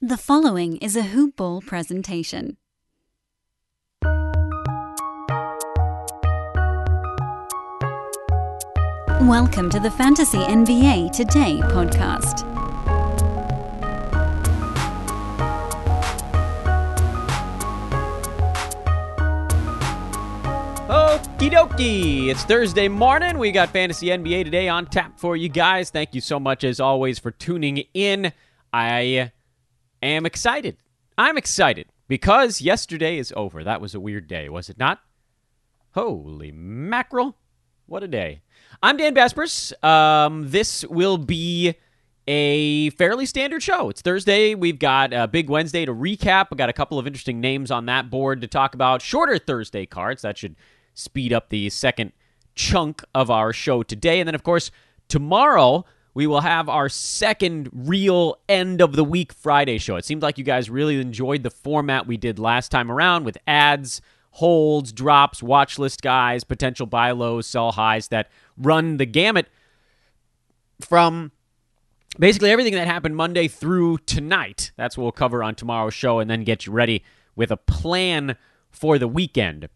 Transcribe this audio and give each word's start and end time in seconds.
The 0.00 0.16
following 0.16 0.76
is 0.76 0.94
a 0.94 1.02
Hoop 1.02 1.34
Ball 1.34 1.60
presentation. 1.60 2.56
Welcome 9.20 9.68
to 9.70 9.80
the 9.80 9.90
Fantasy 9.90 10.38
NBA 10.38 11.10
Today 11.10 11.58
podcast. 11.64 12.46
Okie 20.88 21.50
dokie. 21.50 22.28
It's 22.28 22.44
Thursday 22.44 22.86
morning. 22.86 23.36
We 23.36 23.50
got 23.50 23.70
Fantasy 23.70 24.06
NBA 24.06 24.44
today 24.44 24.68
on 24.68 24.86
tap 24.86 25.18
for 25.18 25.36
you 25.36 25.48
guys. 25.48 25.90
Thank 25.90 26.14
you 26.14 26.20
so 26.20 26.38
much, 26.38 26.62
as 26.62 26.78
always, 26.78 27.18
for 27.18 27.32
tuning 27.32 27.82
in. 27.94 28.32
I 28.72 29.32
am 30.02 30.26
excited. 30.26 30.76
I'm 31.16 31.36
excited 31.36 31.88
because 32.06 32.60
yesterday 32.60 33.18
is 33.18 33.32
over. 33.36 33.64
That 33.64 33.80
was 33.80 33.94
a 33.94 34.00
weird 34.00 34.28
day, 34.28 34.48
was 34.48 34.68
it 34.68 34.78
not? 34.78 35.00
Holy 35.92 36.52
mackerel. 36.52 37.36
What 37.86 38.02
a 38.02 38.08
day. 38.08 38.42
I'm 38.82 38.96
Dan 38.96 39.14
Besbris. 39.14 39.72
Um, 39.82 40.50
this 40.50 40.84
will 40.84 41.18
be 41.18 41.74
a 42.28 42.90
fairly 42.90 43.24
standard 43.24 43.62
show. 43.62 43.88
It's 43.88 44.02
Thursday. 44.02 44.54
We've 44.54 44.78
got 44.78 45.14
a 45.14 45.26
big 45.26 45.48
Wednesday 45.48 45.86
to 45.86 45.94
recap. 45.94 46.48
We've 46.50 46.58
got 46.58 46.68
a 46.68 46.74
couple 46.74 46.98
of 46.98 47.06
interesting 47.06 47.40
names 47.40 47.70
on 47.70 47.86
that 47.86 48.10
board 48.10 48.42
to 48.42 48.46
talk 48.46 48.74
about. 48.74 49.00
Shorter 49.00 49.38
Thursday 49.38 49.86
cards. 49.86 50.22
That 50.22 50.36
should 50.36 50.56
speed 50.92 51.32
up 51.32 51.48
the 51.48 51.70
second 51.70 52.12
chunk 52.54 53.02
of 53.14 53.30
our 53.30 53.52
show 53.52 53.82
today. 53.82 54.20
And 54.20 54.28
then, 54.28 54.34
of 54.34 54.42
course, 54.42 54.70
tomorrow 55.08 55.86
we 56.18 56.26
will 56.26 56.40
have 56.40 56.68
our 56.68 56.88
second 56.88 57.70
real 57.72 58.40
end 58.48 58.80
of 58.80 58.96
the 58.96 59.04
week 59.04 59.32
Friday 59.32 59.78
show. 59.78 59.94
It 59.94 60.04
seemed 60.04 60.20
like 60.20 60.36
you 60.36 60.42
guys 60.42 60.68
really 60.68 61.00
enjoyed 61.00 61.44
the 61.44 61.50
format 61.50 62.08
we 62.08 62.16
did 62.16 62.40
last 62.40 62.70
time 62.72 62.90
around 62.90 63.24
with 63.24 63.38
ads, 63.46 64.00
holds, 64.32 64.92
drops, 64.92 65.44
watch 65.44 65.78
list 65.78 66.02
guys, 66.02 66.42
potential 66.42 66.86
buy 66.86 67.12
lows, 67.12 67.46
sell 67.46 67.70
highs 67.70 68.08
that 68.08 68.32
run 68.56 68.96
the 68.96 69.06
gamut 69.06 69.46
from 70.80 71.30
basically 72.18 72.50
everything 72.50 72.74
that 72.74 72.88
happened 72.88 73.14
Monday 73.14 73.46
through 73.46 73.98
tonight. 73.98 74.72
That's 74.74 74.98
what 74.98 75.04
we'll 75.04 75.12
cover 75.12 75.44
on 75.44 75.54
tomorrow's 75.54 75.94
show 75.94 76.18
and 76.18 76.28
then 76.28 76.42
get 76.42 76.66
you 76.66 76.72
ready 76.72 77.04
with 77.36 77.52
a 77.52 77.56
plan 77.56 78.36
for 78.72 78.98
the 78.98 79.06
weekend. 79.06 79.68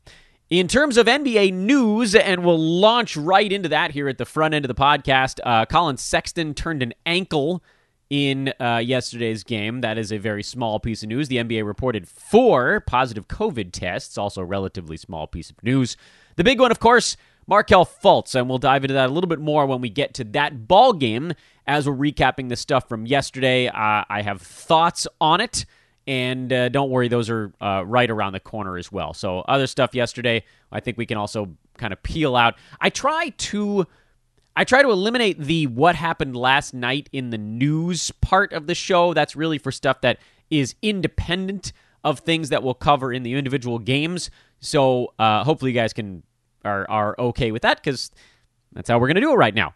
In 0.52 0.68
terms 0.68 0.98
of 0.98 1.06
NBA 1.06 1.54
news, 1.54 2.14
and 2.14 2.44
we'll 2.44 2.60
launch 2.60 3.16
right 3.16 3.50
into 3.50 3.70
that 3.70 3.90
here 3.92 4.06
at 4.06 4.18
the 4.18 4.26
front 4.26 4.52
end 4.52 4.66
of 4.66 4.68
the 4.68 4.74
podcast, 4.74 5.40
uh, 5.44 5.64
Collin 5.64 5.96
Sexton 5.96 6.52
turned 6.52 6.82
an 6.82 6.92
ankle 7.06 7.64
in 8.10 8.52
uh, 8.60 8.76
yesterday's 8.84 9.44
game. 9.44 9.80
That 9.80 9.96
is 9.96 10.12
a 10.12 10.18
very 10.18 10.42
small 10.42 10.78
piece 10.78 11.02
of 11.02 11.08
news. 11.08 11.28
The 11.28 11.38
NBA 11.38 11.64
reported 11.64 12.06
four 12.06 12.80
positive 12.80 13.28
COVID 13.28 13.72
tests, 13.72 14.18
also 14.18 14.42
a 14.42 14.44
relatively 14.44 14.98
small 14.98 15.26
piece 15.26 15.48
of 15.48 15.56
news. 15.62 15.96
The 16.36 16.44
big 16.44 16.60
one, 16.60 16.70
of 16.70 16.80
course, 16.80 17.16
Markelle 17.46 17.86
Fultz, 17.86 18.34
and 18.34 18.46
we'll 18.46 18.58
dive 18.58 18.84
into 18.84 18.92
that 18.92 19.08
a 19.08 19.12
little 19.14 19.28
bit 19.28 19.40
more 19.40 19.64
when 19.64 19.80
we 19.80 19.88
get 19.88 20.12
to 20.12 20.24
that 20.24 20.68
ball 20.68 20.92
game 20.92 21.32
as 21.66 21.88
we're 21.88 22.12
recapping 22.12 22.50
the 22.50 22.56
stuff 22.56 22.90
from 22.90 23.06
yesterday. 23.06 23.68
Uh, 23.68 24.04
I 24.06 24.20
have 24.20 24.42
thoughts 24.42 25.08
on 25.18 25.40
it. 25.40 25.64
And 26.06 26.52
uh, 26.52 26.68
don't 26.68 26.90
worry, 26.90 27.08
those 27.08 27.30
are 27.30 27.52
uh, 27.60 27.84
right 27.86 28.10
around 28.10 28.32
the 28.32 28.40
corner 28.40 28.76
as 28.76 28.90
well. 28.90 29.14
So, 29.14 29.40
other 29.40 29.66
stuff 29.66 29.94
yesterday, 29.94 30.44
I 30.72 30.80
think 30.80 30.98
we 30.98 31.06
can 31.06 31.16
also 31.16 31.56
kind 31.78 31.92
of 31.92 32.02
peel 32.02 32.36
out. 32.36 32.54
I 32.80 32.90
try 32.90 33.30
to. 33.30 33.86
I 34.54 34.64
try 34.64 34.82
to 34.82 34.90
eliminate 34.90 35.38
the 35.38 35.66
what 35.68 35.94
happened 35.94 36.36
last 36.36 36.74
night 36.74 37.08
in 37.10 37.30
the 37.30 37.38
news 37.38 38.10
part 38.20 38.52
of 38.52 38.66
the 38.66 38.74
show. 38.74 39.14
That's 39.14 39.34
really 39.34 39.56
for 39.56 39.72
stuff 39.72 40.02
that 40.02 40.18
is 40.50 40.74
independent 40.82 41.72
of 42.04 42.18
things 42.18 42.50
that 42.50 42.62
we'll 42.62 42.74
cover 42.74 43.12
in 43.12 43.22
the 43.22 43.32
individual 43.34 43.78
games. 43.78 44.30
So 44.60 45.14
uh, 45.18 45.44
hopefully 45.44 45.70
you 45.70 45.74
guys 45.74 45.92
can 45.92 46.22
are 46.64 46.88
are 46.90 47.16
okay 47.18 47.50
with 47.50 47.62
that 47.62 47.78
because 47.82 48.10
that's 48.72 48.88
how 48.90 48.98
we're 48.98 49.08
gonna 49.08 49.20
do 49.20 49.32
it 49.32 49.36
right 49.36 49.54
now. 49.54 49.74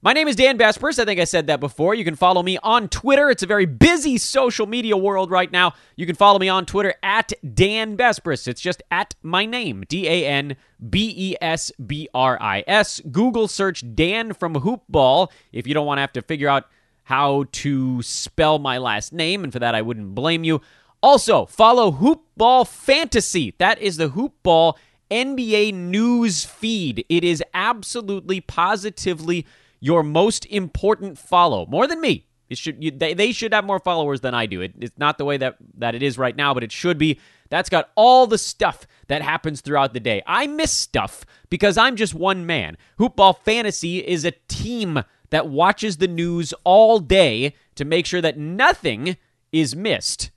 My 0.00 0.12
name 0.12 0.28
is 0.28 0.36
Dan 0.36 0.56
Besbris. 0.56 1.00
I 1.00 1.04
think 1.04 1.18
I 1.18 1.24
said 1.24 1.48
that 1.48 1.58
before. 1.58 1.92
You 1.92 2.04
can 2.04 2.14
follow 2.14 2.40
me 2.40 2.56
on 2.62 2.88
Twitter. 2.88 3.30
It's 3.30 3.42
a 3.42 3.48
very 3.48 3.66
busy 3.66 4.16
social 4.16 4.64
media 4.64 4.96
world 4.96 5.28
right 5.28 5.50
now. 5.50 5.74
You 5.96 6.06
can 6.06 6.14
follow 6.14 6.38
me 6.38 6.48
on 6.48 6.66
Twitter 6.66 6.94
at 7.02 7.32
Dan 7.52 7.96
Besbris. 7.96 8.46
It's 8.46 8.60
just 8.60 8.80
at 8.92 9.16
my 9.24 9.44
name, 9.44 9.82
D 9.88 10.06
A 10.06 10.24
N 10.24 10.54
B 10.88 11.12
E 11.16 11.36
S 11.40 11.72
B 11.84 12.08
R 12.14 12.40
I 12.40 12.62
S. 12.68 13.00
Google 13.10 13.48
search 13.48 13.82
Dan 13.96 14.34
from 14.34 14.54
Hoopball 14.54 15.32
if 15.50 15.66
you 15.66 15.74
don't 15.74 15.86
want 15.86 15.98
to 15.98 16.02
have 16.02 16.12
to 16.12 16.22
figure 16.22 16.48
out 16.48 16.68
how 17.02 17.46
to 17.50 18.00
spell 18.00 18.60
my 18.60 18.78
last 18.78 19.12
name, 19.12 19.42
and 19.42 19.52
for 19.52 19.58
that 19.58 19.74
I 19.74 19.82
wouldn't 19.82 20.14
blame 20.14 20.44
you. 20.44 20.60
Also, 21.02 21.44
follow 21.44 21.90
Hoopball 21.90 22.68
Fantasy. 22.68 23.52
That 23.58 23.80
is 23.80 23.96
the 23.96 24.10
Hoopball 24.10 24.74
NBA 25.10 25.74
news 25.74 26.44
feed. 26.44 27.04
It 27.08 27.24
is 27.24 27.42
absolutely 27.52 28.40
positively 28.40 29.44
your 29.80 30.02
most 30.02 30.46
important 30.46 31.18
follow, 31.18 31.66
more 31.66 31.86
than 31.86 32.00
me. 32.00 32.26
It 32.48 32.56
should 32.56 32.82
you, 32.82 32.90
they, 32.90 33.14
they 33.14 33.32
should 33.32 33.52
have 33.52 33.64
more 33.64 33.78
followers 33.78 34.20
than 34.22 34.34
I 34.34 34.46
do. 34.46 34.60
It, 34.62 34.72
it's 34.80 34.98
not 34.98 35.18
the 35.18 35.24
way 35.24 35.36
that 35.36 35.56
that 35.76 35.94
it 35.94 36.02
is 36.02 36.16
right 36.16 36.34
now, 36.34 36.54
but 36.54 36.64
it 36.64 36.72
should 36.72 36.98
be. 36.98 37.20
That's 37.50 37.68
got 37.68 37.90
all 37.94 38.26
the 38.26 38.38
stuff 38.38 38.86
that 39.08 39.22
happens 39.22 39.60
throughout 39.60 39.94
the 39.94 40.00
day. 40.00 40.22
I 40.26 40.46
miss 40.46 40.70
stuff 40.70 41.24
because 41.50 41.78
I'm 41.78 41.96
just 41.96 42.14
one 42.14 42.46
man. 42.46 42.76
Hoopball 42.98 43.38
Fantasy 43.38 43.98
is 43.98 44.24
a 44.24 44.32
team 44.48 45.02
that 45.30 45.48
watches 45.48 45.98
the 45.98 46.08
news 46.08 46.54
all 46.64 46.98
day 46.98 47.54
to 47.74 47.84
make 47.84 48.06
sure 48.06 48.20
that 48.20 48.38
nothing 48.38 49.16
is 49.52 49.76
missed 49.76 50.30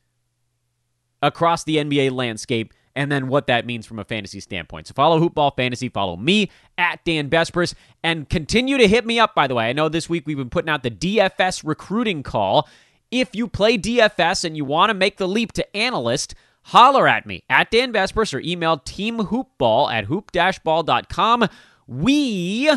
across 1.22 1.64
the 1.64 1.78
NBA 1.78 2.12
landscape 2.12 2.74
and 2.96 3.12
then 3.12 3.28
what 3.28 3.48
that 3.48 3.66
means 3.66 3.86
from 3.86 4.00
a 4.00 4.06
fantasy 4.06 4.40
standpoint. 4.40 4.88
So 4.88 4.94
follow 4.94 5.20
Hoopball 5.20 5.56
Fantasy, 5.56 5.90
follow 5.90 6.18
me 6.18 6.50
at 6.78 7.04
Dan 7.06 7.30
Besbris, 7.30 7.74
and 8.04 8.30
continue 8.30 8.78
to 8.78 8.88
hit 8.88 9.06
me 9.06 9.20
up, 9.20 9.36
by 9.36 9.48
the 9.48 9.56
way. 9.56 9.70
I 9.70 9.74
know 9.74 9.90
this 9.90 10.10
week 10.10 10.26
we've 10.26 10.38
been 10.38 10.50
putting 10.50 10.70
out 10.70 10.84
the 10.84 10.92
DFS 10.92 11.64
recruiting 11.66 12.24
call. 12.24 12.68
If 13.12 13.36
you 13.36 13.48
play 13.48 13.78
DFS 13.78 14.44
and 14.46 14.56
you 14.56 14.66
want 14.66 14.90
to 14.90 14.94
make 14.94 15.18
the 15.18 15.28
leap 15.28 15.52
to 15.54 15.78
analyst, 15.78 16.34
holler 16.64 17.08
at 17.08 17.26
me 17.26 17.44
at 17.50 17.72
Dan 17.72 17.92
Besbris 17.92 18.34
or 18.34 18.40
email 18.40 18.78
teamhoopball 18.78 19.92
at 19.92 20.06
hoop-ball.com. 20.06 21.48
We 21.88 22.72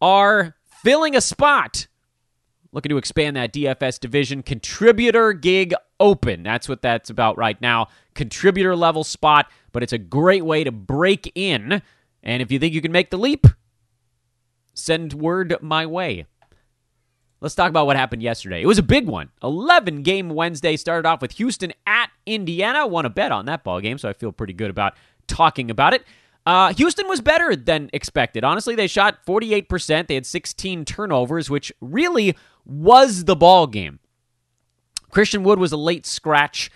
are 0.00 0.54
filling 0.82 1.16
a 1.16 1.20
spot 1.20 1.88
looking 2.72 2.90
to 2.90 2.98
expand 2.98 3.36
that 3.36 3.52
DFS 3.52 3.98
division. 4.00 4.42
Contributor 4.42 5.32
gig 5.32 5.74
open. 6.00 6.42
That's 6.42 6.68
what 6.68 6.82
that's 6.82 7.10
about 7.10 7.36
right 7.38 7.60
now. 7.60 7.88
Contributor 8.14 8.76
level 8.76 9.04
spot, 9.04 9.50
but 9.72 9.82
it's 9.82 9.92
a 9.92 9.98
great 9.98 10.44
way 10.44 10.64
to 10.64 10.72
break 10.72 11.32
in. 11.34 11.82
And 12.22 12.42
if 12.42 12.50
you 12.50 12.58
think 12.58 12.74
you 12.74 12.80
can 12.80 12.92
make 12.92 13.10
the 13.10 13.18
leap, 13.18 13.46
send 14.74 15.14
word 15.14 15.56
my 15.60 15.86
way. 15.86 16.26
Let's 17.40 17.54
talk 17.54 17.70
about 17.70 17.86
what 17.86 17.96
happened 17.96 18.22
yesterday. 18.22 18.62
It 18.62 18.66
was 18.66 18.78
a 18.78 18.82
big 18.82 19.06
one. 19.06 19.30
11 19.44 20.02
game 20.02 20.28
Wednesday 20.30 20.76
started 20.76 21.08
off 21.08 21.22
with 21.22 21.32
Houston 21.32 21.72
at 21.86 22.10
Indiana. 22.26 22.84
Won 22.86 23.06
a 23.06 23.10
bet 23.10 23.30
on 23.30 23.46
that 23.46 23.62
ball 23.62 23.80
game, 23.80 23.96
so 23.96 24.08
I 24.08 24.12
feel 24.12 24.32
pretty 24.32 24.54
good 24.54 24.70
about 24.70 24.94
talking 25.28 25.70
about 25.70 25.94
it. 25.94 26.04
Uh, 26.44 26.72
Houston 26.74 27.06
was 27.08 27.20
better 27.20 27.54
than 27.54 27.90
expected. 27.92 28.42
Honestly, 28.42 28.74
they 28.74 28.86
shot 28.86 29.24
48%. 29.26 30.08
They 30.08 30.14
had 30.14 30.26
16 30.26 30.84
turnovers, 30.84 31.50
which 31.50 31.70
really 31.80 32.36
was 32.68 33.24
the 33.24 33.36
ball 33.36 33.66
game. 33.66 33.98
Christian 35.10 35.42
Wood 35.42 35.58
was 35.58 35.72
a 35.72 35.76
late 35.76 36.06
scratch. 36.06 36.70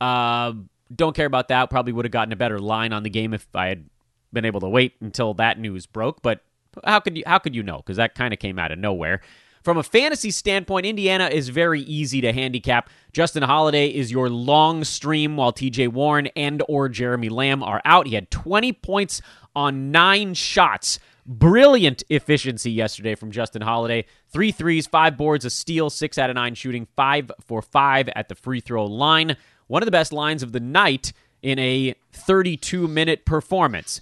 Uh, 0.00 0.52
don't 0.94 1.14
care 1.14 1.26
about 1.26 1.48
that. 1.48 1.70
Probably 1.70 1.92
would 1.92 2.04
have 2.04 2.12
gotten 2.12 2.32
a 2.32 2.36
better 2.36 2.58
line 2.58 2.92
on 2.92 3.02
the 3.02 3.10
game 3.10 3.32
if 3.32 3.46
I 3.54 3.68
had 3.68 3.88
been 4.32 4.44
able 4.44 4.60
to 4.60 4.68
wait 4.68 4.94
until 5.00 5.34
that 5.34 5.58
news 5.58 5.86
broke. 5.86 6.22
But 6.22 6.40
how 6.84 7.00
could 7.00 7.16
you? 7.16 7.24
How 7.26 7.38
could 7.38 7.54
you 7.54 7.62
know? 7.62 7.78
Because 7.78 7.96
that 7.96 8.14
kind 8.14 8.32
of 8.34 8.40
came 8.40 8.58
out 8.58 8.72
of 8.72 8.78
nowhere. 8.78 9.20
From 9.62 9.78
a 9.78 9.82
fantasy 9.82 10.30
standpoint, 10.30 10.86
Indiana 10.86 11.26
is 11.26 11.48
very 11.48 11.80
easy 11.80 12.20
to 12.20 12.32
handicap. 12.32 12.88
Justin 13.12 13.42
Holiday 13.42 13.88
is 13.88 14.12
your 14.12 14.30
long 14.30 14.84
stream 14.84 15.36
while 15.36 15.52
TJ 15.52 15.88
Warren 15.88 16.28
and 16.36 16.62
or 16.68 16.88
Jeremy 16.88 17.28
Lamb 17.28 17.64
are 17.64 17.82
out. 17.84 18.06
He 18.06 18.14
had 18.14 18.30
20 18.30 18.72
points 18.74 19.20
on 19.56 19.90
9 19.90 20.34
shots. 20.34 21.00
Brilliant 21.28 22.04
efficiency 22.08 22.70
yesterday 22.70 23.16
from 23.16 23.32
Justin 23.32 23.62
Holiday. 23.62 24.04
Three 24.28 24.52
threes, 24.52 24.86
five 24.86 25.16
boards, 25.16 25.44
a 25.44 25.50
steal, 25.50 25.90
six 25.90 26.18
out 26.18 26.30
of 26.30 26.34
nine 26.36 26.54
shooting, 26.54 26.86
five 26.94 27.32
for 27.44 27.62
five 27.62 28.08
at 28.14 28.28
the 28.28 28.36
free 28.36 28.60
throw 28.60 28.86
line. 28.86 29.36
One 29.66 29.82
of 29.82 29.86
the 29.86 29.92
best 29.92 30.12
lines 30.12 30.44
of 30.44 30.52
the 30.52 30.60
night 30.60 31.12
in 31.42 31.58
a 31.58 31.94
32 32.12 32.86
minute 32.86 33.24
performance. 33.24 34.00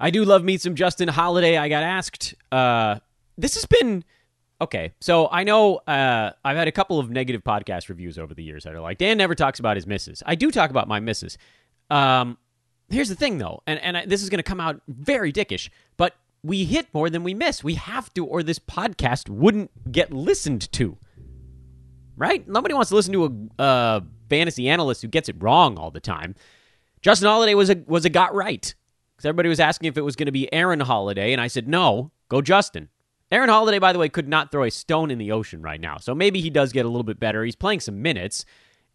I 0.00 0.10
do 0.10 0.24
love 0.24 0.42
me 0.42 0.56
some 0.56 0.74
Justin 0.74 1.08
Holiday. 1.08 1.58
I 1.58 1.68
got 1.68 1.82
asked. 1.82 2.34
Uh, 2.50 3.00
this 3.36 3.54
has 3.54 3.66
been 3.66 4.02
okay. 4.60 4.92
So 5.00 5.28
I 5.30 5.44
know 5.44 5.76
uh, 5.86 6.30
I've 6.42 6.56
had 6.56 6.68
a 6.68 6.72
couple 6.72 6.98
of 6.98 7.10
negative 7.10 7.44
podcast 7.44 7.90
reviews 7.90 8.18
over 8.18 8.32
the 8.32 8.42
years 8.42 8.64
that 8.64 8.74
are 8.74 8.80
like 8.80 8.96
Dan 8.96 9.18
never 9.18 9.34
talks 9.34 9.58
about 9.58 9.76
his 9.76 9.86
misses. 9.86 10.22
I 10.24 10.36
do 10.36 10.50
talk 10.50 10.70
about 10.70 10.88
my 10.88 11.00
misses. 11.00 11.36
Um, 11.90 12.38
here's 12.94 13.10
the 13.10 13.14
thing 13.16 13.38
though, 13.38 13.62
and 13.66 13.78
and 13.80 13.96
I, 13.98 14.06
this 14.06 14.22
is 14.22 14.30
going 14.30 14.38
to 14.38 14.42
come 14.44 14.60
out 14.60 14.80
very 14.88 15.32
dickish, 15.32 15.68
but 15.96 16.14
we 16.42 16.64
hit 16.64 16.86
more 16.94 17.10
than 17.10 17.24
we 17.24 17.34
miss. 17.34 17.64
We 17.64 17.74
have 17.76 18.12
to, 18.14 18.24
or 18.26 18.42
this 18.42 18.58
podcast 18.58 19.28
wouldn't 19.30 19.70
get 19.92 20.12
listened 20.12 20.70
to. 20.72 20.96
right? 22.16 22.46
Nobody 22.48 22.74
wants 22.74 22.90
to 22.90 22.96
listen 22.96 23.12
to 23.14 23.50
a 23.58 24.02
fantasy 24.28 24.68
analyst 24.68 25.02
who 25.02 25.08
gets 25.08 25.28
it 25.28 25.36
wrong 25.38 25.78
all 25.78 25.90
the 25.90 26.00
time. 26.00 26.34
Justin 27.02 27.28
Holiday 27.28 27.54
was 27.54 27.70
a 27.70 27.76
was 27.86 28.04
a 28.04 28.10
got 28.10 28.34
right 28.34 28.74
because 29.16 29.26
everybody 29.26 29.48
was 29.48 29.60
asking 29.60 29.88
if 29.88 29.96
it 29.98 30.02
was 30.02 30.16
going 30.16 30.26
to 30.26 30.32
be 30.32 30.52
Aaron 30.52 30.80
Holiday, 30.80 31.32
and 31.32 31.40
I 31.40 31.48
said 31.48 31.68
no, 31.68 32.10
go 32.28 32.40
Justin. 32.42 32.88
Aaron 33.32 33.48
Holiday, 33.48 33.78
by 33.78 33.92
the 33.92 33.98
way, 33.98 34.08
could 34.08 34.28
not 34.28 34.52
throw 34.52 34.64
a 34.64 34.70
stone 34.70 35.10
in 35.10 35.18
the 35.18 35.32
ocean 35.32 35.62
right 35.62 35.80
now, 35.80 35.96
so 35.98 36.14
maybe 36.14 36.40
he 36.40 36.50
does 36.50 36.72
get 36.72 36.84
a 36.86 36.88
little 36.88 37.02
bit 37.04 37.18
better. 37.18 37.44
He's 37.44 37.56
playing 37.56 37.80
some 37.80 38.00
minutes, 38.02 38.44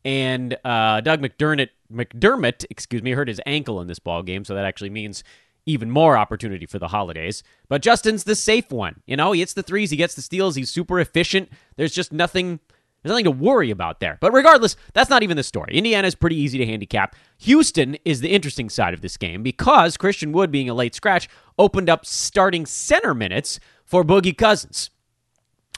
and 0.05 0.57
uh, 0.63 1.01
Doug 1.01 1.21
McDermott, 1.21 1.69
McDermott, 1.91 2.65
excuse 2.69 3.01
me, 3.01 3.11
hurt 3.11 3.27
his 3.27 3.41
ankle 3.45 3.81
in 3.81 3.87
this 3.87 3.99
ball 3.99 4.23
game, 4.23 4.45
so 4.45 4.55
that 4.55 4.65
actually 4.65 4.89
means 4.89 5.23
even 5.65 5.91
more 5.91 6.17
opportunity 6.17 6.65
for 6.65 6.79
the 6.79 6.87
holidays. 6.87 7.43
But 7.67 7.81
Justin's 7.81 8.23
the 8.23 8.35
safe 8.35 8.71
one. 8.71 9.01
You 9.05 9.17
know, 9.17 9.31
he 9.33 9.41
hits 9.41 9.53
the 9.53 9.63
threes, 9.63 9.91
he 9.91 9.97
gets 9.97 10.15
the 10.15 10.21
steals, 10.21 10.55
he's 10.55 10.69
super 10.69 10.99
efficient. 10.99 11.49
There's 11.75 11.93
just 11.93 12.11
nothing 12.11 12.59
there's 13.01 13.11
nothing 13.11 13.25
to 13.25 13.31
worry 13.31 13.71
about 13.71 14.01
there. 14.01 14.17
But 14.19 14.33
regardless, 14.33 14.75
that's 14.93 15.09
not 15.09 15.23
even 15.23 15.37
the 15.37 15.43
story. 15.43 15.73
Indiana 15.73 16.07
is 16.07 16.15
pretty 16.15 16.35
easy 16.35 16.57
to 16.57 16.65
handicap. 16.65 17.15
Houston 17.39 17.95
is 18.03 18.19
the 18.19 18.29
interesting 18.29 18.69
side 18.69 18.93
of 18.93 19.01
this 19.01 19.15
game 19.15 19.41
because 19.41 19.95
Christian 19.95 20.33
Wood, 20.33 20.51
being 20.51 20.69
a 20.69 20.73
late 20.73 20.93
scratch, 20.93 21.29
opened 21.57 21.89
up 21.89 22.05
starting 22.05 22.65
center 22.65 23.13
minutes 23.13 23.59
for 23.85 24.03
Boogie 24.03 24.37
Cousins. 24.37 24.89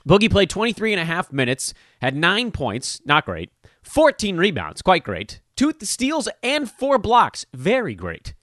Boogie 0.08 0.32
played 0.32 0.50
23 0.50 0.94
and 0.94 1.00
a 1.00 1.06
half 1.06 1.32
minutes, 1.32 1.76
had 2.02 2.16
nine 2.16 2.52
points, 2.52 3.02
not 3.06 3.26
great, 3.26 3.52
14 3.92 4.38
rebounds, 4.38 4.82
quite 4.82 5.04
great, 5.04 5.42
two 5.58 5.74
steals, 5.82 6.30
and 6.42 6.72
four 6.72 6.98
blocks, 6.98 7.46
very 7.54 7.94
great. 7.94 8.34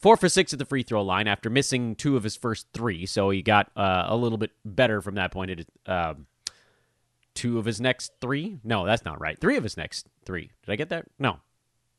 Four 0.00 0.16
for 0.16 0.28
six 0.28 0.52
at 0.52 0.58
the 0.58 0.64
free 0.64 0.82
throw 0.82 1.02
line 1.02 1.28
after 1.28 1.48
missing 1.48 1.94
two 1.94 2.16
of 2.16 2.24
his 2.24 2.34
first 2.34 2.66
three, 2.72 3.06
so 3.06 3.30
he 3.30 3.40
got 3.40 3.70
uh, 3.76 4.06
a 4.08 4.16
little 4.16 4.36
bit 4.36 4.50
better 4.64 5.00
from 5.00 5.14
that 5.14 5.30
point. 5.30 5.52
It, 5.52 5.68
uh, 5.86 6.14
two 7.34 7.60
of 7.60 7.66
his 7.66 7.80
next 7.80 8.14
three. 8.20 8.58
No, 8.64 8.84
that's 8.84 9.04
not 9.04 9.20
right. 9.20 9.38
Three 9.40 9.56
of 9.56 9.62
his 9.62 9.76
next 9.76 10.08
three. 10.24 10.50
Did 10.64 10.72
I 10.72 10.74
get 10.76 10.88
that? 10.88 11.06
No. 11.20 11.38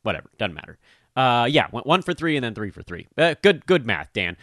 Whatever. 0.03 0.29
Doesn't 0.37 0.53
matter. 0.53 0.77
Uh, 1.15 1.47
yeah, 1.49 1.67
went 1.71 1.87
one 1.87 2.01
for 2.01 2.13
three 2.13 2.35
and 2.35 2.43
then 2.43 2.53
three 2.53 2.71
for 2.71 2.81
three. 2.81 3.07
Uh, 3.17 3.35
good, 3.41 3.65
good 3.65 3.85
math, 3.85 4.11
Dan. 4.11 4.35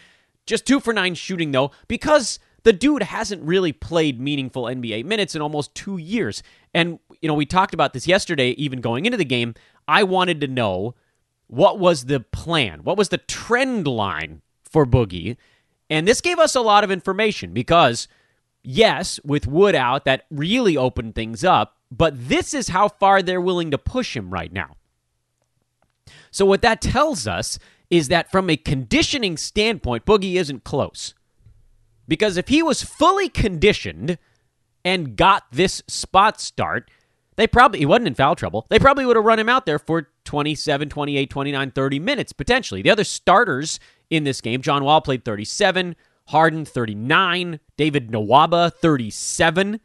Just 0.47 0.67
two 0.67 0.81
for 0.81 0.95
nine 0.95 1.15
shooting 1.15 1.53
though, 1.53 1.71
because 1.87 2.39
the 2.63 2.73
dude 2.73 3.03
hasn't 3.03 3.43
really 3.43 3.73
played 3.73 4.19
meaningful 4.19 4.65
NBA 4.65 5.05
minutes 5.05 5.35
in 5.35 5.43
almost 5.43 5.75
two 5.75 5.99
years. 5.99 6.43
And 6.75 6.99
you 7.21 7.29
know, 7.29 7.35
we 7.35 7.47
talked 7.47 7.73
about 7.73 7.93
this 7.93 8.07
yesterday, 8.07 8.51
even 8.51 8.81
going 8.81 9.07
into 9.07 9.17
the 9.17 9.25
game. 9.25 9.55
I 9.89 10.03
wanted 10.03 10.41
to 10.41 10.49
know 10.49 10.95
what 11.47 11.79
was 11.79 12.07
the 12.07 12.21
plan, 12.21 12.81
what 12.85 12.97
was 12.97 13.11
the 13.11 13.19
trend 13.19 13.87
line 13.87 14.43
for 14.65 14.85
Boogie, 14.85 15.37
and 15.89 16.09
this 16.09 16.21
gave 16.21 16.39
us 16.39 16.55
a 16.55 16.61
lot 16.61 16.85
of 16.85 16.91
information 16.91 17.53
because 17.53 18.09
yes, 18.63 19.21
with 19.25 19.47
Wood 19.47 19.75
out, 19.75 20.05
that 20.05 20.25
really 20.31 20.77
opened 20.77 21.15
things 21.15 21.45
up, 21.45 21.77
but 21.91 22.29
this 22.29 22.55
is 22.55 22.69
how 22.69 22.89
far 22.89 23.23
they're 23.23 23.41
willing 23.41 23.71
to 23.71 23.79
push 23.79 24.17
him 24.17 24.31
right 24.31 24.53
now. 24.53 24.77
So, 26.31 26.45
what 26.45 26.63
that 26.63 26.81
tells 26.81 27.27
us 27.29 27.59
is 27.91 28.09
that 28.09 28.33
from 28.33 28.51
a 28.51 28.57
conditioning 28.57 29.37
standpoint, 29.37 30.05
Boogie 30.05 30.35
isn't 30.35 30.65
close. 30.65 31.15
Because 32.09 32.37
if 32.37 32.49
he 32.49 32.63
was 32.63 32.83
fully 32.83 33.29
conditioned 33.29 34.19
and 34.85 35.17
got 35.17 35.45
this 35.51 35.83
spot 35.89 36.41
start, 36.41 36.91
they 37.37 37.47
probably, 37.47 37.81
he 37.81 37.87
wasn't 37.87 38.09
in 38.09 38.15
foul 38.15 38.37
trouble. 38.37 38.67
They 38.69 38.79
probably 38.79 39.07
would 39.07 39.17
have 39.17 39.25
run 39.25 39.39
him 39.39 39.49
out 39.49 39.67
there 39.67 39.79
for 39.79 40.09
27, 40.25 40.89
28, 40.89 41.31
29, 41.31 41.71
30 41.71 41.99
minutes 41.99 42.33
potentially. 42.33 42.83
The 42.83 42.91
other 42.91 43.05
starters 43.05 43.81
in 44.11 44.25
this 44.25 44.41
game, 44.41 44.63
John 44.63 44.85
Wall 44.85 45.01
played 45.01 45.25
37, 45.25 45.97
Harden 46.29 46.65
39, 46.65 47.61
David 47.77 48.11
Nwaba 48.11 48.73
37. 48.73 49.81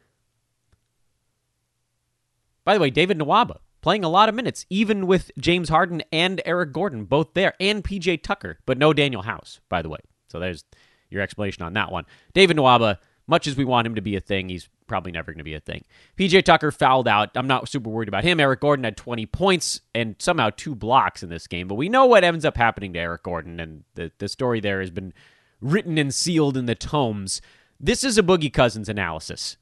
By 2.64 2.74
the 2.74 2.80
way, 2.80 2.90
David 2.90 3.18
Nwaba 3.18 3.58
playing 3.80 4.04
a 4.04 4.08
lot 4.08 4.28
of 4.28 4.34
minutes, 4.34 4.66
even 4.70 5.06
with 5.06 5.30
James 5.38 5.68
Harden 5.68 6.02
and 6.12 6.40
Eric 6.44 6.72
Gordon 6.72 7.04
both 7.04 7.34
there, 7.34 7.54
and 7.58 7.82
PJ 7.82 8.22
Tucker, 8.22 8.58
but 8.66 8.78
no 8.78 8.92
Danuel 8.92 9.24
House, 9.24 9.60
by 9.68 9.82
the 9.82 9.88
way. 9.88 9.98
So 10.28 10.38
there's 10.38 10.64
your 11.08 11.22
explanation 11.22 11.64
on 11.64 11.72
that 11.74 11.90
one. 11.90 12.04
David 12.34 12.56
Nwaba, 12.56 12.98
much 13.26 13.46
as 13.46 13.56
we 13.56 13.64
want 13.64 13.86
him 13.86 13.94
to 13.94 14.02
be 14.02 14.16
a 14.16 14.20
thing, 14.20 14.48
he's 14.48 14.68
probably 14.90 15.12
never 15.12 15.30
going 15.30 15.38
to 15.38 15.44
be 15.44 15.54
a 15.54 15.60
thing. 15.60 15.84
PJ 16.18 16.44
Tucker 16.44 16.72
fouled 16.72 17.06
out. 17.06 17.30
I'm 17.36 17.46
not 17.46 17.68
super 17.68 17.88
worried 17.88 18.08
about 18.08 18.24
him. 18.24 18.40
Eric 18.40 18.60
Gordon 18.60 18.82
had 18.82 18.96
20 18.96 19.24
points 19.26 19.80
and 19.94 20.16
somehow 20.18 20.50
two 20.50 20.74
blocks 20.74 21.22
in 21.22 21.30
this 21.30 21.46
game, 21.46 21.68
but 21.68 21.76
we 21.76 21.88
know 21.88 22.06
what 22.06 22.24
ends 22.24 22.44
up 22.44 22.56
happening 22.56 22.92
to 22.94 22.98
Eric 22.98 23.22
Gordon, 23.22 23.60
and 23.60 23.84
the, 23.94 24.10
the 24.18 24.28
story 24.28 24.58
there 24.58 24.80
has 24.80 24.90
been 24.90 25.14
written 25.60 25.96
and 25.96 26.12
sealed 26.12 26.56
in 26.56 26.66
the 26.66 26.74
tomes. 26.74 27.40
This 27.78 28.02
is 28.02 28.18
a 28.18 28.22
Boogie 28.22 28.52
Cousins 28.52 28.88
analysis. 28.88 29.56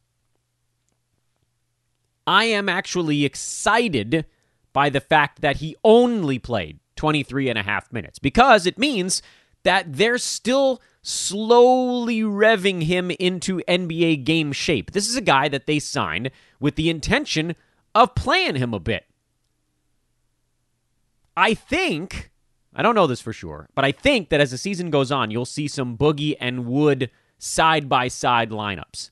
I 2.27 2.45
am 2.45 2.69
actually 2.71 3.27
excited 3.27 4.25
by 4.73 4.89
the 4.89 5.01
fact 5.01 5.43
that 5.43 5.59
he 5.59 5.77
only 5.85 6.39
played 6.39 6.81
23 6.97 7.51
and 7.51 7.59
a 7.59 7.63
half 7.63 7.93
minutes 7.93 8.19
because 8.19 8.65
it 8.65 8.79
means 8.79 9.23
that 9.69 9.93
they're 9.93 10.17
still 10.17 10.81
slowly 11.03 12.23
revving 12.23 12.85
him 12.85 13.11
into 13.11 13.61
NBA 13.69 14.25
game 14.25 14.51
shape. 14.51 14.93
This 14.93 15.07
is 15.07 15.15
a 15.15 15.21
guy 15.21 15.47
that 15.49 15.67
they 15.67 15.79
signed 15.79 16.31
with 16.59 16.77
the 16.77 16.89
intention 16.89 17.55
of 17.95 18.15
playing 18.15 18.57
him 18.57 18.73
a 18.73 18.81
bit. 18.81 19.05
I 21.37 21.53
think 21.53 22.31
I 22.75 22.81
don't 22.81 22.95
know 22.95 23.07
this 23.07 23.21
for 23.21 23.35
sure, 23.35 23.69
but 23.75 23.85
I 23.85 23.93
think 23.93 24.31
that 24.31 24.41
as 24.41 24.53
the 24.53 24.57
season 24.57 24.89
goes 24.89 25.13
on, 25.13 25.31
you'll 25.31 25.45
see 25.45 25.69
some 25.69 25.99
Boogie 25.99 26.37
and 26.41 26.65
Wood 26.65 27.11
side 27.37 27.91
by 27.91 28.09
side 28.09 28.49
lineups 28.49 29.11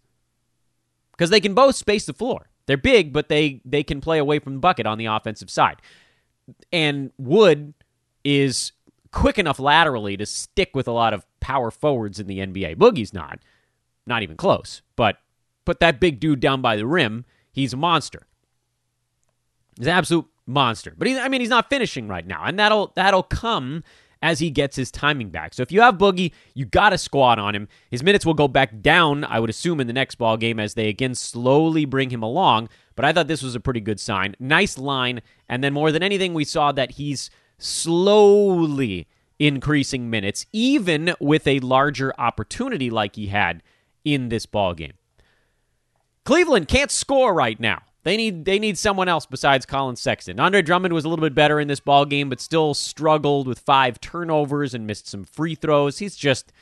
because 1.11 1.29
they 1.29 1.41
can 1.41 1.53
both 1.53 1.77
space 1.77 2.07
the 2.07 2.15
floor. 2.15 2.49
They're 2.65 2.79
big, 2.79 3.13
but 3.13 3.29
they 3.29 3.61
they 3.67 3.83
can 3.83 4.01
play 4.01 4.17
away 4.17 4.39
from 4.39 4.55
the 4.55 4.61
bucket 4.61 4.87
on 4.87 4.97
the 4.97 5.05
offensive 5.05 5.51
side. 5.51 5.83
And 6.73 7.13
Wood 7.19 7.75
is 8.25 8.73
quick 9.17 9.39
enough 9.39 9.59
laterally 9.59 10.15
to 10.15 10.27
stick 10.27 10.77
with 10.77 10.87
a 10.87 10.93
lot 10.93 11.15
of 11.15 11.25
power 11.41 11.71
forwards 11.71 12.21
in 12.21 12.27
the 12.27 12.39
NBA. 12.39 12.77
Boogie's 12.77 13.15
not, 13.15 13.39
not 14.07 14.23
even 14.23 14.37
close. 14.37 14.83
But 14.95 15.17
put 15.65 15.81
that 15.81 15.99
big 15.99 16.21
dude 16.21 16.39
down 16.39 16.61
by 16.61 16.77
the 16.77 16.87
rim, 16.87 17.25
he's 17.51 17.73
a 17.73 17.79
monster. 17.79 18.27
He's 19.79 19.87
an 19.87 19.95
absolute 19.95 20.27
monster. 20.47 20.93
But 20.97 21.09
he, 21.09 21.19
I 21.19 21.29
mean, 21.29 21.41
he's 21.41 21.49
not 21.49 21.71
finishing 21.71 22.09
right 22.09 22.27
now, 22.27 22.43
and 22.45 22.59
that'll 22.59 22.93
that'll 22.95 23.23
come 23.23 23.83
as 24.21 24.39
he 24.39 24.51
gets 24.51 24.77
his 24.77 24.91
timing 24.91 25.31
back. 25.31 25.55
So 25.55 25.63
if 25.63 25.73
you 25.73 25.81
have 25.81 25.97
Boogie, 25.97 26.33
you 26.53 26.67
got 26.67 26.91
to 26.91 26.99
squat 26.99 27.39
on 27.39 27.55
him. 27.55 27.69
His 27.91 28.03
minutes 28.03 28.27
will 28.27 28.35
go 28.35 28.49
back 28.49 28.83
down, 28.83 29.25
I 29.25 29.41
would 29.41 29.51
assume, 29.51 29.81
in 29.81 29.87
the 29.87 29.93
next 29.95 30.17
ball 30.17 30.37
game 30.37 30.61
as 30.61 30.75
they 30.75 30.89
again 30.89 31.15
slowly 31.15 31.87
bring 31.87 32.11
him 32.11 32.23
along. 32.23 32.69
But 32.95 33.07
I 33.07 33.15
thought 33.15 33.29
this 33.29 33.43
was 33.43 33.55
a 33.55 33.61
pretty 33.61 33.81
good 33.81 33.99
sign. 33.99 34.37
Nice 34.39 34.77
line, 34.77 35.23
and 35.49 35.65
then 35.65 35.73
more 35.73 35.91
than 35.91 36.03
anything, 36.03 36.35
we 36.35 36.45
saw 36.45 36.71
that 36.73 36.93
he's 36.93 37.31
slowly 37.59 39.07
increasing 39.39 40.09
minutes, 40.11 40.47
even 40.53 41.15
with 41.21 41.47
a 41.47 41.61
larger 41.61 42.13
opportunity 42.19 42.91
like 42.91 43.17
he 43.17 43.29
had 43.29 43.63
in 44.05 44.29
this 44.29 44.47
ball 44.47 44.75
game. 44.75 44.95
Cleveland 46.25 46.69
can't 46.69 46.91
score 46.91 47.35
right 47.35 47.59
now. 47.61 47.83
They 48.03 48.17
need 48.17 48.45
they 48.45 48.61
need 48.61 48.79
someone 48.79 49.09
else 49.09 49.27
besides 49.27 49.67
Collin 49.67 49.97
Sexton. 49.97 50.39
Andre 50.39 50.63
Drummond 50.63 50.95
was 50.95 51.05
a 51.05 51.09
little 51.09 51.25
bit 51.25 51.35
better 51.35 51.59
in 51.59 51.67
this 51.67 51.81
ball 51.81 52.05
game, 52.05 52.29
but 52.29 52.41
still 52.41 52.73
struggled 52.73 53.49
with 53.49 53.59
five 53.59 54.01
turnovers 54.01 54.75
and 54.75 54.87
missed 54.87 55.09
some 55.09 55.25
free 55.25 55.57
throws. 55.57 55.99
He's 55.99 56.15
just 56.15 56.53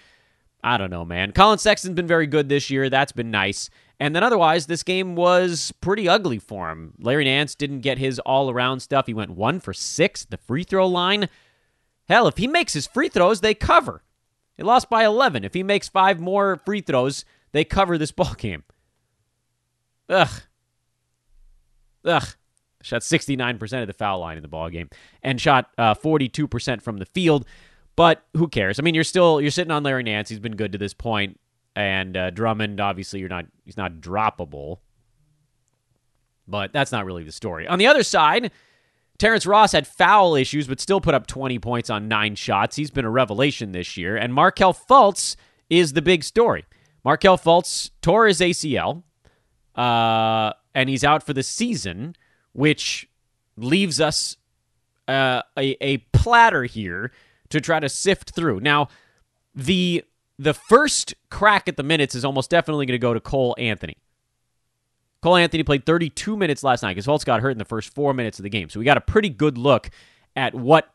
I 0.63 0.79
don't 0.79 0.91
know, 0.91 1.05
man. 1.05 1.33
Collin 1.33 1.59
Sexton's 1.59 1.95
been 1.95 2.07
very 2.07 2.27
good 2.27 2.49
this 2.49 2.71
year. 2.71 2.89
That's 2.89 3.13
been 3.13 3.31
nice. 3.31 3.69
And 4.01 4.15
then 4.15 4.25
otherwise, 4.25 4.67
this 4.67 4.83
game 4.83 5.15
was 5.15 5.73
pretty 5.81 6.09
ugly 6.09 6.39
for 6.39 6.71
him. 6.71 6.95
Larry 6.99 7.25
Nance 7.25 7.55
didn't 7.55 7.81
get 7.81 7.99
his 7.99 8.19
all 8.21 8.51
around 8.51 8.81
stuff. 8.81 9.07
He 9.07 9.15
went 9.15 9.31
one 9.31 9.61
for 9.61 9.73
six 9.73 10.25
at 10.25 10.31
the 10.31 10.37
free 10.37 10.65
throw 10.65 10.87
line. 10.87 11.29
Hell, 12.09 12.27
if 12.27 12.37
he 12.37 12.47
makes 12.49 12.73
his 12.73 12.87
free 12.87 13.09
throws, 13.09 13.41
they 13.41 13.55
cover. 13.55 14.03
They 14.57 14.65
lost 14.65 14.91
by 14.91 15.05
11. 15.05 15.45
If 15.45 15.55
he 15.55 15.63
makes 15.63 15.89
five 15.89 16.21
more 16.21 16.61
free 16.65 16.81
throws, 16.81 17.25
they 17.53 17.65
cover 17.65 17.97
this 17.97 18.13
ball 18.13 18.35
game. 18.35 18.65
Ugh. 20.09 20.43
Ugh. 22.05 22.27
Shot 22.83 23.01
69% 23.01 23.81
of 23.81 23.87
the 23.87 23.95
foul 23.95 24.19
line 24.21 24.37
in 24.37 24.43
the 24.43 24.49
ball 24.49 24.69
game 24.69 24.91
and 25.23 25.41
shot 25.41 25.71
uh, 25.79 25.95
42% 25.95 26.83
from 26.83 26.99
the 26.99 27.07
field. 27.07 27.47
But 27.97 28.23
who 28.37 28.49
cares? 28.49 28.79
I 28.79 28.83
mean, 28.83 28.95
you're 28.95 29.05
still 29.05 29.41
you're 29.41 29.51
sitting 29.51 29.71
on 29.71 29.85
Larry 29.85 30.03
Nance. 30.03 30.29
He's 30.29 30.41
been 30.41 30.57
good 30.57 30.73
to 30.73 30.79
this 30.79 30.93
point, 30.93 31.41
and 31.77 32.17
uh, 32.17 32.31
Drummond. 32.31 32.81
Obviously, 32.81 33.21
you're 33.21 33.29
not 33.29 33.47
he's 33.65 33.77
not 33.77 33.95
droppable. 33.95 34.79
But 36.47 36.73
that's 36.73 36.93
not 36.93 37.07
really 37.07 37.25
the 37.25 37.33
story. 37.33 37.67
On 37.67 37.79
the 37.79 37.87
other 37.87 38.03
side, 38.03 38.51
Terrence 39.19 39.47
Ross 39.47 39.73
had 39.73 39.87
foul 39.87 40.35
issues, 40.35 40.67
but 40.67 40.81
still 40.81 41.01
put 41.01 41.15
up 41.15 41.27
20 41.27 41.59
points 41.59 41.89
on 41.89 42.09
nine 42.09 42.35
shots. 42.35 42.77
He's 42.77 42.91
been 42.91 43.05
a 43.05 43.11
revelation 43.11 43.73
this 43.73 43.97
year. 43.97 44.17
And 44.17 44.35
Markelle 44.35 44.75
Fultz 44.75 45.37
is 45.71 45.93
the 45.93 46.03
big 46.03 46.25
story. 46.25 46.65
Markelle 47.05 47.39
Fultz 47.39 47.91
tore 48.03 48.27
his 48.27 48.41
ACL. 48.41 49.05
Uh, 49.75 50.53
and 50.75 50.89
he's 50.89 51.05
out 51.05 51.23
for 51.23 51.33
the 51.33 51.43
season, 51.43 52.15
which 52.53 53.09
leaves 53.57 54.01
us 54.01 54.37
uh, 55.09 55.43
a, 55.57 55.77
a 55.81 55.99
platter 56.13 56.65
here 56.65 57.13
to 57.51 57.61
try 57.61 57.79
to 57.81 57.89
sift 57.89 58.35
through. 58.35 58.61
Now, 58.61 58.89
the 59.55 60.05
the 60.39 60.55
first 60.55 61.15
crack 61.31 61.69
at 61.69 61.77
the 61.77 61.83
minutes 61.83 62.15
is 62.15 62.25
almost 62.25 62.51
definitely 62.51 62.87
going 62.87 62.95
to 62.95 62.99
go 62.99 63.15
to 63.15 63.21
Cole 63.21 63.55
Anthony. 63.59 63.97
Cole 65.23 65.37
Anthony 65.37 65.63
played 65.63 65.87
32 65.87 66.37
minutes 66.37 66.63
last 66.63 66.83
night 66.83 66.95
because 66.95 67.07
Fultz 67.07 67.25
got 67.25 67.41
hurt 67.41 67.51
in 67.51 67.59
the 67.59 67.65
first 67.65 67.95
four 67.95 68.13
minutes 68.13 68.39
of 68.39 68.43
the 68.43 68.51
game. 68.51 68.69
So 68.69 68.79
we 68.79 68.85
got 68.85 68.99
a 68.99 69.03
pretty 69.03 69.31
good 69.31 69.57
look 69.57 69.91
at 70.37 70.55
what 70.55 70.91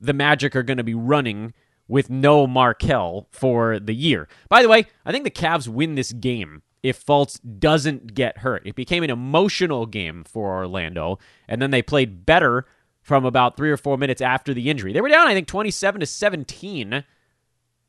the 0.00 0.12
Magic 0.12 0.54
are 0.54 0.62
going 0.62 0.76
to 0.76 0.84
be 0.84 0.94
running 0.94 1.54
with 1.88 2.08
no 2.08 2.46
Markelle 2.46 3.26
for 3.30 3.78
the 3.78 3.94
year. 3.94 4.28
By 4.48 4.62
the 4.62 4.68
way, 4.68 4.86
I 5.04 5.12
think 5.12 5.24
the 5.24 5.30
Cavs 5.30 5.66
win 5.66 5.94
this 5.96 6.12
game 6.12 6.62
if 6.82 7.04
Fultz 7.04 7.40
doesn't 7.58 8.14
get 8.14 8.38
hurt. 8.38 8.62
It 8.66 8.74
became 8.74 9.02
an 9.02 9.10
emotional 9.10 9.86
game 9.86 10.22
for 10.24 10.54
Orlando, 10.54 11.18
and 11.48 11.60
then 11.60 11.70
they 11.70 11.82
played 11.82 12.26
better 12.26 12.66
from 13.02 13.24
about 13.24 13.56
three 13.56 13.70
or 13.70 13.76
four 13.76 13.98
minutes 13.98 14.22
after 14.22 14.54
the 14.54 14.70
injury. 14.70 14.92
They 14.92 15.00
were 15.00 15.08
down, 15.08 15.26
I 15.26 15.34
think, 15.34 15.48
27 15.48 16.00
to 16.00 16.06
17, 16.06 17.04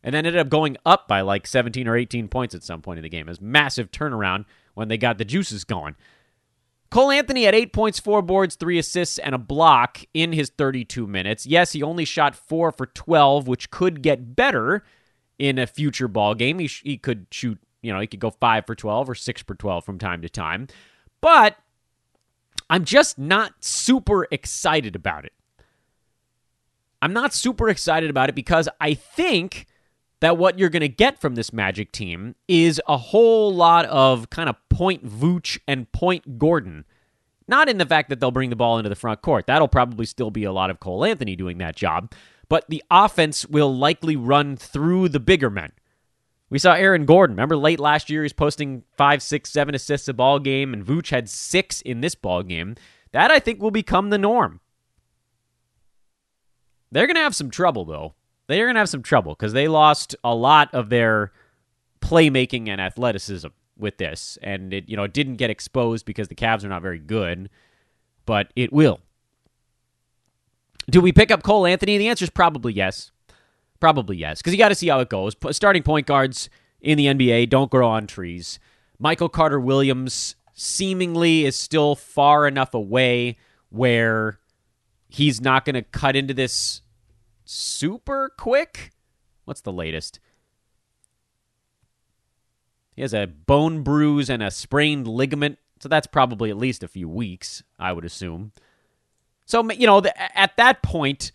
and 0.05 0.13
then 0.13 0.25
ended 0.25 0.39
up 0.39 0.49
going 0.49 0.77
up 0.85 1.07
by 1.07 1.21
like 1.21 1.47
17 1.47 1.87
or 1.87 1.97
18 1.97 2.27
points 2.27 2.53
at 2.53 2.63
some 2.63 2.81
point 2.81 2.99
in 2.99 3.03
the 3.03 3.09
game. 3.09 3.27
It 3.27 3.41
massive 3.41 3.89
turnaround 3.89 4.45
when 4.75 4.87
they 4.87 4.99
got 4.99 5.17
the 5.17 5.25
juices 5.25 5.63
going. 5.63 5.95
Cole 6.91 7.09
Anthony 7.09 7.43
had 7.43 7.55
eight 7.55 7.73
points, 7.73 7.99
four 7.99 8.21
boards, 8.21 8.53
three 8.55 8.77
assists, 8.77 9.17
and 9.17 9.33
a 9.33 9.39
block 9.39 10.01
in 10.13 10.31
his 10.31 10.51
32 10.51 11.07
minutes. 11.07 11.47
Yes, 11.47 11.71
he 11.71 11.81
only 11.81 12.05
shot 12.05 12.35
four 12.35 12.71
for 12.71 12.85
12, 12.85 13.47
which 13.47 13.71
could 13.71 14.03
get 14.03 14.35
better 14.35 14.83
in 15.39 15.57
a 15.57 15.65
future 15.65 16.07
ball 16.07 16.35
game. 16.35 16.59
He, 16.59 16.67
sh- 16.67 16.83
he 16.85 16.97
could 16.97 17.25
shoot, 17.31 17.57
you 17.81 17.91
know, 17.91 17.99
he 17.99 18.05
could 18.05 18.19
go 18.19 18.29
five 18.29 18.67
for 18.67 18.75
12 18.75 19.09
or 19.09 19.15
six 19.15 19.41
for 19.41 19.55
12 19.55 19.83
from 19.83 19.97
time 19.97 20.21
to 20.21 20.29
time. 20.29 20.67
But 21.19 21.57
I'm 22.69 22.85
just 22.85 23.17
not 23.17 23.55
super 23.59 24.27
excited 24.29 24.95
about 24.95 25.25
it. 25.25 25.33
I'm 27.01 27.11
not 27.11 27.33
super 27.33 27.69
excited 27.69 28.11
about 28.11 28.29
it 28.29 28.35
because 28.35 28.69
I 28.79 28.93
think 28.93 29.65
that 30.19 30.37
what 30.37 30.57
you're 30.57 30.69
going 30.69 30.81
to 30.81 30.87
get 30.87 31.19
from 31.19 31.35
this 31.35 31.51
Magic 31.51 31.91
team 31.91 32.35
is 32.47 32.81
a 32.87 32.97
whole 32.97 33.53
lot 33.53 33.85
of 33.85 34.29
kind 34.29 34.49
of 34.49 34.55
point 34.69 35.05
Vooch 35.05 35.59
and 35.67 35.91
point 35.91 36.37
Gordon. 36.37 36.85
Not 37.47 37.69
in 37.69 37.77
the 37.77 37.85
fact 37.85 38.09
that 38.09 38.19
they'll 38.19 38.31
bring 38.31 38.49
the 38.49 38.55
ball 38.55 38.77
into 38.77 38.89
the 38.89 38.95
front 38.95 39.21
court. 39.21 39.45
That'll 39.47 39.67
probably 39.67 40.05
still 40.05 40.31
be 40.31 40.43
a 40.43 40.51
lot 40.51 40.69
of 40.69 40.79
Cole 40.79 41.05
Anthony 41.05 41.35
doing 41.35 41.59
that 41.59 41.75
job. 41.75 42.13
But 42.49 42.65
the 42.69 42.83
offense 42.89 43.45
will 43.45 43.75
likely 43.75 44.15
run 44.15 44.55
through 44.55 45.09
the 45.09 45.19
bigger 45.19 45.49
men. 45.49 45.71
We 46.49 46.59
saw 46.59 46.73
Aaron 46.73 47.05
Gordon. 47.05 47.35
Remember 47.35 47.57
late 47.57 47.79
last 47.79 48.09
year, 48.09 48.23
he's 48.23 48.33
posting 48.33 48.83
five, 48.97 49.21
six, 49.21 49.51
seven 49.51 49.75
assists 49.75 50.07
a 50.07 50.13
ball 50.13 50.39
game, 50.39 50.73
and 50.73 50.85
Vooch 50.85 51.09
had 51.09 51.27
six 51.27 51.81
in 51.81 52.01
this 52.01 52.15
ball 52.15 52.43
game. 52.43 52.75
That 53.11 53.31
I 53.31 53.39
think 53.39 53.61
will 53.61 53.71
become 53.71 54.09
the 54.09 54.17
norm. 54.17 54.59
They're 56.91 57.07
going 57.07 57.15
to 57.15 57.21
have 57.21 57.35
some 57.35 57.49
trouble, 57.49 57.85
though, 57.85 58.13
they're 58.47 58.65
going 58.65 58.75
to 58.75 58.79
have 58.79 58.89
some 58.89 59.03
trouble 59.03 59.33
because 59.33 59.53
they 59.53 59.67
lost 59.67 60.15
a 60.23 60.35
lot 60.35 60.73
of 60.73 60.89
their 60.89 61.31
playmaking 62.01 62.69
and 62.69 62.79
athleticism 62.79 63.47
with 63.77 63.97
this, 63.97 64.37
and 64.41 64.73
it 64.73 64.87
you 64.87 64.95
know 64.95 65.03
it 65.03 65.13
didn't 65.13 65.35
get 65.35 65.49
exposed 65.49 66.05
because 66.05 66.27
the 66.27 66.35
Cavs 66.35 66.63
are 66.63 66.69
not 66.69 66.81
very 66.81 66.99
good, 66.99 67.49
but 68.25 68.51
it 68.55 68.71
will. 68.71 68.99
Do 70.89 71.01
we 71.01 71.11
pick 71.11 71.31
up 71.31 71.43
Cole 71.43 71.65
Anthony? 71.65 71.97
The 71.97 72.07
answer 72.07 72.23
is 72.23 72.29
probably 72.29 72.73
yes. 72.73 73.11
Probably 73.79 74.17
yes, 74.17 74.39
because 74.39 74.53
you 74.53 74.57
got 74.57 74.69
to 74.69 74.75
see 74.75 74.87
how 74.87 74.99
it 74.99 75.09
goes. 75.09 75.35
Starting 75.51 75.83
point 75.83 76.07
guards 76.07 76.49
in 76.79 76.97
the 76.97 77.07
NBA 77.07 77.49
don't 77.49 77.69
grow 77.69 77.89
on 77.89 78.07
trees. 78.07 78.59
Michael 78.99 79.29
Carter 79.29 79.59
Williams 79.59 80.35
seemingly 80.53 81.45
is 81.45 81.55
still 81.55 81.95
far 81.95 82.47
enough 82.47 82.73
away 82.73 83.37
where 83.69 84.39
he's 85.09 85.41
not 85.41 85.65
going 85.65 85.73
to 85.73 85.81
cut 85.81 86.15
into 86.15 86.33
this 86.33 86.81
super 87.45 88.29
quick. 88.37 88.91
What's 89.45 89.61
the 89.61 89.71
latest? 89.71 90.19
He 92.95 93.01
has 93.01 93.13
a 93.13 93.25
bone 93.27 93.83
bruise 93.83 94.29
and 94.29 94.41
a 94.41 94.49
sprained 94.49 95.07
ligament, 95.07 95.59
so 95.79 95.89
that's 95.89 96.07
probably 96.07 96.49
at 96.49 96.57
least 96.57 96.83
a 96.83 96.87
few 96.87 97.09
weeks, 97.09 97.61
I 97.77 97.91
would 97.93 98.05
assume. 98.05 98.51
So, 99.45 99.69
you 99.71 99.85
know, 99.85 100.01
at 100.33 100.55
that 100.57 100.81
point, 100.81 101.31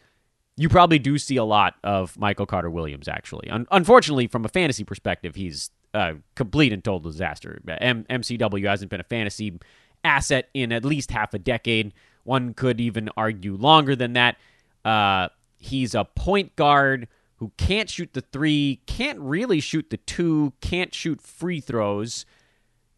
you 0.57 0.69
probably 0.69 0.99
do 0.99 1.19
see 1.19 1.37
a 1.37 1.45
lot 1.45 1.75
of 1.85 2.19
Michael 2.19 2.47
Carter 2.47 2.71
Williams, 2.71 3.09
actually. 3.09 3.49
Un- 3.51 3.67
unfortunately, 3.71 4.27
from 4.27 4.45
a 4.45 4.49
fantasy 4.49 4.85
perspective, 4.85 5.35
he's 5.35 5.71
a 5.95 6.17
complete 6.35 6.73
and 6.73 6.83
total 6.83 7.01
disaster. 7.01 7.61
M- 7.69 8.05
MCW 8.11 8.67
hasn't 8.67 8.91
been 8.91 9.01
a 9.01 9.05
fantasy 9.05 9.59
asset 10.03 10.49
in 10.55 10.73
at 10.73 10.85
least 10.85 11.11
half 11.11 11.35
a 11.35 11.39
decade. 11.39 11.93
One 12.25 12.55
could 12.55 12.81
even 12.81 13.11
argue 13.17 13.55
longer 13.55 13.95
than 13.95 14.15
that. 14.15 14.37
Uh, 14.85 15.29
He's 15.63 15.95
a 15.95 16.07
point 16.07 16.57
guard 16.57 17.07
who 17.37 17.53
can't 17.59 17.91
shoot 17.91 18.15
the 18.15 18.23
three, 18.23 18.81
can't 18.87 19.21
really 19.21 19.61
shoot 19.61 19.91
the 19.91 19.99
two, 19.99 20.55
can't 20.63 20.95
shoot 20.95 21.21
free 21.21 21.61
throws, 21.61 22.25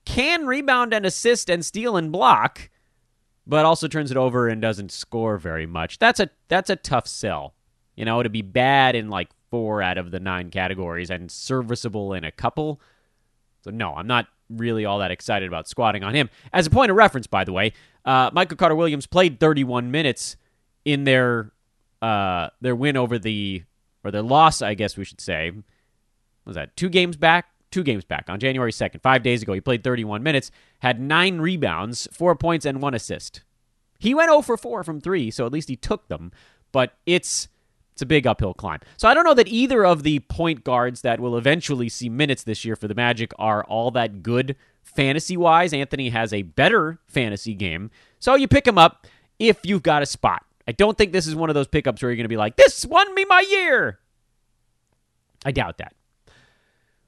can 0.05 0.47
rebound 0.47 0.95
and 0.95 1.05
assist 1.05 1.51
and 1.51 1.65
steal 1.65 1.97
and 1.97 2.13
block, 2.13 2.71
but 3.47 3.65
also 3.65 3.89
turns 3.89 4.13
it 4.13 4.17
over 4.17 4.47
and 4.47 4.63
doesn't 4.63 4.93
score 4.93 5.39
very 5.39 5.67
much. 5.67 5.99
That's 5.99 6.21
a 6.21 6.31
that's 6.49 6.71
a 6.71 6.77
tough 6.77 7.09
sell. 7.09 7.55
You 7.97 8.05
know, 8.05 8.23
to 8.23 8.31
be 8.31 8.43
bad 8.43 8.95
in 8.95 9.11
like 9.11 9.29
four 9.51 9.83
out 9.83 9.99
of 9.99 10.13
the 10.13 10.21
nine 10.21 10.51
categories 10.51 11.11
and 11.11 11.31
serviceable 11.31 12.15
in 12.15 12.23
a 12.23 12.31
couple. 12.31 12.81
So 13.63 13.71
no, 13.71 13.95
I'm 13.95 14.07
not 14.07 14.29
really 14.49 14.85
all 14.85 15.01
that 15.01 15.11
excited 15.11 15.49
about 15.49 15.69
squatting 15.69 16.05
on 16.05 16.15
him. 16.15 16.31
As 16.53 16.67
a 16.67 16.71
point 16.71 16.91
of 16.91 16.97
reference, 16.97 17.27
by 17.27 17.43
the 17.45 17.53
way, 17.53 17.73
uh, 18.05 18.31
Michael 18.33 18.57
Carter 18.57 18.77
Williams 18.77 19.07
played 19.07 19.41
31 19.41 19.91
minutes 19.91 20.37
in 20.85 21.05
their 21.05 21.52
uh, 22.03 22.51
their 22.61 22.75
win 22.75 22.97
over 22.97 23.19
the 23.19 23.63
or 24.05 24.11
their 24.11 24.23
loss, 24.23 24.61
I 24.61 24.75
guess 24.75 24.97
we 24.97 25.05
should 25.05 25.21
say. 25.21 25.53
was 26.45 26.57
that 26.57 26.77
two 26.77 26.89
games 26.89 27.17
back? 27.17 27.47
Two 27.71 27.83
games 27.83 28.05
back 28.05 28.27
on 28.29 28.39
January 28.39 28.73
2nd, 28.73 29.01
five 29.01 29.23
days 29.23 29.41
ago. 29.41 29.55
He 29.55 29.61
played 29.61 29.83
31 29.83 30.23
minutes, 30.23 30.51
had 30.81 31.01
nine 31.01 31.39
rebounds, 31.39 32.07
four 32.13 32.35
points, 32.35 32.67
and 32.67 32.83
one 32.83 32.93
assist. 32.93 33.43
He 33.99 34.13
went 34.13 34.29
0 34.29 34.43
for 34.43 34.59
4 34.59 34.85
from 34.85 35.01
three, 35.01 35.31
so 35.31 35.47
at 35.47 35.53
least 35.53 35.71
he 35.71 35.77
took 35.77 36.09
them, 36.09 36.33
but 36.73 36.95
it's 37.07 37.49
it's 37.93 38.03
a 38.03 38.07
big 38.07 38.27
uphill 38.27 38.55
climb. 38.55 38.81
So 38.97 39.07
I 39.07 39.15
don't 39.15 39.25
know 39.25 39.35
that 39.35 39.49
either 39.49 39.85
of 39.85 40.03
the 40.03 40.21
point 40.21 40.65
guards 40.65 41.03
that 41.03 41.21
will 41.21 41.37
eventually 41.37 41.89
see 41.89 42.09
minutes 42.09 42.43
this 42.43 42.65
year 42.65 42.75
for 42.75 42.89
the 42.89 42.95
Magic 42.95 43.33
are 43.39 43.65
all 43.65 43.91
that 43.93 44.23
good 44.23 44.57
fantasy 44.83 45.37
wise. 45.37 45.73
Anthony 45.73 46.09
has 46.09 46.33
a 46.33 46.43
better 46.43 46.99
fantasy 47.07 47.55
game. 47.55 47.91
So 48.19 48.35
you 48.35 48.49
pick 48.49 48.67
him 48.67 48.79
up 48.79 49.07
if 49.39 49.59
you've 49.65 49.83
got 49.83 50.03
a 50.03 50.07
spot. 50.07 50.45
I 50.67 50.73
don't 50.73 50.97
think 50.97 51.13
this 51.13 51.27
is 51.27 51.35
one 51.35 51.51
of 51.51 51.55
those 51.55 51.69
pickups 51.69 52.03
where 52.03 52.11
you're 52.11 52.17
going 52.17 52.25
to 52.25 52.29
be 52.29 52.37
like, 52.37 52.57
this 52.57 52.87
won 52.87 53.15
me 53.15 53.25
my 53.25 53.41
year. 53.41 53.99
I 55.45 55.51
doubt 55.51 55.79
that. 55.79 55.95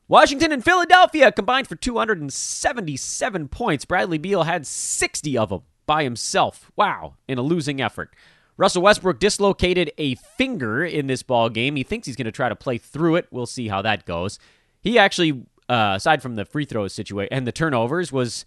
Washington 0.06 0.52
and 0.52 0.62
Philadelphia 0.62 1.32
combined 1.32 1.66
for 1.66 1.76
277 1.76 3.48
points. 3.48 3.84
Bradley 3.84 4.18
Beal 4.18 4.42
had 4.42 4.66
60 4.66 5.38
of 5.38 5.48
them 5.48 5.62
by 5.86 6.04
himself. 6.04 6.70
Wow, 6.76 7.14
in 7.26 7.38
a 7.38 7.42
losing 7.42 7.80
effort. 7.80 8.14
Russell 8.56 8.82
Westbrook 8.82 9.18
dislocated 9.18 9.90
a 9.98 10.14
finger 10.14 10.84
in 10.84 11.06
this 11.06 11.22
ball 11.22 11.48
game. 11.48 11.76
He 11.76 11.82
thinks 11.82 12.06
he's 12.06 12.16
going 12.16 12.26
to 12.26 12.32
try 12.32 12.48
to 12.48 12.56
play 12.56 12.78
through 12.78 13.16
it. 13.16 13.26
We'll 13.30 13.46
see 13.46 13.68
how 13.68 13.82
that 13.82 14.04
goes. 14.04 14.38
He 14.80 14.98
actually, 14.98 15.44
uh, 15.68 15.94
aside 15.96 16.22
from 16.22 16.36
the 16.36 16.44
free 16.44 16.64
throws 16.64 16.92
situation 16.92 17.32
and 17.32 17.46
the 17.46 17.52
turnovers, 17.52 18.12
was 18.12 18.44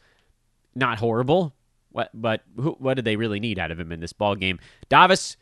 not 0.75 0.99
horrible. 0.99 1.53
What, 1.97 2.11
but 2.13 2.43
who, 2.55 2.75
what 2.77 2.93
did 2.93 3.05
they 3.05 3.15
really 3.15 3.39
need 3.39 3.57
out 3.57 3.71
of 3.71 3.79
him 3.79 3.91
in 3.91 4.01
this 4.01 4.13
ball 4.13 4.35
game? 4.35 4.59
Davis 4.87 5.35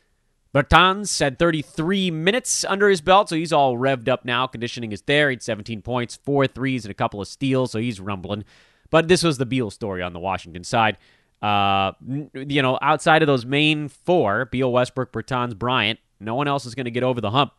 Bertans 0.54 1.20
had 1.20 1.38
33 1.38 2.10
minutes 2.10 2.64
under 2.64 2.88
his 2.88 3.02
belt, 3.02 3.28
so 3.28 3.36
he's 3.36 3.52
all 3.52 3.76
revved 3.76 4.08
up 4.08 4.24
now. 4.24 4.46
Conditioning 4.46 4.90
is 4.90 5.02
there. 5.02 5.28
He 5.28 5.34
had 5.34 5.42
17 5.42 5.82
points, 5.82 6.16
four 6.16 6.46
threes, 6.46 6.86
and 6.86 6.90
a 6.90 6.94
couple 6.94 7.20
of 7.20 7.28
steals, 7.28 7.72
so 7.72 7.78
he's 7.78 8.00
rumbling. 8.00 8.42
But 8.88 9.06
this 9.06 9.22
was 9.22 9.36
the 9.36 9.44
Beal 9.44 9.70
story 9.70 10.00
on 10.00 10.14
the 10.14 10.18
Washington 10.18 10.64
side. 10.64 10.96
Uh, 11.42 11.92
you 12.32 12.62
know, 12.62 12.78
outside 12.80 13.22
of 13.22 13.26
those 13.26 13.44
main 13.44 13.88
four, 13.88 14.46
Beal, 14.46 14.72
Westbrook, 14.72 15.12
Bertans, 15.12 15.58
Bryant, 15.58 15.98
no 16.20 16.34
one 16.34 16.48
else 16.48 16.64
is 16.64 16.74
going 16.74 16.86
to 16.86 16.90
get 16.90 17.02
over 17.02 17.20
the 17.20 17.32
hump. 17.32 17.52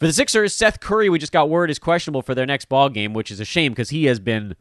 For 0.00 0.08
the 0.08 0.12
Sixers, 0.12 0.56
Seth 0.56 0.80
Curry, 0.80 1.08
we 1.08 1.20
just 1.20 1.30
got 1.30 1.48
word, 1.48 1.70
is 1.70 1.78
questionable 1.78 2.22
for 2.22 2.34
their 2.34 2.46
next 2.46 2.68
ball 2.68 2.88
game, 2.88 3.12
which 3.12 3.30
is 3.30 3.38
a 3.38 3.44
shame 3.44 3.70
because 3.70 3.90
he 3.90 4.06
has 4.06 4.18
been 4.18 4.56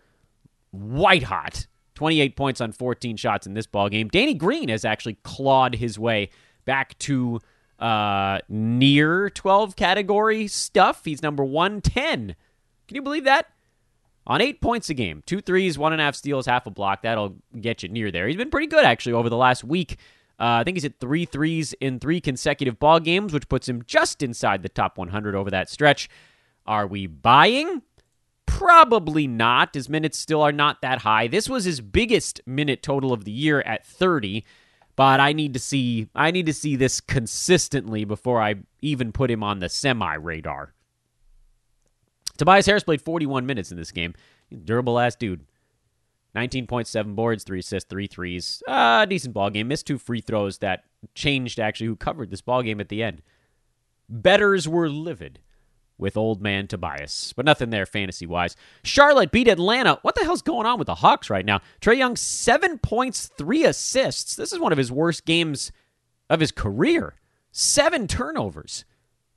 white 0.70 1.24
hot 1.24 1.66
28 1.98 2.36
points 2.36 2.62
on 2.62 2.72
14 2.72 3.18
shots 3.18 3.48
in 3.48 3.56
this 3.56 3.66
ball 3.66 3.89
game. 3.89 4.08
Danny 4.08 4.36
Green 4.36 4.70
has 4.70 4.86
actually 4.86 5.16
clawed 5.24 5.74
his 5.74 5.98
way 5.98 6.30
back 6.63 6.96
to 7.00 7.39
uh, 7.80 8.38
near 8.48 9.32
12 9.32 9.75
category 9.75 10.48
stuff. 10.48 11.04
He's 11.06 11.24
number 11.24 11.44
110. 11.44 12.36
Can 12.88 12.96
you 12.96 13.01
believe 13.01 13.24
that? 13.24 13.48
On 14.27 14.42
eight 14.42 14.62
points 14.62 14.92
a 14.92 14.94
game, 14.94 15.24
two 15.25 15.42
threes, 15.42 15.80
one 15.80 15.92
and 15.92 16.00
a 16.00 16.06
half 16.06 16.13
steals, 16.13 16.46
half 16.46 16.68
a 16.68 16.70
block. 16.70 17.01
That'll 17.01 17.38
get 17.60 17.82
you 17.82 17.89
near 17.89 18.12
there. 18.12 18.27
He's 18.27 18.38
been 18.38 18.51
pretty 18.51 18.68
good 18.68 18.86
actually 18.86 19.13
over 19.13 19.30
the 19.30 19.38
last 19.38 19.63
week. 19.63 19.98
Uh, 20.39 20.62
I 20.62 20.63
think 20.63 20.77
he's 20.77 20.86
at 20.86 21.00
three 21.00 21.25
threes 21.25 21.74
in 21.82 22.00
three 22.00 22.22
consecutive 22.22 22.77
ball 22.77 23.00
games, 23.00 23.34
which 23.34 23.50
puts 23.50 23.68
him 23.68 23.84
just 23.88 24.22
inside 24.22 24.62
the 24.62 24.70
top 24.70 25.00
100 25.00 25.34
over 25.34 25.50
that 25.50 25.68
stretch. 25.68 26.10
Are 26.68 26.86
we 26.86 27.08
buying? 27.08 27.82
Probably 28.48 29.27
not. 29.27 29.75
His 29.75 29.88
minutes 29.88 30.18
still 30.18 30.42
are 30.42 30.51
not 30.51 30.82
that 30.82 31.00
high. 31.00 31.27
This 31.27 31.48
was 31.48 31.66
his 31.66 31.80
biggest 31.80 32.42
minute 32.48 32.82
total 32.82 33.13
of 33.13 33.24
the 33.24 33.32
year 33.32 33.62
at 33.62 33.86
30, 33.86 34.44
but 34.96 35.20
I 35.20 35.34
need 35.34 35.54
to 35.54 35.60
see 35.60 36.10
I 36.16 36.32
need 36.32 36.48
to 36.48 36.54
see 36.54 36.75
this 36.75 37.00
consistently 37.00 38.04
before 38.04 38.42
I 38.42 38.56
even 38.82 39.12
put 39.12 39.30
him 39.30 39.44
on 39.44 39.60
the 39.60 39.70
semi 39.70 40.16
radar. 40.16 40.74
Tobias 42.38 42.66
Harris 42.66 42.84
played 42.84 43.01
41 43.01 43.46
minutes 43.46 43.72
in 43.72 43.77
this 43.77 43.92
game. 43.92 44.16
Durable 44.63 44.98
ass 44.98 45.16
dude. 45.16 45.46
19.7 46.36 47.16
boards, 47.16 47.44
three 47.44 47.60
assists, 47.60 47.89
three 47.89 48.08
threes. 48.08 48.62
Uh, 48.68 49.06
decent 49.06 49.34
ball 49.34 49.50
game. 49.50 49.68
Missed 49.68 49.88
two 49.88 49.98
free 49.98 50.22
throws 50.22 50.60
that 50.60 50.84
changed 51.16 51.60
actually 51.60 51.88
who 51.88 51.96
covered 51.96 52.30
this 52.30 52.42
ball 52.42 52.62
game 52.62 52.80
at 52.80 52.89
the 52.89 53.04
end. 53.04 53.22
Betters 54.08 54.68
were 54.68 54.89
livid 54.89 55.39
with 55.98 56.18
old 56.18 56.42
man 56.42 56.68
Tobias, 56.68 57.34
but 57.34 57.46
nothing 57.46 57.70
there 57.70 57.86
fantasy 57.86 58.25
wise. 58.25 58.56
Charlotte 58.84 59.32
beat 59.32 59.48
Atlanta. 59.48 60.00
What 60.01 60.16
the 60.16 60.24
hell's 60.24 60.42
going 60.42 60.66
on 60.66 60.77
with 60.77 60.88
the 60.88 60.96
Hawks 60.96 61.30
right 61.30 61.46
now? 61.46 61.62
Trae 61.82 61.98
Young, 61.98 62.16
seven 62.16 62.77
points, 62.77 63.30
three 63.38 63.66
assists. 63.66 64.36
This 64.36 64.54
is 64.54 64.60
one 64.60 64.72
of 64.72 64.77
his 64.77 64.92
worst 64.92 65.25
games 65.25 65.72
of 66.30 66.39
his 66.39 66.51
career. 66.51 67.16
Seven 67.51 68.08
turnovers. 68.08 68.86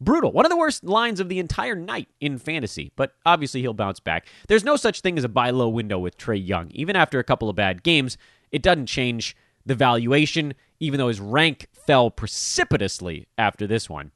Brutal. 0.01 0.33
One 0.33 0.47
of 0.47 0.51
the 0.51 0.57
worst 0.57 0.83
lines 0.83 1.21
of 1.21 1.29
the 1.29 1.39
entire 1.39 1.75
night 1.75 2.09
in 2.21 2.39
fantasy, 2.39 2.91
but 2.97 3.13
obviously 3.27 3.61
he'll 3.61 3.75
bounce 3.75 4.01
back. 4.01 4.27
There's 4.49 4.65
no 4.65 4.77
such 4.77 5.01
thing 5.01 5.19
as 5.19 5.25
a 5.25 5.29
buy 5.29 5.51
low 5.51 5.69
window 5.69 5.99
with 5.99 6.17
Trae 6.17 6.47
Young. 6.47 6.71
Even 6.73 6.97
after 6.97 7.19
a 7.19 7.25
couple 7.25 7.51
of 7.51 7.57
bad 7.57 7.83
games, 7.83 8.17
it 8.51 8.63
doesn't 8.63 8.87
change 8.87 9.37
the 9.67 9.75
valuation, 9.75 10.55
even 10.81 10.99
though 10.99 11.09
his 11.09 11.21
rank 11.21 11.69
fell 11.73 12.11
precipitously 12.11 13.27
after 13.37 13.67
this 13.67 13.91
one. 13.91 14.11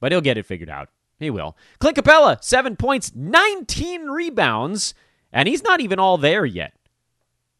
But 0.00 0.10
he'll 0.10 0.20
get 0.20 0.36
it 0.36 0.46
figured 0.46 0.68
out. 0.68 0.88
He 1.18 1.30
will. 1.30 1.56
Clint 1.78 1.96
Capela, 1.96 2.42
seven 2.42 2.76
points, 2.76 3.12
19 3.14 4.08
rebounds, 4.08 4.94
and 5.32 5.48
he's 5.48 5.62
not 5.62 5.80
even 5.80 5.98
all 5.98 6.18
there 6.18 6.44
yet. 6.44 6.74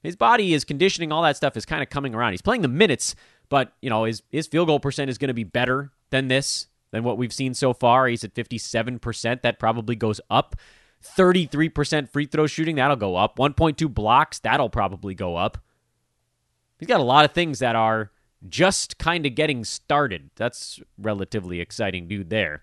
His 0.02 0.16
body, 0.16 0.52
is 0.52 0.64
conditioning, 0.64 1.12
all 1.12 1.22
that 1.22 1.36
stuff 1.36 1.56
is 1.56 1.64
kind 1.64 1.82
of 1.82 1.88
coming 1.88 2.14
around. 2.14 2.32
He's 2.32 2.42
playing 2.42 2.62
the 2.62 2.68
minutes, 2.68 3.14
but 3.48 3.72
you 3.80 3.88
know 3.88 4.04
his 4.04 4.22
his 4.30 4.46
field 4.46 4.68
goal 4.68 4.80
percent 4.80 5.10
is 5.10 5.18
going 5.18 5.28
to 5.28 5.34
be 5.34 5.44
better 5.44 5.92
than 6.10 6.28
this 6.28 6.66
than 6.90 7.02
what 7.04 7.18
we've 7.18 7.32
seen 7.32 7.54
so 7.54 7.72
far. 7.72 8.06
He's 8.06 8.22
at 8.22 8.34
57%. 8.34 9.42
That 9.42 9.58
probably 9.58 9.96
goes 9.96 10.20
up. 10.30 10.54
33% 11.04 12.08
free 12.08 12.26
throw 12.26 12.46
shooting, 12.46 12.76
that'll 12.76 12.96
go 12.96 13.16
up. 13.16 13.36
1.2 13.36 13.92
blocks, 13.92 14.38
that'll 14.38 14.70
probably 14.70 15.14
go 15.14 15.36
up. 15.36 15.58
He's 16.78 16.86
got 16.86 17.00
a 17.00 17.04
lot 17.04 17.24
of 17.24 17.32
things 17.32 17.58
that 17.58 17.76
are 17.76 18.10
just 18.48 18.96
kind 18.98 19.26
of 19.26 19.34
getting 19.34 19.64
started. 19.64 20.30
That's 20.36 20.80
relatively 20.96 21.60
exciting 21.60 22.08
dude 22.08 22.30
there. 22.30 22.62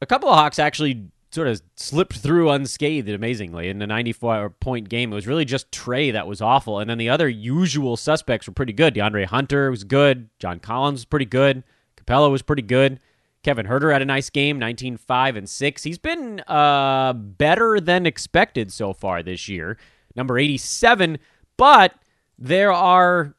A 0.00 0.06
couple 0.06 0.28
of 0.28 0.36
Hawks 0.36 0.58
actually 0.58 1.08
sort 1.30 1.48
of 1.48 1.60
slipped 1.76 2.16
through 2.16 2.50
unscathed 2.50 3.08
amazingly 3.08 3.68
in 3.68 3.78
the 3.78 3.86
94 3.86 4.50
point 4.50 4.88
game. 4.88 5.12
It 5.12 5.14
was 5.14 5.26
really 5.26 5.44
just 5.44 5.70
Trae 5.70 6.12
that 6.12 6.26
was 6.26 6.40
awful. 6.40 6.78
And 6.78 6.88
then 6.88 6.98
the 6.98 7.10
other 7.10 7.28
usual 7.28 7.96
suspects 7.96 8.46
were 8.46 8.54
pretty 8.54 8.72
good. 8.72 8.94
DeAndre 8.94 9.26
Hunter 9.26 9.70
was 9.70 9.84
good. 9.84 10.30
John 10.38 10.60
Collins 10.60 11.00
was 11.00 11.04
pretty 11.04 11.26
good. 11.26 11.64
Capela 11.96 12.30
was 12.30 12.42
pretty 12.42 12.62
good. 12.62 13.00
Kevin 13.42 13.66
Huerter 13.66 13.92
had 13.92 14.02
a 14.02 14.06
nice 14.06 14.30
game, 14.30 14.58
19 14.58 14.96
5 14.96 15.36
and 15.36 15.48
6. 15.48 15.82
He's 15.82 15.98
been 15.98 16.40
uh, 16.48 17.12
better 17.12 17.80
than 17.80 18.06
expected 18.06 18.72
so 18.72 18.92
far 18.92 19.22
this 19.22 19.48
year. 19.48 19.78
Number 20.16 20.38
87, 20.38 21.18
but 21.56 21.94
there 22.38 22.72
are 22.72 23.34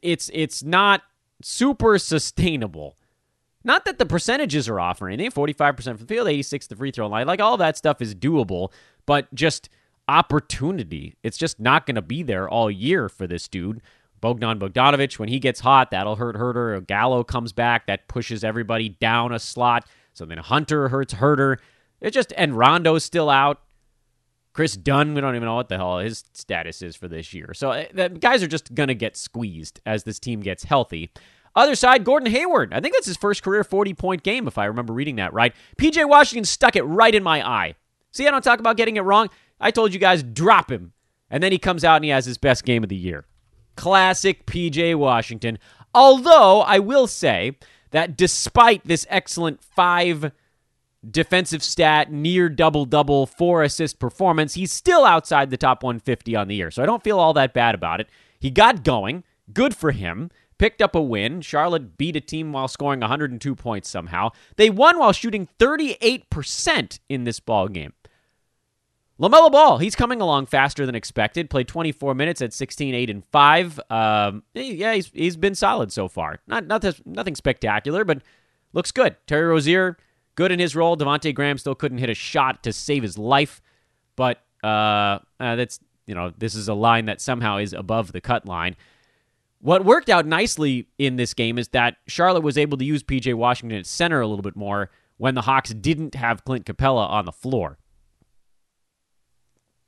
it's 0.00 0.30
it's 0.32 0.62
not 0.62 1.02
super 1.42 1.98
sustainable. 1.98 2.96
Not 3.64 3.84
that 3.84 3.98
the 3.98 4.06
percentages 4.06 4.68
are 4.68 4.80
off 4.80 5.00
or 5.00 5.08
anything. 5.08 5.30
45% 5.30 5.82
from 5.82 5.96
the 5.96 6.06
field, 6.06 6.28
86 6.28 6.66
the 6.66 6.76
free 6.76 6.90
throw 6.90 7.06
line. 7.06 7.26
Like 7.26 7.40
all 7.40 7.56
that 7.58 7.76
stuff 7.76 8.02
is 8.02 8.14
doable, 8.14 8.72
but 9.06 9.32
just 9.34 9.68
opportunity. 10.08 11.16
It's 11.22 11.38
just 11.38 11.60
not 11.60 11.86
going 11.86 11.94
to 11.94 12.02
be 12.02 12.22
there 12.22 12.48
all 12.48 12.70
year 12.70 13.08
for 13.08 13.26
this 13.26 13.48
dude. 13.48 13.80
Bogdan 14.20 14.58
Bogdanovic, 14.58 15.18
when 15.18 15.28
he 15.28 15.38
gets 15.38 15.60
hot, 15.60 15.90
that'll 15.90 16.16
hurt 16.16 16.36
Huerter. 16.36 16.86
Gallo 16.86 17.24
comes 17.24 17.52
back, 17.52 17.86
that 17.86 18.08
pushes 18.08 18.44
everybody 18.44 18.88
down 18.88 19.32
a 19.32 19.38
slot. 19.38 19.86
So 20.12 20.24
then 20.24 20.38
Hunter 20.38 20.88
hurts 20.88 21.14
Huerter. 21.14 21.58
It 22.00 22.12
just 22.12 22.32
and 22.36 22.56
Rondo's 22.56 23.04
still 23.04 23.30
out. 23.30 23.60
Kris 24.52 24.76
Dunn, 24.76 25.14
we 25.14 25.20
don't 25.22 25.34
even 25.34 25.46
know 25.46 25.54
what 25.54 25.70
the 25.70 25.78
hell 25.78 25.98
his 25.98 26.24
status 26.34 26.82
is 26.82 26.94
for 26.94 27.08
this 27.08 27.32
year. 27.32 27.52
So 27.54 27.70
uh, 27.70 27.86
the 27.92 28.10
guys 28.10 28.42
are 28.42 28.48
just 28.48 28.74
gonna 28.74 28.94
get 28.94 29.16
squeezed 29.16 29.80
as 29.86 30.04
this 30.04 30.18
team 30.18 30.40
gets 30.40 30.64
healthy. 30.64 31.10
Other 31.54 31.74
side, 31.74 32.04
Gordon 32.04 32.30
Hayward. 32.30 32.72
I 32.72 32.80
think 32.80 32.94
that's 32.94 33.06
his 33.06 33.16
first 33.16 33.42
career 33.42 33.62
40 33.64 33.94
point 33.94 34.22
game, 34.22 34.46
if 34.46 34.58
I 34.58 34.64
remember 34.64 34.92
reading 34.92 35.16
that 35.16 35.32
right. 35.34 35.54
PJ 35.78 36.08
Washington 36.08 36.44
stuck 36.44 36.76
it 36.76 36.82
right 36.82 37.14
in 37.14 37.22
my 37.22 37.46
eye. 37.46 37.74
See, 38.10 38.26
I 38.26 38.30
don't 38.30 38.44
talk 38.44 38.60
about 38.60 38.76
getting 38.76 38.96
it 38.96 39.02
wrong. 39.02 39.28
I 39.60 39.70
told 39.70 39.92
you 39.92 40.00
guys, 40.00 40.22
drop 40.22 40.70
him. 40.70 40.92
And 41.30 41.42
then 41.42 41.52
he 41.52 41.58
comes 41.58 41.84
out 41.84 41.96
and 41.96 42.04
he 42.04 42.10
has 42.10 42.26
his 42.26 42.38
best 42.38 42.64
game 42.64 42.82
of 42.82 42.88
the 42.88 42.96
year. 42.96 43.26
Classic 43.76 44.44
PJ 44.44 44.94
Washington. 44.96 45.58
Although, 45.94 46.60
I 46.60 46.78
will 46.78 47.06
say 47.06 47.56
that 47.90 48.16
despite 48.16 48.84
this 48.84 49.06
excellent 49.08 49.62
five 49.62 50.32
defensive 51.08 51.62
stat, 51.62 52.12
near 52.12 52.48
double 52.48 52.84
double, 52.84 53.26
four 53.26 53.62
assist 53.62 53.98
performance, 53.98 54.54
he's 54.54 54.72
still 54.72 55.04
outside 55.04 55.50
the 55.50 55.56
top 55.56 55.82
150 55.82 56.36
on 56.36 56.48
the 56.48 56.54
year. 56.54 56.70
So 56.70 56.82
I 56.82 56.86
don't 56.86 57.02
feel 57.02 57.18
all 57.18 57.32
that 57.34 57.54
bad 57.54 57.74
about 57.74 58.00
it. 58.00 58.08
He 58.38 58.50
got 58.50 58.84
going. 58.84 59.24
Good 59.52 59.74
for 59.76 59.90
him 59.90 60.30
picked 60.62 60.80
up 60.80 60.94
a 60.94 61.02
win. 61.02 61.40
Charlotte 61.40 61.98
beat 61.98 62.14
a 62.14 62.20
team 62.20 62.52
while 62.52 62.68
scoring 62.68 63.00
102 63.00 63.56
points 63.56 63.88
somehow. 63.88 64.30
They 64.54 64.70
won 64.70 64.96
while 64.96 65.12
shooting 65.12 65.48
38% 65.58 67.00
in 67.08 67.24
this 67.24 67.40
ball 67.40 67.66
game. 67.66 67.94
LaMelo 69.20 69.50
Ball, 69.50 69.78
he's 69.78 69.96
coming 69.96 70.20
along 70.20 70.46
faster 70.46 70.86
than 70.86 70.94
expected. 70.94 71.50
Played 71.50 71.66
24 71.66 72.14
minutes 72.14 72.40
at 72.42 72.52
16, 72.52 72.94
8, 72.94 73.10
and 73.10 73.24
5. 73.24 73.80
Um, 73.90 74.44
yeah, 74.54 74.94
he's, 74.94 75.10
he's 75.12 75.36
been 75.36 75.56
solid 75.56 75.90
so 75.90 76.06
far. 76.06 76.38
Not, 76.46 76.68
not 76.68 76.80
this, 76.80 77.02
nothing 77.04 77.34
spectacular, 77.34 78.04
but 78.04 78.22
looks 78.72 78.92
good. 78.92 79.16
Terry 79.26 79.46
Rozier, 79.46 79.96
good 80.36 80.52
in 80.52 80.60
his 80.60 80.76
role. 80.76 80.96
Devonte 80.96 81.34
Graham 81.34 81.58
still 81.58 81.74
couldn't 81.74 81.98
hit 81.98 82.08
a 82.08 82.14
shot 82.14 82.62
to 82.62 82.72
save 82.72 83.02
his 83.02 83.18
life, 83.18 83.60
but 84.14 84.38
uh, 84.62 85.18
uh, 85.40 85.56
that's 85.56 85.80
you 86.06 86.14
know 86.14 86.32
this 86.38 86.54
is 86.54 86.68
a 86.68 86.74
line 86.74 87.06
that 87.06 87.20
somehow 87.20 87.56
is 87.56 87.72
above 87.72 88.12
the 88.12 88.20
cut 88.20 88.46
line. 88.46 88.76
What 89.62 89.84
worked 89.84 90.08
out 90.08 90.26
nicely 90.26 90.88
in 90.98 91.14
this 91.14 91.34
game 91.34 91.56
is 91.56 91.68
that 91.68 91.96
Charlotte 92.08 92.42
was 92.42 92.58
able 92.58 92.76
to 92.78 92.84
use 92.84 93.04
PJ 93.04 93.32
Washington 93.34 93.78
at 93.78 93.86
center 93.86 94.20
a 94.20 94.26
little 94.26 94.42
bit 94.42 94.56
more 94.56 94.90
when 95.18 95.36
the 95.36 95.42
Hawks 95.42 95.70
didn't 95.72 96.16
have 96.16 96.44
Clint 96.44 96.66
Capela 96.66 97.08
on 97.08 97.26
the 97.26 97.32
floor. 97.32 97.78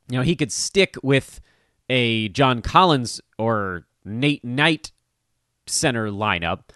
You 0.09 0.17
know, 0.17 0.23
he 0.23 0.37
could 0.37 0.53
stick 0.53 0.95
with 1.03 1.41
a 1.89 2.29
John 2.29 2.61
Collins 2.61 3.19
or 3.37 3.85
Nate 4.05 4.45
Knight 4.45 4.93
center 5.67 6.09
lineup, 6.09 6.69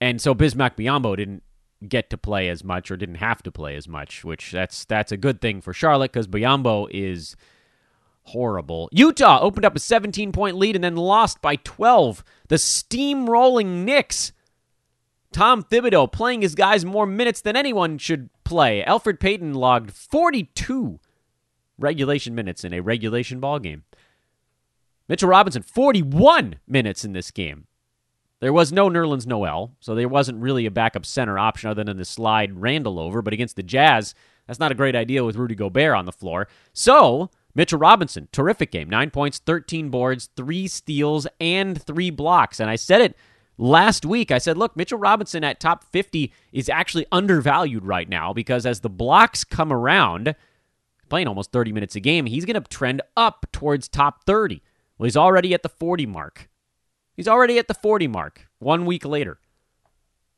and 0.00 0.20
so 0.20 0.32
Bismack 0.32 0.76
Biyombo 0.76 1.16
didn't 1.16 1.42
get 1.88 2.10
to 2.10 2.18
play 2.18 2.48
as 2.48 2.62
much 2.62 2.92
or 2.92 2.96
didn't 2.96 3.16
have 3.16 3.42
to 3.42 3.50
play 3.50 3.74
as 3.74 3.88
much, 3.88 4.24
which 4.24 4.52
that's 4.52 4.84
that's 4.84 5.10
a 5.10 5.16
good 5.16 5.40
thing 5.40 5.60
for 5.60 5.72
Charlotte 5.72 6.12
because 6.12 6.28
Biyombo 6.28 6.88
is 6.92 7.34
horrible. 8.22 8.88
Utah 8.92 9.40
opened 9.40 9.64
up 9.64 9.76
a 9.76 9.80
17 9.80 10.32
point 10.32 10.56
lead 10.56 10.74
and 10.74 10.84
then 10.84 10.96
lost 10.96 11.40
by 11.40 11.56
12. 11.56 12.24
The 12.48 12.56
steamrolling 12.56 13.84
Knicks. 13.84 14.32
Tom 15.32 15.62
Thibodeau 15.62 16.10
playing 16.10 16.42
his 16.42 16.54
guys 16.54 16.84
more 16.84 17.06
minutes 17.06 17.40
than 17.40 17.56
anyone 17.56 17.98
should 17.98 18.30
play. 18.44 18.82
Elfrid 18.84 19.20
Payton 19.20 19.54
logged 19.54 19.92
42 19.92 20.98
regulation 21.78 22.34
minutes 22.34 22.64
in 22.64 22.72
a 22.72 22.80
regulation 22.80 23.40
ball 23.40 23.58
game. 23.58 23.84
Mitchell 25.08 25.28
Robinson 25.28 25.62
41 25.62 26.56
minutes 26.66 27.04
in 27.04 27.12
this 27.12 27.30
game. 27.30 27.66
There 28.40 28.52
was 28.52 28.72
no 28.72 28.88
Nerlens 28.88 29.26
Noel, 29.26 29.76
so 29.80 29.94
there 29.94 30.08
wasn't 30.08 30.40
really 30.40 30.66
a 30.66 30.70
backup 30.70 31.04
center 31.04 31.38
option 31.38 31.68
other 31.68 31.84
than 31.84 31.98
to 31.98 32.04
slide 32.04 32.60
Randle 32.60 32.98
over. 32.98 33.20
But 33.20 33.34
against 33.34 33.56
the 33.56 33.62
Jazz, 33.62 34.14
that's 34.46 34.58
not 34.58 34.72
a 34.72 34.76
great 34.76 34.96
idea 34.96 35.24
with 35.24 35.36
Rudy 35.36 35.54
Gobert 35.54 35.94
on 35.94 36.06
the 36.06 36.12
floor. 36.12 36.48
So 36.72 37.30
Mitchell 37.54 37.78
Robinson, 37.78 38.28
terrific 38.32 38.70
game. 38.70 38.88
Nine 38.88 39.10
points, 39.10 39.38
13 39.38 39.90
boards, 39.90 40.28
three 40.36 40.68
steals, 40.68 41.26
and 41.40 41.80
three 41.82 42.10
blocks. 42.10 42.60
And 42.60 42.70
I 42.70 42.76
said 42.76 43.00
it 43.00 43.16
last 43.58 44.06
week. 44.06 44.30
I 44.30 44.38
said, 44.38 44.56
look, 44.56 44.76
Mitchell 44.76 44.98
Robinson 44.98 45.44
at 45.44 45.60
top 45.60 45.84
50 45.84 46.32
is 46.52 46.68
actually 46.68 47.06
undervalued 47.12 47.84
right 47.84 48.08
now 48.08 48.32
because 48.32 48.66
as 48.66 48.80
the 48.80 48.90
blocks 48.90 49.44
come 49.44 49.72
around, 49.72 50.34
playing 51.08 51.28
almost 51.28 51.52
30 51.52 51.72
minutes 51.72 51.96
a 51.96 52.00
game, 52.00 52.26
he's 52.26 52.44
going 52.44 52.60
to 52.60 52.68
trend 52.68 53.02
up 53.16 53.46
towards 53.52 53.88
top 53.88 54.24
30. 54.24 54.62
Well, 54.96 55.06
he's 55.06 55.16
already 55.16 55.52
at 55.54 55.62
the 55.62 55.68
40 55.68 56.06
mark. 56.06 56.48
He's 57.14 57.28
already 57.28 57.58
at 57.58 57.68
the 57.68 57.74
40 57.74 58.06
mark 58.06 58.48
one 58.58 58.86
week 58.86 59.04
later. 59.04 59.38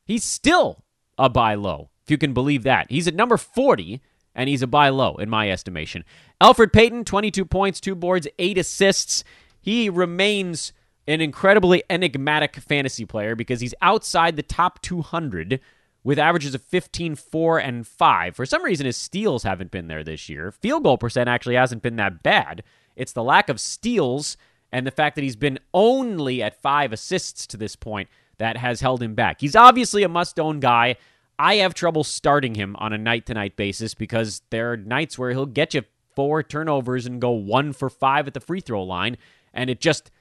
He's 0.05 0.25
still 0.25 0.85
a 1.17 1.29
buy 1.29 1.55
low, 1.55 1.91
if 2.03 2.11
you 2.11 2.19
can 2.19 2.33
believe 2.33 2.65
that. 2.65 2.91
He's 2.91 3.07
at 3.07 3.15
number 3.15 3.37
40 3.37 4.01
and 4.35 4.49
he's 4.49 4.63
a 4.63 4.67
buy 4.67 4.89
low 4.89 5.17
in 5.17 5.29
my 5.29 5.51
estimation. 5.51 6.05
Elfrid 6.41 6.73
Payton, 6.73 7.05
22 7.05 7.45
points, 7.45 7.81
two 7.81 7.95
boards, 7.95 8.27
eight 8.39 8.59
assists. 8.59 9.25
He 9.61 9.89
remains 9.89 10.73
an 11.07 11.21
incredibly 11.21 11.83
enigmatic 11.91 12.57
fantasy 12.57 13.05
player 13.05 13.35
because 13.35 13.61
he's 13.61 13.75
outside 13.83 14.37
the 14.37 14.43
top 14.43 14.81
200 14.83 15.61
with 16.05 16.19
averages 16.19 16.55
of 16.55 16.63
15, 16.63 17.15
4, 17.15 17.59
and 17.59 17.87
5. 17.87 18.37
For 18.37 18.47
some 18.47 18.65
reason, 18.65 18.87
his 18.87 18.97
steals 18.97 19.45
haven't 19.45 19.71
been 19.71 19.89
there 19.89 20.03
this 20.03 20.29
year. 20.29 20.51
Field 20.51 20.83
goal 20.83 20.99
percent 20.99 21.29
actually 21.29 21.55
hasn't 21.55 21.83
been 21.83 21.97
that 21.97 22.23
bad. 22.23 22.63
It's 22.97 23.13
the 23.13 23.23
lack 23.23 23.49
of 23.49 23.61
steals 23.61 24.37
and 24.73 24.87
the 24.87 24.91
fact 24.91 25.15
that 25.17 25.23
he's 25.23 25.37
been 25.37 25.59
only 25.73 26.43
at 26.43 26.61
five 26.61 26.93
assists 26.93 27.47
to 27.49 27.57
this 27.57 27.77
point 27.77 28.09
that 28.39 28.57
has 28.57 28.81
held 28.81 29.03
him 29.03 29.15
back. 29.15 29.41
He's 29.41 29.55
obviously 29.55 30.03
a 30.03 30.09
must 30.09 30.41
own 30.41 30.59
guy. 30.59 30.97
I 31.43 31.57
have 31.57 31.75
trouble 31.75 32.05
starting 32.05 32.55
him 32.55 32.77
on 32.77 32.93
a 32.93 32.99
night 32.99 33.27
to 33.27 33.35
night 33.35 33.57
basis 33.57 33.95
because 33.95 34.43
there 34.51 34.75
are 34.75 34.77
nights 34.77 35.19
where 35.19 35.33
he'll 35.33 35.45
get 35.45 35.75
you 35.75 35.83
four 36.15 36.41
turnovers 36.41 37.05
and 37.05 37.21
go 37.21 37.31
one 37.31 37.73
for 37.73 37.91
five 37.91 38.29
at 38.29 38.35
the 38.35 38.39
free 38.39 38.61
throw 38.61 38.85
line, 38.85 39.17
and 39.53 39.69
it 39.69 39.81
just 39.81 40.13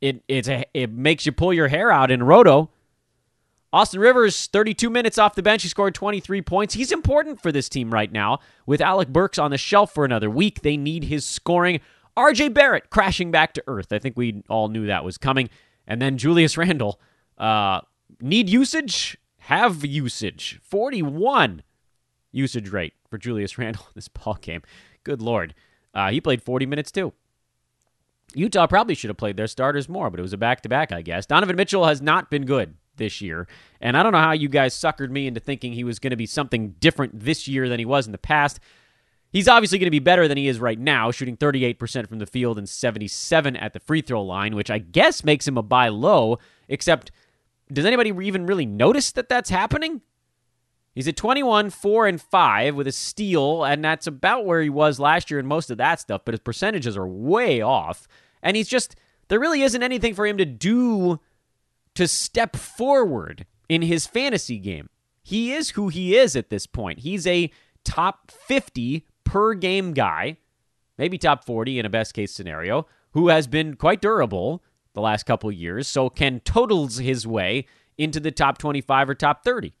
it 0.00 0.24
it's 0.28 0.48
a, 0.48 0.64
it 0.72 0.90
makes 0.90 1.26
you 1.26 1.32
pull 1.32 1.52
your 1.52 1.68
hair 1.68 1.92
out 1.92 2.10
in 2.10 2.22
roto. 2.22 2.70
Austin 3.70 4.00
Rivers, 4.00 4.46
32 4.46 4.88
minutes 4.88 5.18
off 5.18 5.34
the 5.34 5.42
bench. 5.42 5.62
He 5.62 5.68
scored 5.68 5.94
23 5.94 6.40
points. 6.40 6.72
He's 6.72 6.90
important 6.90 7.42
for 7.42 7.52
this 7.52 7.68
team 7.68 7.92
right 7.92 8.10
now. 8.10 8.38
With 8.64 8.80
Alec 8.80 9.08
Burks 9.08 9.38
on 9.38 9.50
the 9.50 9.58
shelf 9.58 9.92
for 9.92 10.06
another 10.06 10.30
week, 10.30 10.62
they 10.62 10.78
need 10.78 11.04
his 11.04 11.26
scoring. 11.26 11.80
RJ 12.16 12.54
Barrett 12.54 12.88
crashing 12.88 13.30
back 13.30 13.52
to 13.54 13.64
earth. 13.66 13.92
I 13.92 13.98
think 13.98 14.16
we 14.16 14.42
all 14.48 14.68
knew 14.68 14.86
that 14.86 15.04
was 15.04 15.18
coming. 15.18 15.50
And 15.86 16.00
then 16.00 16.16
Julius 16.16 16.56
Randle, 16.56 16.98
uh, 17.36 17.82
need 18.22 18.48
usage, 18.48 19.18
have 19.46 19.84
usage. 19.84 20.60
41 20.64 21.62
usage 22.32 22.68
rate 22.70 22.94
for 23.08 23.16
Julius 23.16 23.56
Randle 23.58 23.84
in 23.86 23.92
this 23.94 24.08
ball 24.08 24.38
game. 24.40 24.62
Good 25.04 25.22
lord. 25.22 25.54
Uh, 25.94 26.10
he 26.10 26.20
played 26.20 26.42
40 26.42 26.66
minutes 26.66 26.90
too. 26.90 27.12
Utah 28.34 28.66
probably 28.66 28.96
should 28.96 29.08
have 29.08 29.16
played 29.16 29.36
their 29.36 29.46
starters 29.46 29.88
more, 29.88 30.10
but 30.10 30.18
it 30.18 30.22
was 30.22 30.32
a 30.32 30.36
back 30.36 30.62
to 30.62 30.68
back, 30.68 30.90
I 30.90 31.00
guess. 31.00 31.26
Donovan 31.26 31.54
Mitchell 31.54 31.86
has 31.86 32.02
not 32.02 32.28
been 32.28 32.44
good 32.44 32.74
this 32.96 33.20
year. 33.20 33.46
And 33.80 33.96
I 33.96 34.02
don't 34.02 34.10
know 34.10 34.18
how 34.18 34.32
you 34.32 34.48
guys 34.48 34.74
suckered 34.74 35.10
me 35.10 35.28
into 35.28 35.38
thinking 35.38 35.72
he 35.72 35.84
was 35.84 36.00
going 36.00 36.10
to 36.10 36.16
be 36.16 36.26
something 36.26 36.74
different 36.80 37.20
this 37.20 37.46
year 37.46 37.68
than 37.68 37.78
he 37.78 37.84
was 37.84 38.06
in 38.06 38.12
the 38.12 38.18
past. 38.18 38.58
He's 39.30 39.46
obviously 39.46 39.78
going 39.78 39.86
to 39.86 39.90
be 39.92 40.00
better 40.00 40.26
than 40.26 40.38
he 40.38 40.48
is 40.48 40.58
right 40.58 40.78
now, 40.78 41.12
shooting 41.12 41.36
38% 41.36 42.08
from 42.08 42.18
the 42.18 42.26
field 42.26 42.58
and 42.58 42.68
77 42.68 43.56
at 43.56 43.74
the 43.74 43.80
free 43.80 44.00
throw 44.00 44.22
line, 44.22 44.56
which 44.56 44.72
I 44.72 44.78
guess 44.78 45.22
makes 45.22 45.46
him 45.46 45.56
a 45.56 45.62
buy 45.62 45.88
low, 45.88 46.38
except 46.68 47.12
does 47.72 47.84
anybody 47.84 48.10
even 48.26 48.46
really 48.46 48.66
notice 48.66 49.12
that 49.12 49.28
that's 49.28 49.50
happening? 49.50 50.02
He's 50.94 51.08
at 51.08 51.16
21, 51.16 51.70
4 51.70 52.06
and 52.06 52.20
5 52.20 52.74
with 52.74 52.86
a 52.86 52.92
steal, 52.92 53.64
and 53.64 53.84
that's 53.84 54.06
about 54.06 54.46
where 54.46 54.62
he 54.62 54.70
was 54.70 54.98
last 54.98 55.30
year 55.30 55.38
in 55.38 55.46
most 55.46 55.70
of 55.70 55.76
that 55.76 56.00
stuff, 56.00 56.22
but 56.24 56.32
his 56.32 56.40
percentages 56.40 56.96
are 56.96 57.06
way 57.06 57.60
off. 57.60 58.08
And 58.42 58.56
he's 58.56 58.68
just 58.68 58.96
there 59.28 59.40
really 59.40 59.62
isn't 59.62 59.82
anything 59.82 60.14
for 60.14 60.26
him 60.26 60.38
to 60.38 60.44
do 60.44 61.20
to 61.94 62.06
step 62.06 62.56
forward 62.56 63.46
in 63.68 63.82
his 63.82 64.06
fantasy 64.06 64.58
game. 64.58 64.88
He 65.22 65.52
is 65.52 65.70
who 65.70 65.88
he 65.88 66.16
is 66.16 66.36
at 66.36 66.50
this 66.50 66.66
point. 66.66 67.00
He's 67.00 67.26
a 67.26 67.50
top 67.84 68.30
50 68.30 69.06
per 69.24 69.54
game 69.54 69.92
guy, 69.92 70.36
maybe 70.96 71.18
top 71.18 71.44
40 71.44 71.80
in 71.80 71.86
a 71.86 71.90
best 71.90 72.14
case 72.14 72.32
scenario, 72.32 72.86
who 73.10 73.28
has 73.28 73.46
been 73.46 73.74
quite 73.74 74.00
durable 74.00 74.62
the 74.96 75.02
last 75.02 75.26
couple 75.26 75.52
years, 75.52 75.86
so 75.86 76.08
can 76.08 76.40
totals 76.40 76.96
his 76.96 77.26
way 77.26 77.66
into 77.98 78.18
the 78.18 78.32
top 78.32 78.56
25 78.56 79.10
or 79.10 79.14
top 79.14 79.44
30. 79.44 79.74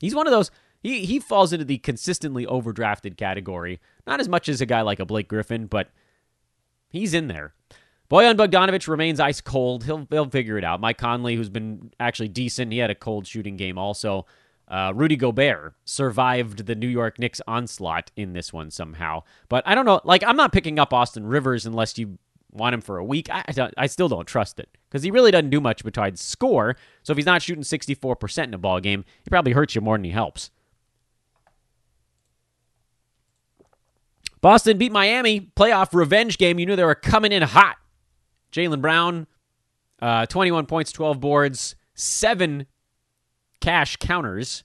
He's 0.00 0.14
one 0.14 0.26
of 0.26 0.30
those 0.30 0.50
he 0.82 1.04
he 1.04 1.20
falls 1.20 1.52
into 1.52 1.64
the 1.64 1.78
consistently 1.78 2.46
overdrafted 2.46 3.16
category, 3.16 3.78
not 4.06 4.20
as 4.20 4.28
much 4.28 4.48
as 4.48 4.60
a 4.60 4.66
guy 4.66 4.80
like 4.80 5.00
a 5.00 5.04
Blake 5.04 5.28
Griffin, 5.28 5.66
but 5.66 5.90
he's 6.88 7.12
in 7.12 7.28
there. 7.28 7.54
Bojan 8.10 8.36
Bogdanovic 8.36 8.88
remains 8.88 9.20
ice 9.20 9.42
cold. 9.42 9.84
He'll 9.84 10.06
he'll 10.08 10.30
figure 10.30 10.56
it 10.56 10.64
out. 10.64 10.80
Mike 10.80 10.98
Conley, 10.98 11.36
who's 11.36 11.50
been 11.50 11.92
actually 12.00 12.28
decent, 12.28 12.72
he 12.72 12.78
had 12.78 12.90
a 12.90 12.94
cold 12.94 13.26
shooting 13.26 13.56
game 13.56 13.76
also. 13.76 14.26
Uh, 14.68 14.92
Rudy 14.94 15.16
Gobert 15.16 15.74
survived 15.84 16.66
the 16.66 16.74
New 16.74 16.88
York 16.88 17.18
Knicks 17.18 17.40
onslaught 17.46 18.10
in 18.16 18.32
this 18.32 18.52
one 18.52 18.70
somehow. 18.70 19.22
But 19.48 19.62
I 19.66 19.76
don't 19.76 19.86
know. 19.86 20.00
Like, 20.04 20.24
I'm 20.24 20.36
not 20.36 20.52
picking 20.52 20.78
up 20.80 20.92
Austin 20.92 21.24
Rivers 21.24 21.66
unless 21.66 21.96
you 21.98 22.18
want 22.56 22.74
him 22.74 22.80
for 22.80 22.98
a 22.98 23.04
week. 23.04 23.28
I, 23.30 23.44
I, 23.76 23.86
still 23.86 24.08
don't 24.08 24.26
trust 24.26 24.58
it 24.58 24.68
because 24.88 25.02
he 25.02 25.10
really 25.10 25.30
doesn't 25.30 25.50
do 25.50 25.60
much 25.60 25.84
besides 25.84 26.20
score. 26.20 26.76
So 27.02 27.12
if 27.12 27.16
he's 27.16 27.26
not 27.26 27.42
shooting 27.42 27.62
64% 27.62 28.44
in 28.44 28.54
a 28.54 28.58
ball 28.58 28.80
game, 28.80 29.04
he 29.22 29.30
probably 29.30 29.52
hurts 29.52 29.74
you 29.74 29.80
more 29.80 29.96
than 29.96 30.04
he 30.04 30.10
helps. 30.10 30.50
Boston 34.40 34.78
beat 34.78 34.92
Miami. 34.92 35.50
Playoff 35.56 35.92
revenge 35.92 36.38
game. 36.38 36.58
You 36.58 36.66
knew 36.66 36.76
they 36.76 36.84
were 36.84 36.94
coming 36.94 37.32
in 37.32 37.42
hot. 37.42 37.76
Jaylen 38.52 38.80
Brown, 38.80 39.26
uh, 40.00 40.26
21 40.26 40.66
points, 40.66 40.92
12 40.92 41.20
boards, 41.20 41.74
seven 41.94 42.66
cash 43.60 43.96
counters, 43.96 44.64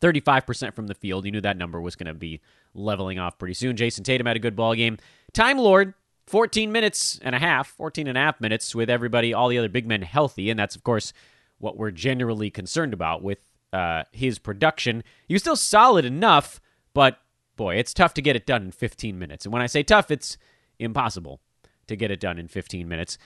35% 0.00 0.74
from 0.74 0.86
the 0.86 0.94
field. 0.94 1.24
You 1.24 1.32
knew 1.32 1.40
that 1.40 1.56
number 1.56 1.80
was 1.80 1.96
going 1.96 2.08
to 2.08 2.14
be 2.14 2.40
leveling 2.74 3.18
off 3.18 3.38
pretty 3.38 3.54
soon. 3.54 3.76
Jayson 3.76 4.04
Tatum 4.04 4.26
had 4.26 4.36
a 4.36 4.40
good 4.40 4.56
ball 4.56 4.74
game. 4.74 4.98
Time 5.32 5.58
Lord, 5.58 5.94
14 6.26 6.72
minutes 6.72 7.20
and 7.22 7.34
a 7.34 7.38
half, 7.38 7.68
14 7.68 8.06
and 8.08 8.18
a 8.18 8.20
half 8.20 8.40
minutes 8.40 8.74
with 8.74 8.90
everybody, 8.90 9.32
all 9.32 9.48
the 9.48 9.58
other 9.58 9.68
big 9.68 9.86
men 9.86 10.02
healthy. 10.02 10.50
And 10.50 10.58
that's, 10.58 10.74
of 10.74 10.82
course, 10.82 11.12
what 11.58 11.76
we're 11.76 11.90
generally 11.90 12.50
concerned 12.50 12.92
about 12.92 13.22
with 13.22 13.38
uh, 13.72 14.04
his 14.12 14.38
production. 14.38 15.04
He 15.28 15.34
was 15.34 15.42
still 15.42 15.56
solid 15.56 16.04
enough, 16.04 16.60
but 16.94 17.18
boy, 17.56 17.76
it's 17.76 17.94
tough 17.94 18.14
to 18.14 18.22
get 18.22 18.36
it 18.36 18.46
done 18.46 18.64
in 18.64 18.70
15 18.72 19.18
minutes. 19.18 19.44
And 19.44 19.52
when 19.52 19.62
I 19.62 19.66
say 19.66 19.82
tough, 19.82 20.10
it's 20.10 20.36
impossible 20.78 21.40
to 21.86 21.96
get 21.96 22.10
it 22.10 22.20
done 22.20 22.38
in 22.38 22.48
15 22.48 22.88
minutes. 22.88 23.18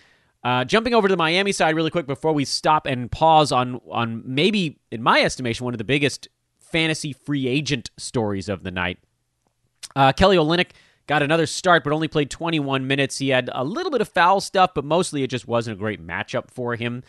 Uh, 0.42 0.64
jumping 0.64 0.94
over 0.94 1.08
to 1.08 1.12
the 1.12 1.18
Miami 1.18 1.52
side 1.52 1.74
really 1.74 1.90
quick 1.90 2.06
before 2.06 2.32
we 2.32 2.44
stop 2.44 2.86
and 2.86 3.10
pause 3.10 3.52
on 3.52 3.80
on 3.90 4.22
maybe, 4.24 4.78
in 4.90 5.02
my 5.02 5.20
estimation, 5.20 5.64
one 5.64 5.74
of 5.74 5.78
the 5.78 5.84
biggest 5.84 6.28
fantasy 6.58 7.12
free 7.12 7.46
agent 7.46 7.90
stories 7.98 8.48
of 8.48 8.62
the 8.62 8.70
night. 8.70 8.98
Uh, 9.94 10.12
Kelly 10.12 10.36
Olynyk 10.36 10.70
got 11.10 11.24
another 11.24 11.46
start, 11.46 11.82
but 11.82 11.92
only 11.92 12.06
played 12.06 12.30
21 12.30 12.86
minutes. 12.86 13.18
He 13.18 13.30
had 13.30 13.50
a 13.52 13.64
little 13.64 13.90
bit 13.90 14.00
of 14.00 14.08
foul 14.08 14.40
stuff, 14.40 14.74
but 14.76 14.84
mostly 14.84 15.24
it 15.24 15.26
just 15.26 15.48
wasn't 15.48 15.76
a 15.76 15.78
great 15.78 16.00
matchup 16.00 16.52
for 16.52 16.76
him. 16.76 17.02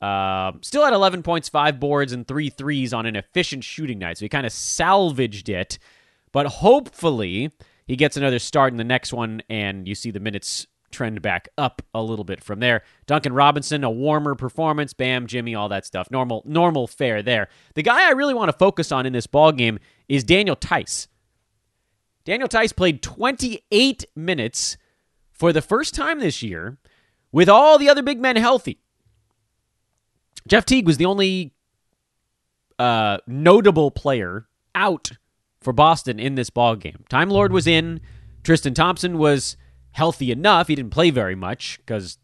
Uh, 0.00 0.52
still 0.62 0.82
had 0.82 0.94
11 0.94 1.22
points, 1.22 1.46
five 1.50 1.78
boards, 1.78 2.14
and 2.14 2.26
three 2.26 2.48
threes 2.48 2.94
on 2.94 3.04
an 3.04 3.14
efficient 3.14 3.62
shooting 3.62 3.98
night. 3.98 4.16
So 4.16 4.24
he 4.24 4.30
kind 4.30 4.46
of 4.46 4.52
salvaged 4.52 5.50
it, 5.50 5.78
but 6.32 6.46
hopefully 6.46 7.50
he 7.86 7.94
gets 7.94 8.16
another 8.16 8.38
start 8.38 8.72
in 8.72 8.78
the 8.78 8.84
next 8.84 9.12
one, 9.12 9.42
and 9.50 9.86
you 9.86 9.94
see 9.94 10.10
the 10.10 10.18
minutes 10.18 10.66
trend 10.90 11.20
back 11.20 11.50
up 11.58 11.82
a 11.92 12.02
little 12.02 12.24
bit 12.24 12.42
from 12.42 12.60
there. 12.60 12.84
Duncan 13.06 13.34
Robinson, 13.34 13.84
a 13.84 13.90
warmer 13.90 14.34
performance, 14.34 14.94
Bam, 14.94 15.26
Jimmy, 15.26 15.54
all 15.54 15.68
that 15.68 15.84
stuff. 15.84 16.10
Normal, 16.10 16.42
normal 16.46 16.86
fare 16.86 17.22
there. 17.22 17.50
The 17.74 17.82
guy 17.82 18.08
I 18.08 18.12
really 18.12 18.32
want 18.32 18.48
to 18.48 18.56
focus 18.56 18.92
on 18.92 19.04
in 19.04 19.12
this 19.12 19.26
ball 19.26 19.52
game 19.52 19.78
is 20.08 20.24
Daniel 20.24 20.56
Theis. 20.56 21.08
Daniel 22.26 22.48
Theis 22.48 22.72
played 22.72 23.02
28 23.02 24.04
minutes 24.16 24.76
for 25.30 25.52
the 25.52 25.62
first 25.62 25.94
time 25.94 26.18
this 26.18 26.42
year 26.42 26.76
with 27.30 27.48
all 27.48 27.78
the 27.78 27.88
other 27.88 28.02
big 28.02 28.20
men 28.20 28.36
healthy. 28.36 28.80
Jeff 30.48 30.66
Teague 30.66 30.86
was 30.86 30.96
the 30.96 31.06
only 31.06 31.54
uh, 32.78 33.18
notable 33.28 33.92
player 33.92 34.48
out 34.74 35.12
for 35.60 35.72
Boston 35.72 36.18
in 36.18 36.34
this 36.34 36.50
ball 36.50 36.74
game. 36.74 37.04
Time 37.08 37.30
Lord 37.30 37.52
was 37.52 37.66
in. 37.66 38.00
Tristan 38.42 38.74
Thompson 38.74 39.18
was 39.18 39.56
healthy 39.92 40.32
enough. 40.32 40.66
He 40.66 40.74
didn't 40.74 40.90
play 40.90 41.10
very 41.10 41.36
much 41.36 41.78
because 41.78 42.18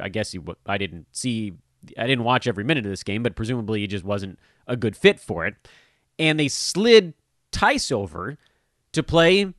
I 0.00 0.08
guess 0.08 0.30
he, 0.30 0.40
I 0.64 0.78
didn't 0.78 1.06
see, 1.10 1.54
I 1.98 2.06
didn't 2.06 2.24
watch 2.24 2.46
every 2.46 2.64
minute 2.64 2.86
of 2.86 2.90
this 2.90 3.02
game, 3.02 3.24
but 3.24 3.34
presumably 3.34 3.80
he 3.80 3.88
just 3.88 4.04
wasn't 4.04 4.38
a 4.68 4.76
good 4.76 4.96
fit 4.96 5.18
for 5.18 5.44
it. 5.44 5.54
And 6.20 6.38
they 6.38 6.48
slid 6.48 7.14
Theis 7.52 7.90
over 7.90 8.38
to 8.92 9.02
play 9.02 9.52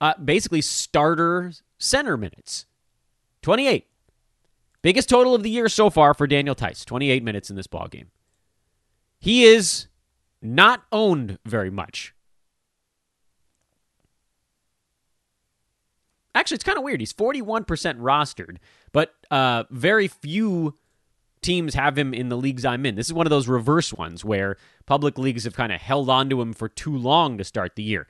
uh, 0.00 0.14
basically 0.22 0.60
starter 0.60 1.52
center 1.78 2.16
minutes 2.16 2.66
28. 3.42 3.86
Biggest 4.82 5.08
total 5.08 5.34
of 5.34 5.42
the 5.42 5.50
year 5.50 5.68
so 5.68 5.90
far 5.90 6.14
for 6.14 6.26
Daniel 6.26 6.54
Theis 6.54 6.84
28 6.84 7.22
minutes 7.22 7.50
in 7.50 7.56
this 7.56 7.66
ball 7.66 7.88
game. 7.88 8.10
He 9.18 9.44
is 9.44 9.88
not 10.42 10.84
owned 10.92 11.38
very 11.44 11.70
much. 11.70 12.14
Actually, 16.34 16.56
it's 16.56 16.64
kind 16.64 16.76
of 16.76 16.84
weird. 16.84 17.00
He's 17.00 17.14
41% 17.14 17.64
rostered, 17.98 18.58
but 18.92 19.14
uh, 19.30 19.64
very 19.70 20.06
few 20.06 20.74
teams 21.40 21.74
have 21.74 21.96
him 21.96 22.12
in 22.12 22.28
the 22.28 22.36
leagues 22.36 22.64
I'm 22.64 22.84
in. 22.84 22.94
This 22.94 23.06
is 23.06 23.12
one 23.12 23.26
of 23.26 23.30
those 23.30 23.48
reverse 23.48 23.92
ones 23.92 24.24
where 24.24 24.56
public 24.84 25.16
leagues 25.18 25.44
have 25.44 25.54
kind 25.54 25.72
of 25.72 25.80
held 25.80 26.10
on 26.10 26.28
to 26.30 26.40
him 26.42 26.52
for 26.52 26.68
too 26.68 26.94
long 26.94 27.38
to 27.38 27.44
start 27.44 27.76
the 27.76 27.82
year. 27.82 28.06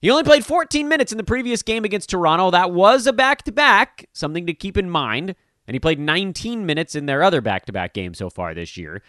He 0.00 0.10
only 0.10 0.24
played 0.24 0.46
14 0.46 0.88
minutes 0.88 1.12
in 1.12 1.18
the 1.18 1.24
previous 1.24 1.62
game 1.62 1.84
against 1.84 2.08
Toronto. 2.08 2.50
That 2.50 2.72
was 2.72 3.06
a 3.06 3.12
back 3.12 3.42
to 3.42 3.52
back, 3.52 4.08
something 4.12 4.46
to 4.46 4.54
keep 4.54 4.76
in 4.78 4.88
mind. 4.88 5.34
And 5.66 5.74
he 5.74 5.80
played 5.80 6.00
19 6.00 6.64
minutes 6.64 6.94
in 6.94 7.06
their 7.06 7.22
other 7.22 7.40
back 7.40 7.66
to 7.66 7.72
back 7.72 7.92
game 7.92 8.14
so 8.14 8.30
far 8.30 8.54
this 8.54 8.76
year. 8.76 9.02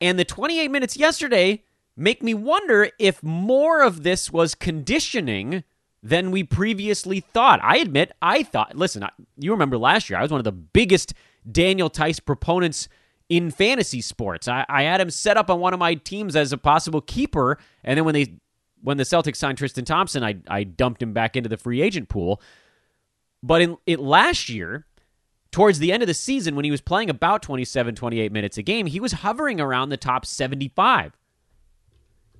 And 0.00 0.18
the 0.18 0.24
28 0.24 0.70
minutes 0.70 0.96
yesterday 0.96 1.62
make 1.96 2.22
me 2.22 2.34
wonder 2.34 2.90
if 2.98 3.22
more 3.22 3.82
of 3.82 4.02
this 4.02 4.32
was 4.32 4.54
conditioning 4.54 5.64
than 6.02 6.30
we 6.30 6.44
previously 6.44 7.20
thought. 7.20 7.60
I 7.62 7.78
admit, 7.78 8.12
I 8.22 8.42
thought, 8.42 8.76
listen, 8.76 9.06
you 9.36 9.50
remember 9.50 9.76
last 9.76 10.08
year, 10.08 10.18
I 10.18 10.22
was 10.22 10.30
one 10.30 10.40
of 10.40 10.44
the 10.44 10.52
biggest 10.52 11.14
Daniel 11.50 11.90
Theis 11.90 12.20
proponents 12.20 12.88
in 13.28 13.50
fantasy 13.50 14.00
sports. 14.00 14.46
I, 14.46 14.64
I, 14.68 14.82
had 14.82 15.00
him 15.00 15.10
set 15.10 15.36
up 15.36 15.50
on 15.50 15.58
one 15.58 15.72
of 15.72 15.80
my 15.80 15.94
teams 15.94 16.36
as 16.36 16.52
a 16.52 16.58
possible 16.58 17.00
keeper, 17.00 17.58
and 17.82 17.96
then 17.96 18.04
when 18.04 18.14
they 18.14 18.38
when 18.82 18.96
the 18.96 19.04
Celtics 19.04 19.36
signed 19.36 19.58
Tristan 19.58 19.84
Thompson, 19.84 20.22
I 20.22 20.36
I 20.48 20.64
dumped 20.64 21.02
him 21.02 21.12
back 21.12 21.36
into 21.36 21.48
the 21.48 21.56
free 21.56 21.82
agent 21.82 22.08
pool. 22.08 22.40
But 23.42 23.62
in 23.62 23.76
it 23.86 24.00
last 24.00 24.48
year, 24.48 24.86
towards 25.50 25.78
the 25.78 25.92
end 25.92 26.02
of 26.02 26.06
the 26.06 26.14
season 26.14 26.56
when 26.56 26.64
he 26.64 26.70
was 26.70 26.80
playing 26.80 27.10
about 27.10 27.42
27 27.42 27.94
28 27.94 28.32
minutes 28.32 28.58
a 28.58 28.62
game, 28.62 28.86
he 28.86 29.00
was 29.00 29.12
hovering 29.12 29.60
around 29.60 29.88
the 29.88 29.96
top 29.96 30.26
75. 30.26 31.16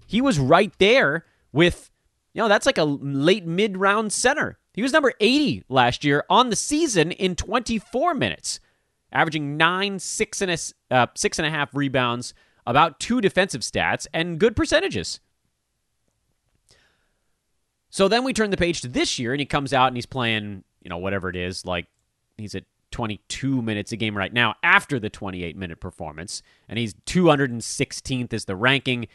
He 0.06 0.20
was 0.20 0.38
right 0.38 0.72
there 0.78 1.24
with 1.52 1.90
You 2.34 2.42
know, 2.42 2.48
that's 2.48 2.66
like 2.66 2.78
a 2.78 2.84
late 2.84 3.46
mid 3.46 3.76
round 3.76 4.12
center. 4.12 4.58
He 4.74 4.82
was 4.82 4.92
number 4.92 5.14
80 5.20 5.64
last 5.68 6.04
year 6.04 6.24
on 6.28 6.50
the 6.50 6.56
season 6.56 7.10
in 7.12 7.34
24 7.34 8.14
minutes, 8.14 8.60
averaging 9.10 9.56
nine, 9.56 9.98
six 9.98 10.42
and 10.42 10.50
a, 10.50 10.58
uh, 10.90 11.06
six 11.14 11.38
and 11.38 11.46
a 11.46 11.50
half 11.50 11.74
rebounds, 11.74 12.34
about 12.66 13.00
two 13.00 13.22
defensive 13.22 13.62
stats, 13.62 14.06
and 14.12 14.38
good 14.38 14.54
percentages. 14.54 15.20
So 17.96 18.08
then 18.08 18.24
we 18.24 18.34
turn 18.34 18.50
the 18.50 18.58
page 18.58 18.82
to 18.82 18.88
this 18.88 19.18
year, 19.18 19.32
and 19.32 19.40
he 19.40 19.46
comes 19.46 19.72
out 19.72 19.86
and 19.86 19.96
he's 19.96 20.04
playing, 20.04 20.64
you 20.82 20.90
know, 20.90 20.98
whatever 20.98 21.30
it 21.30 21.36
is, 21.36 21.64
like 21.64 21.86
he's 22.36 22.54
at 22.54 22.64
22 22.90 23.62
minutes 23.62 23.90
a 23.90 23.96
game 23.96 24.14
right 24.14 24.34
now 24.34 24.54
after 24.62 25.00
the 25.00 25.08
28 25.08 25.56
minute 25.56 25.80
performance, 25.80 26.42
and 26.68 26.78
he's 26.78 26.92
216th 27.06 28.34
is 28.34 28.44
the 28.44 28.54
ranking. 28.54 29.06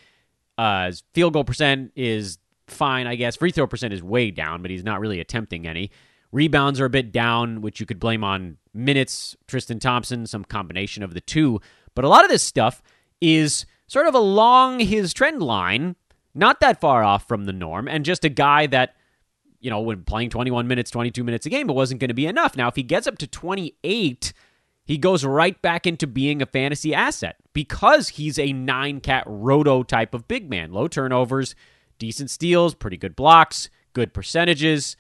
Uh, 0.58 0.88
his 0.88 1.04
field 1.14 1.34
goal 1.34 1.44
percent 1.44 1.92
is 1.96 2.40
fine, 2.66 3.06
I 3.06 3.14
guess. 3.14 3.36
Free 3.36 3.52
throw 3.52 3.68
percent 3.68 3.94
is 3.94 4.02
way 4.02 4.32
down, 4.32 4.64
but 4.64 4.72
he's 4.72 4.84
not 4.84 5.00
really 5.00 5.20
attempting 5.20 5.68
any. 5.68 5.92
Rebounds 6.32 6.80
are 6.80 6.86
a 6.86 6.90
bit 6.90 7.12
down, 7.12 7.62
which 7.62 7.80
you 7.80 7.86
could 7.86 8.00
blame 8.00 8.24
on 8.24 8.58
minutes, 8.74 9.38
Tristan 9.46 9.78
Thompson, 9.78 10.26
some 10.26 10.44
combination 10.44 11.04
of 11.04 11.14
the 11.14 11.22
two. 11.22 11.62
But 11.94 12.04
a 12.04 12.10
lot 12.10 12.24
of 12.24 12.32
this 12.32 12.42
stuff 12.42 12.82
is 13.22 13.68
sort 13.86 14.08
of 14.08 14.16
along 14.16 14.80
his 14.80 15.14
trend 15.14 15.44
line, 15.44 15.96
not 16.34 16.60
that 16.62 16.80
far 16.80 17.04
off 17.04 17.28
from 17.28 17.46
the 17.46 17.54
norm, 17.54 17.88
and 17.88 18.06
just 18.06 18.26
a 18.26 18.30
guy 18.30 18.68
that, 18.68 18.96
you 19.60 19.70
know, 19.70 19.82
when 19.82 20.04
playing 20.04 20.30
21 20.30 20.68
minutes, 20.68 20.92
22 20.92 21.24
minutes 21.24 21.46
a 21.46 21.50
game, 21.50 21.70
it 21.70 21.74
wasn't 21.74 22.00
going 22.00 22.10
to 22.10 22.14
be 22.16 22.26
enough. 22.26 22.56
Now, 22.56 22.68
if 22.68 22.76
he 22.76 22.84
gets 22.84 23.08
up 23.08 23.18
to 23.20 23.28
28, 23.28 24.34
he 24.86 24.98
goes 24.98 25.24
right 25.24 25.62
back 25.62 25.86
into 25.86 26.08
being 26.08 26.42
a 26.42 26.46
fantasy 26.46 26.94
asset 26.94 27.38
because 27.54 28.10
he's 28.10 28.40
a 28.40 28.54
nine 28.54 29.00
cat 29.00 29.24
roto 29.28 29.84
type 29.84 30.14
of 30.14 30.28
big 30.28 30.50
man. 30.50 30.72
Low 30.72 30.88
turnovers, 30.88 31.56
decent 32.00 32.30
steals, 32.30 32.74
pretty 32.74 32.98
good 32.98 33.16
blocks, 33.16 33.70
good 33.94 34.14
percentages. 34.14 34.96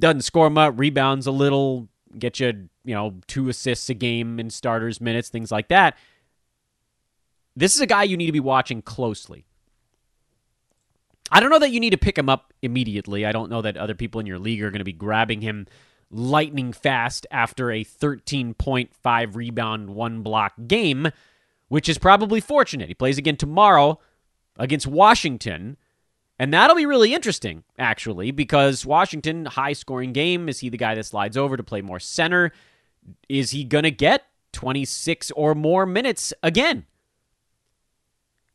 Doesn't 0.00 0.22
score 0.22 0.48
much, 0.48 0.74
rebounds 0.76 1.26
a 1.26 1.32
little, 1.32 1.88
get 2.16 2.38
you, 2.38 2.68
you 2.84 2.94
know, 2.94 3.16
two 3.26 3.48
assists 3.48 3.90
a 3.90 3.94
game 3.94 4.38
in 4.38 4.48
starters 4.50 5.00
minutes, 5.00 5.28
things 5.28 5.50
like 5.50 5.68
that. 5.68 5.96
This 7.56 7.74
is 7.74 7.80
a 7.80 7.86
guy 7.86 8.04
you 8.04 8.16
need 8.16 8.26
to 8.26 8.32
be 8.32 8.38
watching 8.38 8.80
closely. 8.80 9.47
I 11.30 11.40
don't 11.40 11.50
know 11.50 11.58
that 11.58 11.70
you 11.70 11.80
need 11.80 11.90
to 11.90 11.98
pick 11.98 12.16
him 12.16 12.28
up 12.28 12.52
immediately. 12.62 13.26
I 13.26 13.32
don't 13.32 13.50
know 13.50 13.62
that 13.62 13.76
other 13.76 13.94
people 13.94 14.20
in 14.20 14.26
your 14.26 14.38
league 14.38 14.62
are 14.62 14.70
going 14.70 14.80
to 14.80 14.84
be 14.84 14.92
grabbing 14.92 15.40
him 15.40 15.66
lightning 16.10 16.72
fast 16.72 17.26
after 17.30 17.70
a 17.70 17.84
13.5 17.84 19.36
rebound, 19.36 19.90
one 19.90 20.22
block 20.22 20.54
game, 20.66 21.10
which 21.68 21.88
is 21.88 21.98
probably 21.98 22.40
fortunate. 22.40 22.88
He 22.88 22.94
plays 22.94 23.18
again 23.18 23.36
tomorrow 23.36 24.00
against 24.56 24.86
Washington. 24.86 25.76
And 26.38 26.54
that'll 26.54 26.76
be 26.76 26.86
really 26.86 27.14
interesting, 27.14 27.64
actually, 27.78 28.30
because 28.30 28.86
Washington, 28.86 29.44
high 29.44 29.72
scoring 29.72 30.12
game. 30.12 30.48
Is 30.48 30.60
he 30.60 30.68
the 30.68 30.76
guy 30.76 30.94
that 30.94 31.04
slides 31.04 31.36
over 31.36 31.56
to 31.56 31.64
play 31.64 31.82
more 31.82 31.98
center? 32.00 32.52
Is 33.28 33.50
he 33.50 33.64
going 33.64 33.84
to 33.84 33.90
get 33.90 34.24
26 34.52 35.30
or 35.32 35.54
more 35.54 35.84
minutes 35.84 36.32
again? 36.42 36.86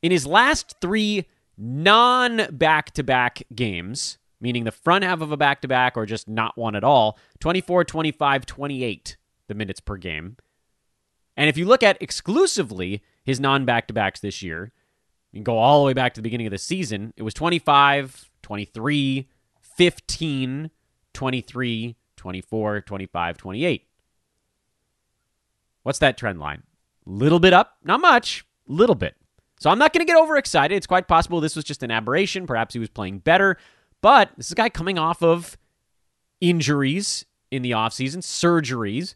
In 0.02 0.12
his 0.12 0.26
last 0.26 0.76
three 0.82 1.28
non 1.64 2.48
back 2.52 2.92
to 2.92 3.04
back 3.04 3.42
games, 3.56 4.18
meaning 4.42 4.66
the 4.66 4.72
front 4.72 5.06
half 5.06 5.22
of 5.22 5.32
a 5.32 5.38
back 5.38 5.62
to 5.62 5.68
back 5.68 5.96
or 5.96 6.06
just 6.06 6.28
not 6.28 6.58
one 6.58 6.76
at 6.76 6.84
all, 6.84 7.18
24, 7.40 7.86
25, 7.86 8.46
28, 8.46 9.18
the 9.48 9.56
minutes 9.56 9.80
per 9.80 9.96
game. 9.96 10.36
And 11.38 11.50
if 11.50 11.58
you 11.58 11.66
look 11.66 11.82
at 11.82 12.02
exclusively 12.02 13.02
his 13.24 13.40
non 13.40 13.66
back 13.66 13.88
to 13.88 13.94
backs 13.94 14.20
this 14.20 14.44
year, 14.44 14.74
you 15.32 15.38
can 15.38 15.44
go 15.44 15.58
all 15.58 15.80
the 15.82 15.88
way 15.88 15.94
back 15.94 16.14
to 16.14 16.20
the 16.20 16.24
beginning 16.24 16.48
of 16.48 16.52
the 16.52 16.58
season. 16.58 17.14
It 17.16 17.24
was 17.24 17.34
25, 17.34 18.30
23, 18.42 19.30
15, 19.62 20.72
23, 21.14 21.96
24, 22.18 22.82
25, 22.82 23.38
28. 23.38 23.88
What's 25.84 26.00
that 26.00 26.18
trend 26.18 26.40
line? 26.40 26.64
Little 27.06 27.40
bit 27.40 27.54
up, 27.54 27.78
not 27.84 28.02
much, 28.02 28.46
little 28.68 28.96
bit. 28.96 29.16
So 29.64 29.70
I'm 29.70 29.80
not 29.80 29.94
going 29.94 30.06
to 30.06 30.12
get 30.12 30.22
overexcited. 30.22 30.76
It's 30.76 30.86
quite 30.86 31.08
possible 31.08 31.40
this 31.40 31.56
was 31.56 31.64
just 31.64 31.84
an 31.84 31.90
aberration. 31.90 32.46
Perhaps 32.46 32.74
he 32.74 32.82
was 32.82 32.90
playing 32.90 33.20
better. 33.20 33.56
But 34.02 34.32
this 34.36 34.48
is 34.48 34.52
a 34.52 34.56
guy 34.56 34.68
coming 34.68 35.00
off 35.00 35.24
of 35.24 35.58
injuries 36.42 37.26
in 37.50 37.62
the 37.62 37.72
offseason, 37.72 38.18
surgeries, 38.18 39.16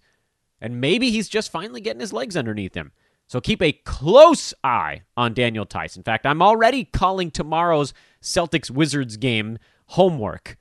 and 0.62 0.80
maybe 0.80 1.12
he's 1.12 1.28
just 1.28 1.52
finally 1.52 1.82
getting 1.82 2.00
his 2.00 2.14
legs 2.14 2.38
underneath 2.38 2.76
him. 2.76 2.94
So 3.28 3.42
keep 3.42 3.62
a 3.62 3.74
close 3.74 4.54
eye 4.64 5.02
on 5.18 5.34
Daniel 5.34 5.66
Theis. 5.66 5.98
In 5.98 6.04
fact, 6.04 6.26
I'm 6.26 6.42
already 6.42 6.86
calling 6.86 7.30
tomorrow's 7.30 7.94
Celtics 8.22 8.72
Wizards 8.72 9.18
game 9.18 9.58
homework. 9.88 10.56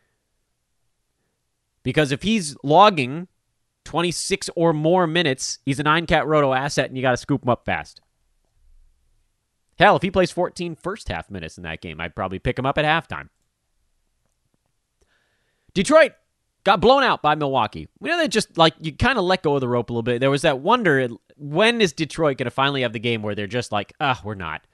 Because 1.85 2.11
if 2.11 2.23
he's 2.25 2.57
logging 2.65 3.29
26 3.85 4.51
or 4.57 4.73
more 4.73 5.07
minutes, 5.07 5.61
he's 5.65 5.79
a 5.79 5.85
nine 5.85 6.07
cat 6.07 6.27
roto 6.27 6.55
asset 6.55 6.89
and 6.89 6.97
you 6.97 7.03
got 7.03 7.13
to 7.13 7.17
scoop 7.17 7.45
him 7.45 7.51
up 7.51 7.65
fast. 7.65 8.01
Hell, 9.79 9.97
if 9.97 10.03
he 10.03 10.11
plays 10.11 10.31
14 10.31 10.75
first 10.75 11.09
half 11.09 11.31
minutes 11.31 11.59
in 11.59 11.65
that 11.65 11.81
game, 11.81 12.01
I'd 12.01 12.15
probably 12.15 12.39
pick 12.39 12.59
him 12.59 12.67
up 12.67 12.79
at 12.79 12.85
halftime. 12.85 13.29
Detroit 15.75 16.13
got 16.65 16.81
blown 16.81 17.03
out 17.03 17.23
by 17.23 17.35
Milwaukee. 17.35 17.89
We 18.01 18.09
know 18.09 18.17
that 18.19 18.29
just 18.29 18.57
like 18.57 18.75
you 18.81 18.93
kind 18.93 19.19
of 19.19 19.25
let 19.25 19.43
go 19.43 19.55
of 19.55 19.61
the 19.61 19.69
rope 19.69 19.91
a 19.91 19.93
little 19.93 20.03
bit. 20.03 20.21
There 20.21 20.31
was 20.31 20.43
that 20.43 20.61
wonder 20.61 21.09
when 21.37 21.81
is 21.81 21.93
Detroit 21.93 22.39
going 22.39 22.47
to 22.47 22.51
finally 22.51 22.83
have 22.83 22.93
the 22.95 22.99
game 22.99 23.23
where 23.23 23.35
they're 23.35 23.47
just 23.47 23.73
like, 23.73 23.93
ah, 24.01 24.21
we're 24.25 24.35
not. 24.35 24.67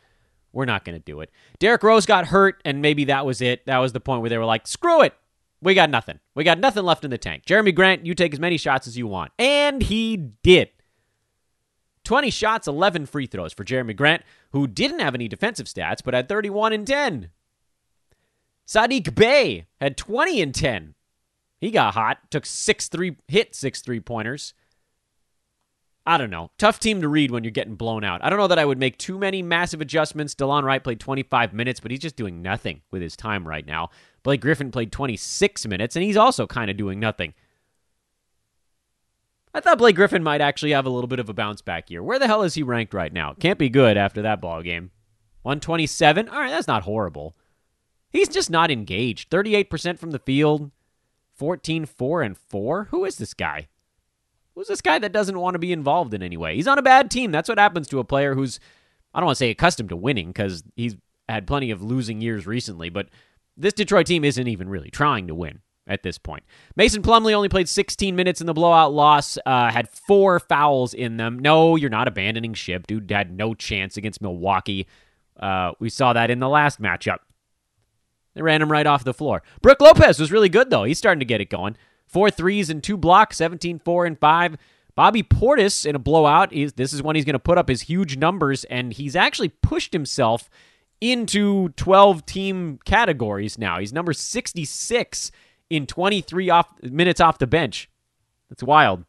We're 0.52 0.64
not 0.64 0.84
going 0.84 0.96
to 0.96 1.04
do 1.04 1.20
it. 1.20 1.30
Derrick 1.58 1.82
Rose 1.82 2.06
got 2.06 2.26
hurt, 2.26 2.60
and 2.64 2.82
maybe 2.82 3.04
that 3.06 3.26
was 3.26 3.40
it. 3.40 3.64
That 3.66 3.78
was 3.78 3.92
the 3.92 4.00
point 4.00 4.20
where 4.20 4.30
they 4.30 4.38
were 4.38 4.44
like, 4.44 4.66
screw 4.66 5.02
it. 5.02 5.14
We 5.62 5.74
got 5.74 5.90
nothing. 5.90 6.18
We 6.34 6.44
got 6.44 6.58
nothing 6.58 6.84
left 6.84 7.04
in 7.04 7.10
the 7.10 7.18
tank. 7.18 7.46
Jerami 7.46 7.74
Grant, 7.74 8.04
you 8.04 8.14
take 8.14 8.32
as 8.32 8.40
many 8.40 8.58
shots 8.58 8.86
as 8.86 8.98
you 8.98 9.06
want. 9.06 9.32
And 9.38 9.82
he 9.82 10.16
did. 10.16 10.70
20 12.04 12.30
shots, 12.30 12.66
11 12.66 13.06
free 13.06 13.26
throws 13.26 13.52
for 13.52 13.64
Jerami 13.64 13.96
Grant, 13.96 14.22
who 14.50 14.66
didn't 14.66 15.00
have 15.00 15.14
any 15.14 15.28
defensive 15.28 15.66
stats, 15.66 16.02
but 16.04 16.14
had 16.14 16.28
31 16.28 16.72
and 16.72 16.86
10. 16.86 17.30
Saddiq 18.66 19.14
Bey 19.14 19.66
had 19.80 19.96
20 19.96 20.42
and 20.42 20.54
10. 20.54 20.94
He 21.60 21.70
got 21.70 21.94
hot, 21.94 22.18
took 22.30 22.44
six 22.44 22.88
three, 22.88 23.16
hit 23.28 23.54
six 23.54 23.82
three 23.82 24.00
pointers. 24.00 24.54
I 26.04 26.18
don't 26.18 26.30
know. 26.30 26.50
Tough 26.58 26.80
team 26.80 27.00
to 27.02 27.08
read 27.08 27.30
when 27.30 27.44
you're 27.44 27.52
getting 27.52 27.76
blown 27.76 28.02
out. 28.02 28.24
I 28.24 28.30
don't 28.30 28.38
know 28.40 28.48
that 28.48 28.58
I 28.58 28.64
would 28.64 28.78
make 28.78 28.98
too 28.98 29.16
many 29.16 29.40
massive 29.40 29.80
adjustments. 29.80 30.34
Delon 30.34 30.64
Wright 30.64 30.82
played 30.82 30.98
25 30.98 31.52
minutes, 31.52 31.78
but 31.78 31.92
he's 31.92 32.00
just 32.00 32.16
doing 32.16 32.42
nothing 32.42 32.80
with 32.90 33.02
his 33.02 33.16
time 33.16 33.46
right 33.46 33.64
now. 33.64 33.90
Blake 34.24 34.40
Griffin 34.40 34.72
played 34.72 34.90
26 34.90 35.66
minutes, 35.68 35.94
and 35.94 36.04
he's 36.04 36.16
also 36.16 36.48
kind 36.48 36.68
of 36.70 36.76
doing 36.76 36.98
nothing. 36.98 37.34
I 39.54 39.60
thought 39.60 39.78
Blake 39.78 39.96
Griffin 39.96 40.22
might 40.22 40.40
actually 40.40 40.70
have 40.70 40.86
a 40.86 40.90
little 40.90 41.08
bit 41.08 41.18
of 41.18 41.28
a 41.28 41.34
bounce 41.34 41.60
back 41.60 41.90
year. 41.90 42.02
Where 42.02 42.18
the 42.18 42.26
hell 42.26 42.42
is 42.42 42.54
he 42.54 42.62
ranked 42.62 42.94
right 42.94 43.12
now? 43.12 43.34
Can't 43.34 43.58
be 43.58 43.68
good 43.68 43.96
after 43.96 44.22
that 44.22 44.40
ball 44.40 44.62
game. 44.62 44.90
127. 45.42 46.28
All 46.28 46.40
right, 46.40 46.50
that's 46.50 46.68
not 46.68 46.84
horrible. 46.84 47.36
He's 48.08 48.28
just 48.28 48.50
not 48.50 48.70
engaged. 48.70 49.30
38% 49.30 49.98
from 49.98 50.10
the 50.10 50.18
field, 50.18 50.70
14 51.34 51.84
4 51.86 52.22
and 52.22 52.38
4. 52.38 52.84
Who 52.90 53.04
is 53.04 53.16
this 53.18 53.34
guy? 53.34 53.68
Who's 54.54 54.68
this 54.68 54.82
guy 54.82 54.98
that 54.98 55.12
doesn't 55.12 55.38
want 55.38 55.54
to 55.54 55.58
be 55.58 55.72
involved 55.72 56.14
in 56.14 56.22
any 56.22 56.36
way? 56.36 56.56
He's 56.56 56.68
on 56.68 56.78
a 56.78 56.82
bad 56.82 57.10
team. 57.10 57.30
That's 57.30 57.48
what 57.48 57.58
happens 57.58 57.88
to 57.88 57.98
a 57.98 58.04
player 58.04 58.34
who's, 58.34 58.60
I 59.14 59.20
don't 59.20 59.26
want 59.26 59.36
to 59.36 59.44
say 59.44 59.50
accustomed 59.50 59.88
to 59.90 59.96
winning 59.96 60.28
because 60.28 60.62
he's 60.76 60.96
had 61.28 61.46
plenty 61.46 61.70
of 61.70 61.82
losing 61.82 62.20
years 62.20 62.46
recently, 62.46 62.90
but 62.90 63.08
this 63.56 63.72
Detroit 63.72 64.06
team 64.06 64.24
isn't 64.24 64.48
even 64.48 64.68
really 64.68 64.90
trying 64.90 65.26
to 65.28 65.34
win 65.34 65.60
at 65.87 66.03
this 66.03 66.18
point. 66.18 66.45
Mason 66.77 67.03
Plumlee 67.03 67.35
only 67.35 67.49
played 67.49 67.68
16 67.68 68.14
minutes 68.14 68.40
in 68.40 68.47
the 68.47 68.53
blowout 68.53 68.92
loss, 68.92 69.38
uh, 69.45 69.71
had 69.71 69.88
four 69.88 70.38
fouls 70.38 70.95
in 70.95 71.16
them. 71.16 71.38
No, 71.38 71.77
you're 71.77 71.90
not 71.90 72.09
abandoning 72.09 72.55
ship. 72.55 72.87
Dude 72.87 73.11
had 73.11 73.37
no 73.37 73.55
chance 73.55 73.97
against 73.97 74.23
Milwaukee. 74.23 74.87
Uh, 75.38 75.73
we 75.81 75.90
saw 75.90 76.12
that 76.12 76.31
in 76.31 76.38
the 76.38 76.49
last 76.49 76.81
matchup. 76.81 77.18
They 78.35 78.42
ran 78.42 78.62
him 78.62 78.73
right 78.73 78.87
off 78.87 79.05
the 79.05 79.14
floor. 79.14 79.42
Brook 79.61 79.81
Lopez 79.81 80.18
was 80.18 80.33
really 80.33 80.49
good, 80.49 80.71
though. 80.71 80.85
He's 80.85 80.99
starting 80.99 81.21
to 81.21 81.27
get 81.27 81.40
it 81.40 81.51
going. 81.51 81.77
Four 82.07 82.31
threes 82.31 82.71
and 82.71 82.83
two 82.83 82.97
blocks, 82.97 83.37
17, 83.37 83.79
4, 83.79 84.07
and 84.07 84.18
5. 84.18 84.57
Bobby 84.95 85.23
Portis 85.23 85.87
in 85.87 85.95
a 85.95 85.99
blowout. 85.99 86.53
Is 86.53 86.75
this 86.75 86.92
is 86.92 87.03
when 87.03 87.16
he's 87.16 87.25
going 87.25 87.35
to 87.35 87.38
put 87.38 87.59
up 87.59 87.68
his 87.68 87.83
huge 87.83 88.16
numbers, 88.16 88.64
and 88.64 88.92
he's 88.92 89.16
actually 89.16 89.49
pushed 89.49 89.92
himself 89.92 90.49
into 91.01 91.71
12 91.71 92.25
team 92.27 92.79
categories 92.85 93.59
now. 93.59 93.79
He's 93.79 93.92
number 93.92 94.12
66 94.12 95.33
in 95.72 95.87
23 95.87 96.50
off 96.50 96.68
minutes 96.82 97.20
off 97.20 97.38
the 97.38 97.46
bench. 97.46 97.88
That's 98.50 98.62
wild. 98.62 99.04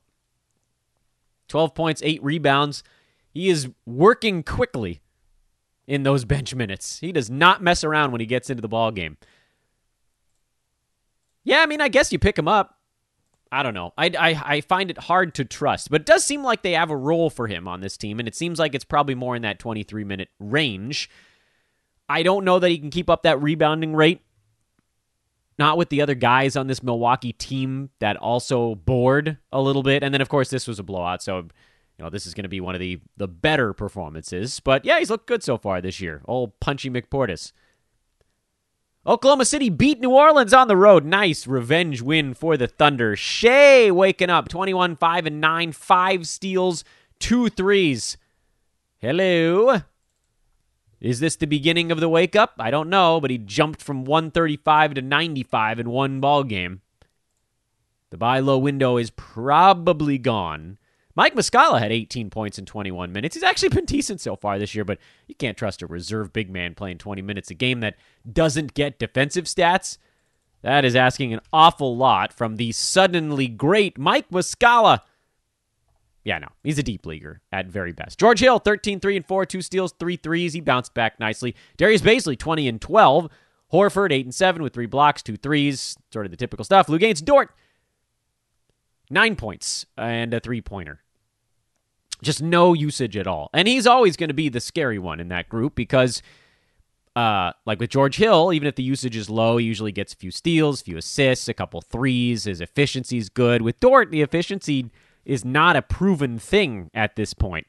12 1.50 1.76
points, 1.76 2.02
8 2.04 2.24
rebounds. 2.24 2.84
He 3.30 3.50
is 3.50 3.70
working 3.86 4.44
quickly 4.44 5.02
in 5.88 6.04
those 6.04 6.24
bench 6.24 6.56
minutes. 6.56 7.00
He 7.00 7.12
does 7.12 7.30
not 7.30 7.62
mess 7.62 7.84
around 7.84 8.12
when 8.12 8.22
he 8.22 8.28
gets 8.28 8.50
into 8.50 8.62
the 8.62 8.70
ball 8.70 8.92
game. 8.92 9.18
Yeah, 11.44 11.60
I 11.60 11.66
mean, 11.66 11.82
I 11.82 11.90
guess 11.90 12.14
you 12.14 12.20
pick 12.20 12.40
him 12.40 12.48
up. 12.48 12.78
I 13.52 13.62
don't 13.62 13.74
know. 13.74 13.92
I, 13.98 14.12
I, 14.18 14.56
I 14.56 14.62
find 14.62 14.90
it 14.90 14.98
hard 14.98 15.36
to 15.36 15.46
trust, 15.46 15.92
but 15.92 16.02
it 16.02 16.08
does 16.08 16.24
seem 16.24 16.44
like 16.44 16.64
they 16.64 16.72
have 16.72 16.90
a 16.90 16.98
role 16.98 17.30
for 17.30 17.48
him 17.48 17.68
on 17.68 17.82
this 17.82 17.98
team, 17.98 18.20
and 18.20 18.28
it 18.28 18.36
seems 18.36 18.58
like 18.58 18.74
it's 18.74 18.86
probably 18.86 19.14
more 19.14 19.36
in 19.36 19.42
that 19.42 19.60
23 19.60 20.06
minute 20.06 20.30
range. 20.40 21.10
I 22.08 22.24
don't 22.24 22.46
know 22.46 22.58
that 22.60 22.70
he 22.70 22.80
can 22.80 22.90
keep 22.90 23.10
up 23.10 23.24
that 23.24 23.42
rebounding 23.42 23.96
rate. 23.96 24.22
Not 25.58 25.78
with 25.78 25.90
the 25.90 26.02
other 26.02 26.16
guys 26.16 26.56
on 26.56 26.68
this 26.68 26.84
Milwaukee 26.84 27.34
team 27.34 27.90
that 28.00 28.18
also 28.18 28.76
bored 28.76 29.38
a 29.52 29.62
little 29.62 29.84
bit. 29.84 30.04
And 30.04 30.14
then, 30.14 30.22
of 30.22 30.30
course, 30.30 30.50
this 30.50 30.68
was 30.68 30.80
a 30.80 30.84
blowout, 30.84 31.22
so 31.22 31.38
you 31.38 32.04
know 32.04 32.10
this 32.10 32.26
is 32.26 32.34
going 32.34 32.44
to 32.44 32.50
be 32.50 32.62
one 32.62 32.76
of 32.76 32.80
the 32.80 33.00
the 33.18 33.28
better 33.28 33.74
performances. 33.74 34.60
But 34.60 34.86
yeah, 34.86 35.00
he's 35.00 35.10
looked 35.10 35.28
good 35.28 35.44
so 35.44 35.58
far 35.58 35.82
this 35.82 36.02
year. 36.02 36.22
Old 36.26 36.60
Punchy 36.60 36.90
McPortis. 36.90 37.52
Oklahoma 39.06 39.44
City 39.44 39.70
beat 39.70 40.00
New 40.00 40.12
Orleans 40.12 40.54
on 40.54 40.70
the 40.70 40.78
road. 40.78 41.04
Nice 41.04 41.46
revenge 41.46 42.02
win 42.02 42.34
for 42.34 42.56
the 42.56 42.68
Thunder. 42.68 43.18
Shai 43.18 43.92
waking 43.92 44.30
up 44.30 44.48
21 44.48 44.96
5 44.96 45.26
and 45.26 45.42
9, 45.42 45.72
five 45.74 46.26
steals, 46.26 46.86
two 47.20 47.50
threes. 47.50 48.18
Hello. 49.00 49.82
Is 51.04 51.20
this 51.20 51.36
the 51.36 51.46
beginning 51.46 51.92
of 51.92 52.00
the 52.00 52.08
wake 52.08 52.34
up? 52.34 52.54
I 52.58 52.72
don't 52.72 52.90
know, 52.90 53.20
but 53.20 53.30
he 53.30 53.38
jumped 53.38 53.82
from 53.82 54.06
135 54.06 54.94
to 54.94 55.02
95 55.02 55.80
in 55.80 55.90
one 55.90 56.22
ball 56.22 56.46
game. 56.46 56.82
The 58.10 58.18
buy 58.18 58.40
low 58.40 58.58
window 58.58 58.96
is 58.96 59.10
probably 59.10 60.18
gone. 60.18 60.78
Mike 61.14 61.36
Muscala 61.36 61.80
had 61.80 61.92
18 61.92 62.30
points 62.30 62.58
in 62.58 62.66
21 62.66 63.12
minutes. 63.12 63.36
He's 63.36 63.44
actually 63.44 63.70
been 63.70 63.84
decent 63.84 64.22
so 64.22 64.38
far 64.38 64.58
this 64.58 64.74
year, 64.74 64.86
but 64.86 64.98
you 65.28 65.36
can't 65.36 65.58
trust 65.58 65.82
a 65.82 65.88
reserve 65.88 66.32
big 66.32 66.50
man 66.50 66.74
playing 66.74 67.00
20 67.00 67.22
minutes 67.22 67.52
a 67.52 67.54
game 67.54 67.82
that 67.82 67.98
doesn't 68.32 68.74
get 68.74 68.98
defensive 68.98 69.44
stats. 69.44 69.98
That 70.62 70.86
is 70.86 70.96
asking 70.96 71.34
an 71.34 71.42
awful 71.52 71.98
lot 71.98 72.32
from 72.32 72.56
the 72.56 72.72
suddenly 72.72 73.50
great 73.50 73.98
Mike 73.98 74.30
Muscala. 74.30 75.02
Yeah, 76.26 76.40
no, 76.40 76.48
he's 76.64 76.80
a 76.80 76.84
deep 76.84 77.06
leaguer 77.06 77.42
at 77.52 77.68
very 77.68 77.92
best. 77.92 78.18
George 78.18 78.40
Hill, 78.40 78.60
13, 78.60 79.00
3 79.00 79.18
and 79.18 79.26
4, 79.26 79.46
two 79.46 79.62
steals, 79.62 79.94
three 80.00 80.16
threes. 80.16 80.54
He 80.54 80.62
bounced 80.62 80.94
back 80.94 81.20
nicely. 81.20 81.56
Darius 81.78 82.02
Bazley, 82.02 82.38
20 82.38 82.68
and 82.68 82.82
12. 82.82 83.30
Horford, 83.74 84.14
8 84.14 84.26
and 84.28 84.36
7 84.36 84.62
with 84.62 84.74
three 84.74 84.86
blocks, 84.86 85.24
two 85.24 85.36
threes. 85.36 85.98
Sort 86.12 86.26
of 86.26 86.32
the 86.32 86.38
typical 86.38 86.64
stuff. 86.64 86.88
Luguentz 86.88 87.24
Dort, 87.24 87.50
nine 89.10 89.36
points 89.36 89.86
and 89.98 90.34
a 90.34 90.40
three 90.40 90.62
pointer. 90.62 91.02
Just 92.22 92.42
no 92.42 92.74
usage 92.74 93.18
at 93.18 93.28
all. 93.28 93.50
And 93.54 93.68
he's 93.68 93.88
always 93.88 94.16
going 94.16 94.30
to 94.30 94.34
be 94.34 94.48
the 94.48 94.62
scary 94.62 95.00
one 95.00 95.20
in 95.20 95.28
that 95.30 95.50
group 95.50 95.76
because, 95.76 96.22
uh, 97.16 97.52
like 97.66 97.80
with 97.80 97.90
George 97.90 98.16
Hill, 98.16 98.54
even 98.54 98.68
if 98.68 98.76
the 98.76 98.84
usage 98.84 99.18
is 99.18 99.30
low, 99.30 99.58
he 99.58 99.66
usually 99.66 99.92
gets 99.92 100.14
a 100.14 100.18
few 100.18 100.32
steals, 100.32 100.82
a 100.82 100.84
few 100.86 100.98
assists, 100.98 101.50
a 101.50 101.54
couple 101.54 101.82
threes. 101.82 102.46
His 102.46 102.62
efficiency 102.62 103.18
is 103.18 103.28
good. 103.28 103.62
With 103.62 103.80
Dort, 103.82 104.12
the 104.12 104.22
efficiency 104.22 104.90
is 105.26 105.46
not 105.46 105.76
a 105.76 105.82
proven 105.82 106.40
thing 106.40 106.90
at 106.94 107.16
this 107.16 107.34
point. 107.34 107.68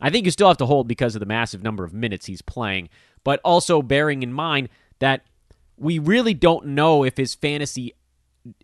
I 0.00 0.10
think 0.10 0.24
you 0.24 0.30
still 0.30 0.48
have 0.48 0.56
to 0.58 0.66
hold 0.66 0.88
because 0.88 1.14
of 1.14 1.20
the 1.20 1.26
massive 1.26 1.62
number 1.62 1.84
of 1.84 1.92
minutes 1.92 2.26
he's 2.26 2.42
playing, 2.42 2.88
but 3.22 3.40
also 3.44 3.82
bearing 3.82 4.22
in 4.22 4.32
mind 4.32 4.68
that 4.98 5.22
we 5.76 5.98
really 5.98 6.34
don't 6.34 6.68
know 6.68 7.04
if 7.04 7.16
his 7.16 7.34
fantasy 7.34 7.94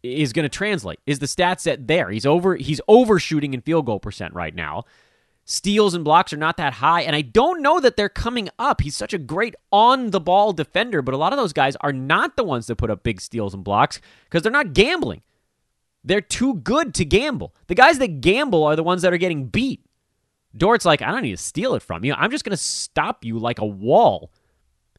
is 0.02 0.32
going 0.32 0.44
to 0.44 0.48
translate. 0.48 1.00
Is 1.06 1.18
the 1.18 1.26
stat 1.26 1.60
set 1.60 1.86
there? 1.86 2.10
He's 2.10 2.26
over 2.26 2.56
he's 2.56 2.80
overshooting 2.88 3.54
in 3.54 3.60
field 3.60 3.86
goal 3.86 4.00
percent 4.00 4.34
right 4.34 4.54
now. 4.54 4.84
Steals 5.48 5.94
and 5.94 6.02
blocks 6.02 6.32
are 6.32 6.38
not 6.38 6.56
that 6.56 6.72
high, 6.72 7.02
and 7.02 7.14
I 7.14 7.20
don't 7.20 7.62
know 7.62 7.78
that 7.78 7.96
they're 7.96 8.08
coming 8.08 8.48
up. 8.58 8.80
He's 8.80 8.96
such 8.96 9.14
a 9.14 9.18
great 9.18 9.54
on 9.70 10.10
the 10.10 10.18
ball 10.18 10.52
defender, 10.52 11.02
but 11.02 11.14
a 11.14 11.18
lot 11.18 11.32
of 11.32 11.38
those 11.38 11.52
guys 11.52 11.76
are 11.82 11.92
not 11.92 12.36
the 12.36 12.42
ones 12.42 12.66
that 12.66 12.76
put 12.76 12.90
up 12.90 13.04
big 13.04 13.20
steals 13.20 13.54
and 13.54 13.62
blocks 13.62 14.00
because 14.24 14.42
they're 14.42 14.50
not 14.50 14.72
gambling. 14.72 15.22
They're 16.06 16.20
too 16.20 16.54
good 16.54 16.94
to 16.94 17.04
gamble. 17.04 17.52
The 17.66 17.74
guys 17.74 17.98
that 17.98 18.20
gamble 18.20 18.62
are 18.62 18.76
the 18.76 18.84
ones 18.84 19.02
that 19.02 19.12
are 19.12 19.18
getting 19.18 19.46
beat. 19.46 19.84
Dort's 20.56 20.84
like, 20.84 21.02
I 21.02 21.10
don't 21.10 21.22
need 21.22 21.32
to 21.32 21.36
steal 21.36 21.74
it 21.74 21.82
from 21.82 22.04
you. 22.04 22.14
I'm 22.14 22.30
just 22.30 22.44
going 22.44 22.56
to 22.56 22.56
stop 22.56 23.24
you 23.24 23.38
like 23.38 23.58
a 23.58 23.66
wall. 23.66 24.30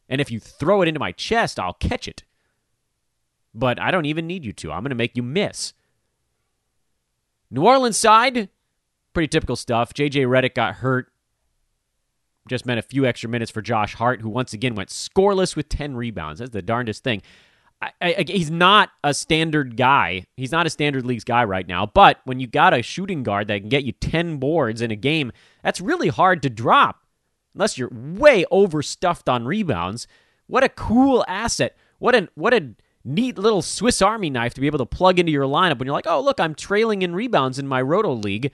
And 0.08 0.20
if 0.20 0.30
you 0.30 0.38
throw 0.38 0.82
it 0.82 0.88
into 0.88 1.00
my 1.00 1.12
chest, 1.12 1.58
I'll 1.58 1.72
catch 1.72 2.06
it. 2.06 2.24
But 3.54 3.80
I 3.80 3.90
don't 3.90 4.04
even 4.04 4.26
need 4.26 4.44
you 4.44 4.52
to. 4.52 4.70
I'm 4.70 4.82
going 4.82 4.90
to 4.90 4.94
make 4.94 5.16
you 5.16 5.22
miss. 5.22 5.72
New 7.50 7.64
Orleans 7.64 7.96
side, 7.96 8.50
pretty 9.14 9.28
typical 9.28 9.56
stuff. 9.56 9.94
JJ 9.94 10.26
Redick 10.26 10.54
got 10.54 10.76
hurt. 10.76 11.10
Just 12.48 12.66
meant 12.66 12.78
a 12.78 12.82
few 12.82 13.06
extra 13.06 13.30
minutes 13.30 13.50
for 13.50 13.62
Josh 13.62 13.94
Hart, 13.94 14.20
who 14.20 14.28
once 14.28 14.52
again 14.52 14.74
went 14.74 14.90
scoreless 14.90 15.56
with 15.56 15.70
10 15.70 15.96
rebounds. 15.96 16.40
That's 16.40 16.52
the 16.52 16.62
darndest 16.62 17.02
thing. 17.02 17.22
I, 17.80 17.92
I, 18.00 18.24
he's 18.26 18.50
not 18.50 18.90
a 19.04 19.14
standard 19.14 19.76
guy. 19.76 20.24
He's 20.36 20.50
not 20.50 20.66
a 20.66 20.70
standard 20.70 21.06
leagues 21.06 21.24
guy 21.24 21.44
right 21.44 21.66
now. 21.66 21.86
But 21.86 22.20
when 22.24 22.40
you 22.40 22.46
got 22.46 22.74
a 22.74 22.82
shooting 22.82 23.22
guard 23.22 23.48
that 23.48 23.60
can 23.60 23.68
get 23.68 23.84
you 23.84 23.92
10 23.92 24.38
boards 24.38 24.82
in 24.82 24.90
a 24.90 24.96
game, 24.96 25.30
that's 25.62 25.80
really 25.80 26.08
hard 26.08 26.42
to 26.42 26.50
drop 26.50 27.04
unless 27.54 27.78
you're 27.78 27.90
way 27.92 28.44
overstuffed 28.50 29.28
on 29.28 29.44
rebounds. 29.44 30.08
What 30.46 30.64
a 30.64 30.68
cool 30.68 31.24
asset. 31.28 31.76
What 31.98 32.14
a 32.14 32.28
what 32.34 32.54
a 32.54 32.74
neat 33.04 33.38
little 33.38 33.62
Swiss 33.62 34.02
Army 34.02 34.30
knife 34.30 34.54
to 34.54 34.60
be 34.60 34.66
able 34.66 34.78
to 34.78 34.86
plug 34.86 35.18
into 35.18 35.32
your 35.32 35.44
lineup 35.44 35.78
when 35.78 35.86
you're 35.86 35.94
like, 35.94 36.06
oh, 36.06 36.20
look, 36.20 36.40
I'm 36.40 36.54
trailing 36.54 37.02
in 37.02 37.14
rebounds 37.14 37.58
in 37.58 37.66
my 37.66 37.80
Roto 37.80 38.12
League. 38.12 38.52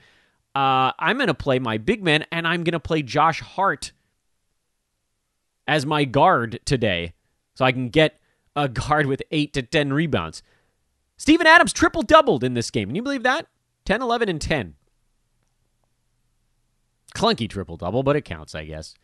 Uh, 0.53 0.91
I'm 0.97 1.17
going 1.17 1.27
to 1.27 1.33
play 1.33 1.59
my 1.59 1.77
big 1.77 2.03
man, 2.03 2.25
and 2.31 2.47
I'm 2.47 2.63
going 2.63 2.73
to 2.73 2.79
play 2.79 3.01
Josh 3.01 3.41
Hart 3.41 3.91
as 5.67 5.85
my 5.85 6.05
guard 6.05 6.59
today. 6.65 7.13
So 7.55 7.65
I 7.65 7.71
can 7.71 7.89
get 7.89 8.19
a 8.55 8.67
guard 8.69 9.05
with 9.05 9.21
8 9.31 9.53
to 9.53 9.61
10 9.61 9.93
rebounds. 9.93 10.41
Steven 11.17 11.47
Adams 11.47 11.73
triple 11.73 12.01
doubled 12.01 12.43
in 12.43 12.53
this 12.53 12.71
game. 12.71 12.89
Can 12.89 12.95
you 12.95 13.03
believe 13.03 13.23
that? 13.23 13.47
10, 13.85 14.01
11, 14.01 14.29
and 14.29 14.41
10. 14.41 14.75
Clunky 17.15 17.49
triple 17.49 17.77
double, 17.77 18.03
but 18.03 18.15
it 18.15 18.25
counts, 18.25 18.53
I 18.53 18.65
guess. 18.65 18.95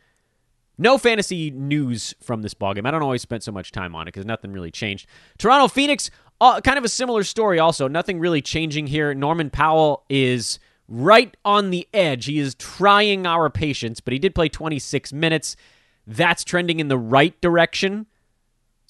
No 0.77 0.97
fantasy 0.97 1.51
news 1.51 2.13
from 2.21 2.41
this 2.41 2.53
ballgame. 2.53 2.87
I 2.87 2.91
don't 2.91 3.03
always 3.03 3.21
spend 3.21 3.43
so 3.43 3.51
much 3.51 3.71
time 3.71 3.95
on 3.95 4.07
it 4.07 4.13
because 4.13 4.25
nothing 4.25 4.51
really 4.51 4.71
changed. 4.71 5.07
Toronto 5.37 5.67
Phoenix, 5.67 6.09
uh, 6.41 6.59
kind 6.61 6.77
of 6.77 6.83
a 6.83 6.89
similar 6.89 7.23
story 7.23 7.59
also. 7.59 7.87
Nothing 7.87 8.19
really 8.19 8.41
changing 8.41 8.87
here. 8.87 9.13
Norman 9.13 9.49
Powell 9.49 10.03
is 10.09 10.59
right 10.87 11.37
on 11.45 11.69
the 11.69 11.87
edge. 11.93 12.25
He 12.25 12.39
is 12.39 12.55
trying 12.55 13.25
our 13.25 13.49
patience, 13.49 14.01
but 14.01 14.11
he 14.11 14.19
did 14.19 14.35
play 14.35 14.49
26 14.49 15.13
minutes. 15.13 15.55
That's 16.07 16.43
trending 16.43 16.79
in 16.79 16.87
the 16.87 16.97
right 16.97 17.39
direction. 17.41 18.07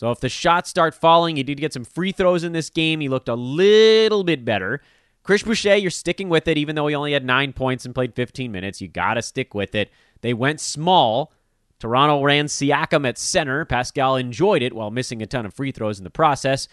So 0.02 0.10
if 0.10 0.20
the 0.20 0.30
shots 0.30 0.68
start 0.68 0.96
falling, 0.96 1.36
he 1.36 1.44
did 1.44 1.60
get 1.60 1.74
some 1.74 1.86
free 1.86 2.12
throws 2.12 2.44
in 2.44 2.54
this 2.54 2.72
game. 2.72 3.02
He 3.02 3.08
looked 3.08 3.30
a 3.30 3.36
little 3.36 4.24
bit 4.24 4.44
better. 4.44 4.82
Chris 5.22 5.44
Boucher, 5.44 5.76
you're 5.76 5.92
sticking 5.92 6.28
with 6.28 6.48
it, 6.48 6.58
even 6.58 6.76
though 6.76 6.88
he 6.88 6.96
only 6.96 7.14
had 7.14 7.24
nine 7.24 7.54
points 7.54 7.86
and 7.86 7.94
played 7.94 8.16
15 8.16 8.52
minutes. 8.52 8.82
You 8.82 8.88
got 8.88 9.14
to 9.14 9.22
stick 9.22 9.54
with 9.54 9.76
it. 9.76 9.92
They 10.22 10.34
went 10.34 10.60
small. 10.60 11.32
Toronto 11.78 12.24
ran 12.24 12.48
Siakam 12.48 13.08
at 13.08 13.20
center. 13.20 13.64
Pascal 13.64 14.16
enjoyed 14.16 14.64
it 14.64 14.74
while 14.74 14.90
missing 14.90 15.22
a 15.22 15.28
ton 15.28 15.46
of 15.46 15.54
free 15.54 15.72
throws 15.72 16.00
in 16.00 16.04
the 16.04 16.10
process. 16.10 16.68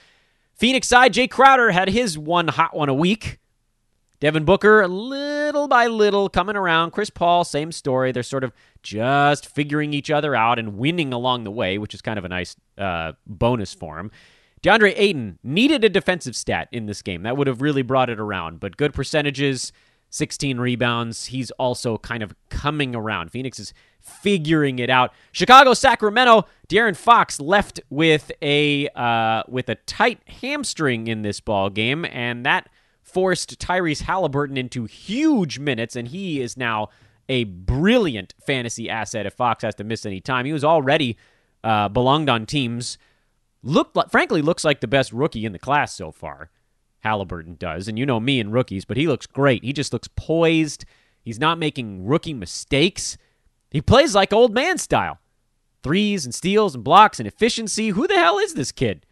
Phoenix 0.55 0.89
side, 0.89 1.13
Jae 1.13 1.29
Crowder 1.29 1.71
had 1.71 1.91
his 1.91 2.17
one 2.17 2.49
hot 2.49 2.75
one 2.75 2.89
a 2.89 2.95
week. 2.95 3.41
Devin 4.21 4.45
Booker, 4.45 4.87
little 4.89 5.69
by 5.69 5.87
little, 5.87 6.29
coming 6.29 6.57
around. 6.57 6.91
Chris 6.91 7.09
Paul, 7.09 7.45
same 7.45 7.71
story. 7.71 8.11
They're 8.11 8.25
sort 8.25 8.43
of 8.43 8.53
just 8.83 9.47
figuring 9.47 9.95
each 9.95 10.11
other 10.11 10.35
out 10.35 10.59
and 10.59 10.77
winning 10.77 11.13
along 11.13 11.45
the 11.45 11.53
way, 11.53 11.79
which 11.79 11.95
is 11.95 12.03
kind 12.03 12.19
of 12.19 12.25
a 12.25 12.29
nice 12.29 12.57
uh, 12.77 13.13
bonus 13.27 13.75
for 13.75 13.99
him. 13.99 14.11
DeAndre 14.63 14.95
Ayton 14.97 15.39
needed 15.45 15.85
a 15.85 15.89
defensive 15.89 16.35
stat 16.35 16.69
in 16.73 16.87
this 16.87 17.01
game. 17.01 17.23
That 17.23 17.37
would 17.37 17.47
have 17.47 17.63
really 17.63 17.83
brought 17.83 18.11
it 18.11 18.19
around, 18.19 18.59
but 18.59 18.77
good 18.77 18.93
percentages, 18.93 19.73
16 20.11 20.59
rebounds. 20.59 21.27
He's 21.27 21.53
also 21.53 21.99
kind 21.99 22.25
of 22.25 22.35
coming 22.49 22.97
around. 22.97 23.31
Phoenix 23.31 23.61
is 23.61 23.73
figuring 24.01 24.81
it 24.81 24.91
out. 24.91 25.13
Chicago, 25.31 25.75
Sacramento, 25.75 26.47
De'Aaron 26.69 26.97
Fox 26.97 27.41
left 27.41 27.81
with 27.89 28.33
a 28.43 28.89
uh, 28.97 29.45
with 29.49 29.69
a 29.69 29.77
tight 29.77 30.21
hamstring 30.27 31.07
in 31.07 31.23
this 31.23 31.41
ball 31.41 31.71
game, 31.71 32.05
and 32.07 32.45
that 32.45 32.69
forced 33.09 33.59
Tyrese 33.59 34.03
Halliburton 34.03 34.57
into 34.57 34.85
huge 34.85 35.59
minutes, 35.59 35.97
and 35.97 36.09
he 36.09 36.41
is 36.41 36.57
now 36.57 36.89
a 37.29 37.45
brilliant 37.45 38.35
fantasy 38.45 38.89
asset 38.89 39.27
if 39.27 39.35
Fox 39.35 39.63
has 39.63 39.75
to 39.77 39.85
miss 39.85 40.07
any 40.07 40.21
time. 40.21 40.47
He 40.47 40.53
was 40.53 40.65
already 40.65 41.17
uh, 41.63 41.89
belonged 41.89 42.29
on 42.29 42.47
teams. 42.47 42.99
Looked 43.63 43.97
like, 43.97 44.11
frankly, 44.11 44.41
looks 44.41 44.65
like 44.65 44.81
the 44.81 44.87
best 44.87 45.13
rookie 45.13 45.45
in 45.45 45.53
the 45.53 45.59
class 45.59 45.95
so 45.95 46.11
far. 46.11 46.51
Halliburton 47.01 47.57
does, 47.57 47.89
and 47.89 47.99
you 47.99 48.07
know 48.07 48.21
me 48.21 48.41
and 48.41 48.53
rookies, 48.53 48.85
but 48.85 48.97
he 48.97 49.07
looks 49.07 49.27
great. 49.27 49.65
He 49.65 49.73
just 49.73 49.93
looks 49.93 50.09
poised. 50.17 50.85
He's 51.23 51.39
not 51.39 51.59
making 51.59 52.07
rookie 52.07 52.35
mistakes. 52.35 53.17
He 53.71 53.81
plays 53.81 54.15
like 54.15 54.33
old 54.33 54.53
man 54.53 54.79
style. 54.79 55.19
Threes 55.83 56.25
and 56.25 56.35
steals 56.35 56.75
and 56.75 56.83
blocks 56.83 57.21
and 57.21 57.27
efficiency. 57.27 57.91
Who 57.91 58.07
the 58.07 58.17
hell 58.17 58.39
is 58.39 58.55
this 58.55 58.73
kid? 58.73 59.07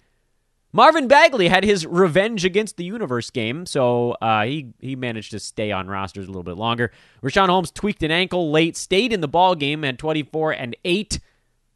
Marvin 0.77 1.09
Bagley 1.09 1.49
had 1.49 1.65
his 1.65 1.87
revenge 1.87 2.45
against 2.45 2.77
the 2.77 2.85
universe 2.85 3.31
game, 3.31 3.65
so 3.65 4.11
uh, 4.21 4.45
he 4.45 4.75
he 4.79 4.95
managed 4.95 5.31
to 5.31 5.41
stay 5.41 5.73
on 5.73 5.89
rosters 5.89 6.27
a 6.27 6.29
little 6.29 6.43
bit 6.43 6.59
longer. 6.59 6.93
Richaun 7.23 7.49
Holmes 7.49 7.71
tweaked 7.71 8.03
an 8.03 8.11
ankle 8.11 8.51
late, 8.51 8.77
stayed 8.77 9.11
in 9.11 9.23
the 9.23 9.27
ball 9.27 9.55
game 9.55 9.85
at 9.85 9.97
24 9.97 10.53
and 10.53 10.77
eight. 10.85 11.19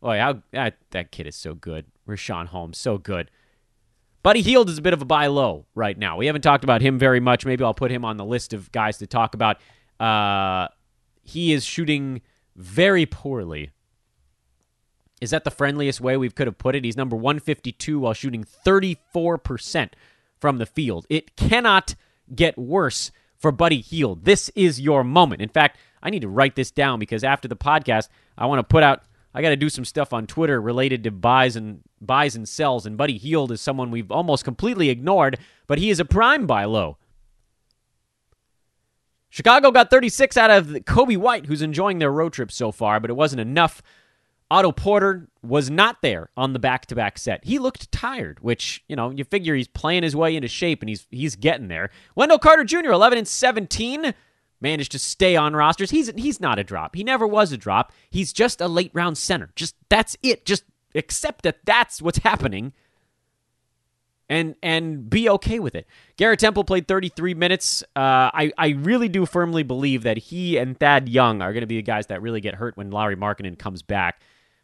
Boy, 0.03 0.19
how 0.19 0.43
that, 0.53 0.77
that 0.91 1.13
kid 1.13 1.27
is 1.27 1.35
so 1.35 1.55
good. 1.55 1.87
Richaun 2.07 2.49
Holmes, 2.49 2.77
so 2.77 2.99
good. 2.99 3.31
Buddy 4.23 4.43
Hield 4.43 4.69
is 4.69 4.77
a 4.77 4.83
bit 4.83 4.93
of 4.93 5.01
a 5.01 5.07
buy 5.07 5.29
low 5.29 5.65
right 5.75 5.97
now. 5.97 6.19
We 6.19 6.27
haven't 6.27 6.43
talked 6.43 6.63
about 6.63 6.83
him 6.83 6.99
very 6.99 7.21
much. 7.21 7.47
Maybe 7.47 7.65
I'll 7.65 7.73
put 7.73 7.91
him 7.91 8.05
on 8.05 8.19
the 8.19 8.25
list 8.27 8.53
of 8.53 8.71
guys 8.71 8.99
to 8.99 9.07
talk 9.07 9.35
about. 9.35 9.57
Uh, 9.99 10.69
he 11.23 11.55
is 11.55 11.65
shooting 11.65 12.21
very 12.55 13.07
poorly 13.07 13.71
Is 15.21 15.31
that 15.31 15.45
the 15.45 15.51
friendliest 15.51 16.01
way 16.01 16.17
we 16.17 16.31
could 16.31 16.47
have 16.47 16.59
put 16.59 16.75
it? 16.75 16.85
He's 16.85 16.97
number 16.97 17.17
152 17.17 17.99
while 18.01 18.15
shooting 18.15 18.45
34% 18.67 19.91
from 20.41 20.59
the 20.59 20.67
field. 20.67 21.07
It 21.11 21.37
cannot 21.37 21.95
get 22.35 22.57
worse 22.57 23.11
for 23.37 23.53
Buddy 23.53 23.81
Hield. 23.81 24.25
This 24.25 24.51
is 24.55 24.81
your 24.81 25.05
moment. 25.05 25.43
In 25.43 25.49
fact, 25.49 25.79
I 26.03 26.11
need 26.11 26.23
to 26.23 26.29
write 26.29 26.57
this 26.57 26.71
down 26.71 26.99
because 26.99 27.25
after 27.25 27.49
the 27.49 27.57
podcast, 27.57 28.09
I 28.39 28.47
want 28.47 28.61
to 28.61 28.65
put 28.65 28.83
out 28.83 29.03
I 29.33 29.43
got 29.43 29.51
to 29.51 29.57
do 29.57 29.69
some 29.69 29.85
stuff 29.85 30.13
on 30.13 30.27
Twitter 30.27 30.61
related 30.61 31.05
to 31.05 31.11
buys 31.11 31.55
and 31.57 31.83
buys 32.01 32.35
and 32.35 32.49
sells 32.49 32.85
and 32.87 32.97
Buddy 32.97 33.17
Hield 33.17 33.53
is 33.53 33.61
someone 33.61 33.91
we've 33.91 34.11
almost 34.11 34.45
completely 34.45 34.91
ignored, 34.91 35.39
but 35.67 35.79
he 35.79 35.91
is 35.91 36.01
a 36.01 36.05
prime 36.05 36.47
buy 36.47 36.65
low. 36.65 36.97
Chicago 39.29 39.71
got 39.71 39.91
36 39.91 40.37
out 40.37 40.51
of 40.51 40.67
Coby 40.85 41.17
White, 41.17 41.47
who's 41.47 41.63
enjoying 41.63 42.01
their 42.01 42.11
road 42.11 42.33
trip 42.33 42.51
so 42.51 42.73
far, 42.73 42.99
but 42.99 43.11
it 43.11 43.17
wasn't 43.17 43.41
enough. 43.41 43.81
Otto 44.51 44.73
Porter 44.73 45.29
was 45.43 45.71
not 45.71 46.03
there 46.03 46.31
on 46.37 46.53
the 46.53 46.59
back-to-back 46.59 47.19
set. 47.19 47.45
He 47.45 47.59
looked 47.59 47.93
tired, 47.93 48.41
which, 48.41 48.83
you 48.89 48.97
know, 48.97 49.11
you 49.11 49.25
figure 49.25 49.55
he's 49.55 49.69
playing 49.69 50.03
his 50.03 50.17
way 50.17 50.35
into 50.35 50.49
shape 50.49 50.83
and 50.83 50.89
he's 50.89 51.07
he's 51.11 51.37
getting 51.37 51.69
there. 51.69 51.91
Wendell 52.17 52.39
Carter 52.39 52.65
Jr. 52.65 52.91
11 52.91 53.19
and 53.19 53.29
17 53.29 54.13
managed 54.61 54.93
to 54.93 54.99
stay 54.99 55.37
on 55.37 55.55
rosters. 55.55 55.91
He's 55.91 56.11
he's 56.17 56.41
not 56.41 56.59
a 56.59 56.65
drop. 56.65 56.97
He 56.97 57.05
never 57.05 57.27
was 57.27 57.53
a 57.53 57.57
drop. 57.57 57.93
He's 58.11 58.33
just 58.33 58.61
a 58.61 58.69
late 58.69 58.91
round 58.93 59.19
center. 59.19 59.51
Just 59.55 59.77
that's 59.89 60.17
it. 60.23 60.45
Just 60.45 60.65
accept 60.95 61.45
that 61.45 61.65
that's 61.65 62.03
what's 62.03 62.19
happening 62.19 62.73
and 64.31 64.55
and 64.63 65.11
be 65.11 65.29
okay 65.29 65.59
with 65.59 65.75
it. 65.75 65.87
Garrett 66.17 66.41
Temple 66.41 66.65
played 66.65 66.89
33 66.89 67.35
minutes. 67.35 67.83
Uh, 67.95 68.31
I 68.33 68.53
I 68.57 68.69
really 68.71 69.09
do 69.09 69.27
firmly 69.27 69.63
believe 69.63 70.05
that 70.05 70.17
he 70.19 70.57
and 70.57 70.79
Thad 70.79 71.09
Young 71.09 71.43
are 71.43 71.53
going 71.53 71.63
to 71.63 71.67
be 71.67 71.77
the 71.77 71.83
guys 71.83 72.07
that 72.07 72.23
really 72.23 72.41
get 72.41 72.55
hurt 72.55 72.77
when 72.77 72.91
Lauri 72.91 73.17
Markkanen 73.17 73.59
comes 73.59 73.83
back. 73.83 74.21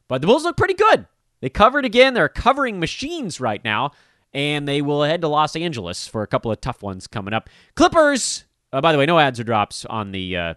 But 0.09 0.21
the 0.21 0.27
Bulls 0.27 0.45
look 0.45 0.57
pretty 0.57 0.75
good. 0.75 1.07
They 1.41 1.49
covered 1.49 1.85
again. 1.85 2.15
They're 2.15 2.29
covering 2.29 2.81
machines 2.81 3.41
right 3.41 3.63
now, 3.63 3.93
and 4.33 4.67
they 4.67 4.83
will 4.83 5.03
head 5.03 5.21
to 5.23 5.29
Los 5.29 5.57
Angeles 5.57 6.07
for 6.07 6.23
a 6.23 6.27
couple 6.27 6.51
of 6.51 6.61
tough 6.61 6.83
ones 6.83 7.07
coming 7.07 7.35
up. 7.35 7.49
Clippers. 7.75 8.45
Uh, 8.73 8.81
by 8.81 8.93
the 8.93 8.99
way, 8.99 9.07
no 9.07 9.19
ads 9.19 9.39
or 9.39 9.45
drops 9.45 9.85
on 9.85 10.13
the 10.13 10.37
uh, 10.37 10.55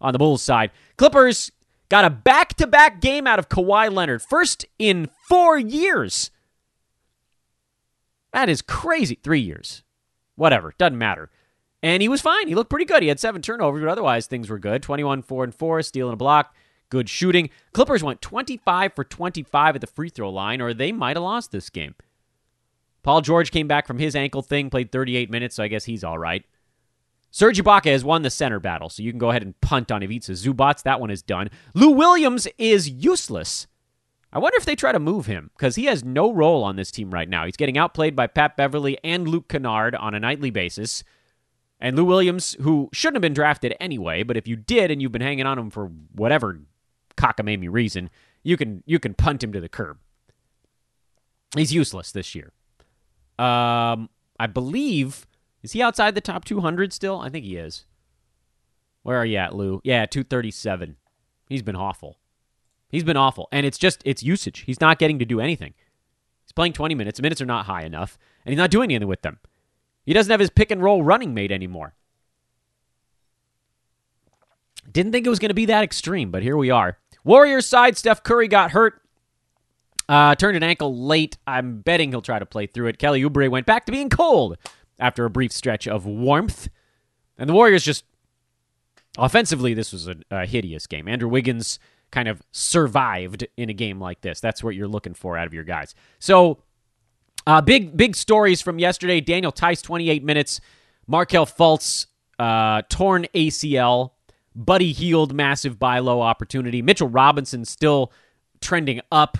on 0.00 0.12
the 0.12 0.18
Bulls 0.18 0.42
side. 0.42 0.70
Clippers 0.96 1.52
got 1.88 2.04
a 2.04 2.10
back-to-back 2.10 3.00
game 3.00 3.26
out 3.26 3.38
of 3.38 3.48
Kawhi 3.48 3.92
Leonard, 3.92 4.22
first 4.22 4.64
in 4.78 5.08
four 5.28 5.58
years. 5.58 6.30
That 8.32 8.48
is 8.48 8.62
crazy. 8.62 9.18
Three 9.22 9.40
years, 9.40 9.82
whatever, 10.36 10.72
doesn't 10.78 10.98
matter. 10.98 11.30
And 11.82 12.02
he 12.02 12.08
was 12.08 12.20
fine. 12.20 12.46
He 12.46 12.54
looked 12.54 12.70
pretty 12.70 12.84
good. 12.84 13.02
He 13.02 13.08
had 13.08 13.18
seven 13.18 13.42
turnovers, 13.42 13.80
but 13.80 13.88
otherwise 13.88 14.26
things 14.26 14.48
were 14.48 14.58
good. 14.58 14.82
21, 14.82 15.22
4, 15.22 15.44
and 15.44 15.54
4, 15.54 15.82
stealing 15.82 16.12
a 16.12 16.16
block. 16.16 16.54
Good 16.90 17.08
shooting. 17.08 17.50
Clippers 17.72 18.02
went 18.02 18.20
25 18.20 18.92
for 18.94 19.04
25 19.04 19.76
at 19.76 19.80
the 19.80 19.86
free 19.86 20.10
throw 20.10 20.28
line, 20.28 20.60
or 20.60 20.74
they 20.74 20.92
might 20.92 21.16
have 21.16 21.22
lost 21.22 21.52
this 21.52 21.70
game. 21.70 21.94
Paul 23.02 23.22
George 23.22 23.50
came 23.50 23.68
back 23.68 23.86
from 23.86 23.98
his 23.98 24.14
ankle 24.14 24.42
thing, 24.42 24.68
played 24.68 24.92
38 24.92 25.30
minutes, 25.30 25.56
so 25.56 25.62
I 25.62 25.68
guess 25.68 25.84
he's 25.84 26.04
all 26.04 26.18
right. 26.18 26.44
Serge 27.30 27.62
Ibaka 27.62 27.92
has 27.92 28.04
won 28.04 28.22
the 28.22 28.30
center 28.30 28.58
battle, 28.58 28.88
so 28.88 29.02
you 29.02 29.12
can 29.12 29.18
go 29.20 29.30
ahead 29.30 29.42
and 29.42 29.58
punt 29.60 29.92
on 29.92 30.02
Ivica 30.02 30.32
Zubac. 30.32 30.82
That 30.82 31.00
one 31.00 31.10
is 31.10 31.22
done. 31.22 31.48
Lou 31.74 31.90
Williams 31.90 32.48
is 32.58 32.90
useless. 32.90 33.68
I 34.32 34.40
wonder 34.40 34.58
if 34.58 34.64
they 34.64 34.76
try 34.76 34.92
to 34.92 34.98
move 34.98 35.26
him, 35.26 35.50
because 35.56 35.76
he 35.76 35.84
has 35.84 36.04
no 36.04 36.32
role 36.32 36.64
on 36.64 36.76
this 36.76 36.90
team 36.90 37.12
right 37.12 37.28
now. 37.28 37.46
He's 37.46 37.56
getting 37.56 37.78
outplayed 37.78 38.16
by 38.16 38.26
Pat 38.26 38.56
Beverley 38.56 38.98
and 39.04 39.28
Luke 39.28 39.48
Kennard 39.48 39.94
on 39.94 40.14
a 40.14 40.20
nightly 40.20 40.50
basis. 40.50 41.04
And 41.80 41.96
Lou 41.96 42.04
Williams, 42.04 42.56
who 42.60 42.90
shouldn't 42.92 43.16
have 43.16 43.22
been 43.22 43.32
drafted 43.32 43.74
anyway, 43.80 44.24
but 44.24 44.36
if 44.36 44.46
you 44.46 44.56
did 44.56 44.90
and 44.90 45.00
you've 45.00 45.12
been 45.12 45.22
hanging 45.22 45.46
on 45.46 45.58
him 45.58 45.70
for 45.70 45.86
whatever 46.12 46.60
cockamamie 47.20 47.70
reason, 47.70 48.10
you 48.42 48.56
can 48.56 48.82
you 48.86 48.98
can 48.98 49.14
punt 49.14 49.42
him 49.42 49.52
to 49.52 49.60
the 49.60 49.68
curb. 49.68 49.98
He's 51.56 51.72
useless 51.72 52.12
this 52.12 52.34
year. 52.34 52.52
Um, 53.38 54.08
I 54.38 54.46
believe 54.46 55.26
is 55.62 55.72
he 55.72 55.82
outside 55.82 56.14
the 56.14 56.20
top 56.20 56.44
200 56.44 56.92
still? 56.92 57.20
I 57.20 57.28
think 57.28 57.44
he 57.44 57.56
is. 57.56 57.84
Where 59.02 59.16
are 59.16 59.26
you 59.26 59.36
at, 59.36 59.54
Lou? 59.54 59.80
Yeah, 59.84 60.06
237. 60.06 60.96
He's 61.48 61.62
been 61.62 61.76
awful. 61.76 62.18
He's 62.88 63.04
been 63.04 63.16
awful, 63.16 63.48
and 63.52 63.64
it's 63.64 63.78
just 63.78 64.02
it's 64.04 64.22
usage. 64.22 64.60
He's 64.60 64.80
not 64.80 64.98
getting 64.98 65.18
to 65.20 65.24
do 65.24 65.40
anything. 65.40 65.74
He's 66.44 66.52
playing 66.52 66.72
20 66.72 66.94
minutes. 66.94 67.18
The 67.18 67.22
minutes 67.22 67.40
are 67.40 67.46
not 67.46 67.66
high 67.66 67.82
enough, 67.82 68.18
and 68.44 68.52
he's 68.52 68.58
not 68.58 68.70
doing 68.70 68.90
anything 68.90 69.08
with 69.08 69.22
them. 69.22 69.38
He 70.04 70.12
doesn't 70.12 70.30
have 70.30 70.40
his 70.40 70.50
pick 70.50 70.70
and 70.70 70.82
roll 70.82 71.02
running 71.02 71.32
mate 71.32 71.52
anymore. 71.52 71.94
Didn't 74.90 75.12
think 75.12 75.26
it 75.26 75.30
was 75.30 75.38
going 75.38 75.50
to 75.50 75.54
be 75.54 75.66
that 75.66 75.84
extreme, 75.84 76.30
but 76.30 76.42
here 76.42 76.56
we 76.56 76.70
are. 76.70 76.98
Warriors 77.24 77.66
side, 77.66 77.96
Steph 77.96 78.22
Curry 78.22 78.48
got 78.48 78.72
hurt. 78.72 79.00
Uh, 80.08 80.34
turned 80.34 80.56
an 80.56 80.62
ankle 80.62 81.06
late. 81.06 81.38
I'm 81.46 81.80
betting 81.82 82.10
he'll 82.10 82.22
try 82.22 82.38
to 82.40 82.46
play 82.46 82.66
through 82.66 82.88
it. 82.88 82.98
Kelly 82.98 83.22
Oubre 83.22 83.48
went 83.48 83.66
back 83.66 83.86
to 83.86 83.92
being 83.92 84.08
cold 84.08 84.58
after 84.98 85.24
a 85.24 85.30
brief 85.30 85.52
stretch 85.52 85.86
of 85.86 86.04
warmth. 86.04 86.68
And 87.38 87.48
the 87.48 87.54
Warriors 87.54 87.84
just 87.84 88.04
offensively, 89.16 89.72
this 89.72 89.92
was 89.92 90.08
a, 90.08 90.16
a 90.30 90.46
hideous 90.46 90.86
game. 90.86 91.06
Andrew 91.06 91.28
Wiggins 91.28 91.78
kind 92.10 92.28
of 92.28 92.42
survived 92.50 93.46
in 93.56 93.70
a 93.70 93.72
game 93.72 94.00
like 94.00 94.20
this. 94.20 94.40
That's 94.40 94.64
what 94.64 94.74
you're 94.74 94.88
looking 94.88 95.14
for 95.14 95.38
out 95.38 95.46
of 95.46 95.54
your 95.54 95.64
guys. 95.64 95.94
So, 96.18 96.58
uh, 97.46 97.60
big 97.60 97.96
big 97.96 98.16
stories 98.16 98.60
from 98.60 98.78
yesterday. 98.78 99.20
Daniel 99.20 99.52
Theis, 99.52 99.80
28 99.82 100.22
minutes. 100.22 100.60
Markelle 101.06 101.46
Fultz, 101.46 102.06
uh, 102.38 102.82
torn 102.88 103.26
ACL. 103.34 104.10
Buddy 104.54 104.92
Hield, 104.92 105.34
massive 105.34 105.78
buy 105.78 105.98
low 105.98 106.20
opportunity. 106.20 106.82
Mitchell 106.82 107.08
Robinson 107.08 107.64
still 107.64 108.12
trending 108.60 109.00
up. 109.10 109.38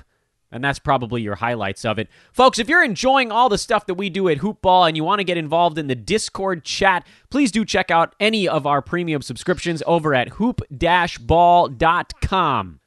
And 0.52 0.64
that's 0.64 0.80
probably 0.80 1.22
your 1.22 1.36
highlights 1.36 1.84
of 1.84 2.00
it. 2.00 2.08
Folks, 2.32 2.58
if 2.58 2.68
you're 2.68 2.82
enjoying 2.82 3.30
all 3.30 3.48
the 3.48 3.56
stuff 3.56 3.86
that 3.86 3.94
we 3.94 4.10
do 4.10 4.28
at 4.28 4.38
Hoopball 4.38 4.88
and 4.88 4.96
you 4.96 5.04
want 5.04 5.20
to 5.20 5.24
get 5.24 5.36
involved 5.36 5.78
in 5.78 5.86
the 5.86 5.94
Discord 5.94 6.64
chat, 6.64 7.06
please 7.30 7.52
do 7.52 7.64
check 7.64 7.92
out 7.92 8.16
any 8.18 8.48
of 8.48 8.66
our 8.66 8.82
premium 8.82 9.22
subscriptions 9.22 9.80
over 9.86 10.12
at 10.12 10.30
hoop-ball.com. 10.30 12.79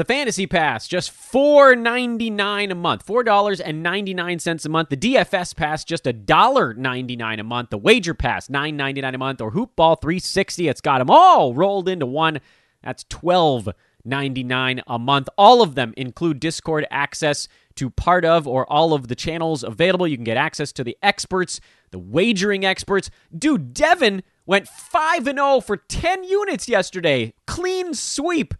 The 0.00 0.06
Fantasy 0.06 0.46
Pass, 0.46 0.88
just 0.88 1.12
$4.99 1.12 2.70
a 2.70 2.74
month. 2.74 3.06
$4.99 3.06 4.64
a 4.64 4.68
month. 4.70 4.88
The 4.88 4.96
DFS 4.96 5.54
Pass, 5.54 5.84
just 5.84 6.04
$1.99 6.04 7.38
a 7.38 7.44
month. 7.44 7.68
The 7.68 7.76
Wager 7.76 8.14
Pass, 8.14 8.48
$9.99 8.48 9.14
a 9.14 9.18
month. 9.18 9.42
Or 9.42 9.52
Hoopball 9.52 10.00
360, 10.00 10.68
it's 10.68 10.80
got 10.80 11.00
them 11.00 11.10
all 11.10 11.52
rolled 11.52 11.86
into 11.86 12.06
one. 12.06 12.40
That's 12.82 13.04
$12.99 13.04 14.80
a 14.86 14.98
month. 14.98 15.28
All 15.36 15.60
of 15.60 15.74
them 15.74 15.92
include 15.98 16.40
Discord 16.40 16.86
access 16.90 17.46
to 17.74 17.90
part 17.90 18.24
of 18.24 18.48
or 18.48 18.64
all 18.72 18.94
of 18.94 19.08
the 19.08 19.14
channels 19.14 19.62
available. 19.62 20.08
You 20.08 20.16
can 20.16 20.24
get 20.24 20.38
access 20.38 20.72
to 20.72 20.82
the 20.82 20.96
experts, 21.02 21.60
the 21.90 21.98
wagering 21.98 22.64
experts. 22.64 23.10
Dude, 23.38 23.74
Devin 23.74 24.22
went 24.46 24.66
5 24.66 25.26
and 25.26 25.38
0 25.38 25.60
for 25.60 25.76
10 25.76 26.24
units 26.24 26.70
yesterday. 26.70 27.34
Clean 27.46 27.92
sweep. 27.92 28.54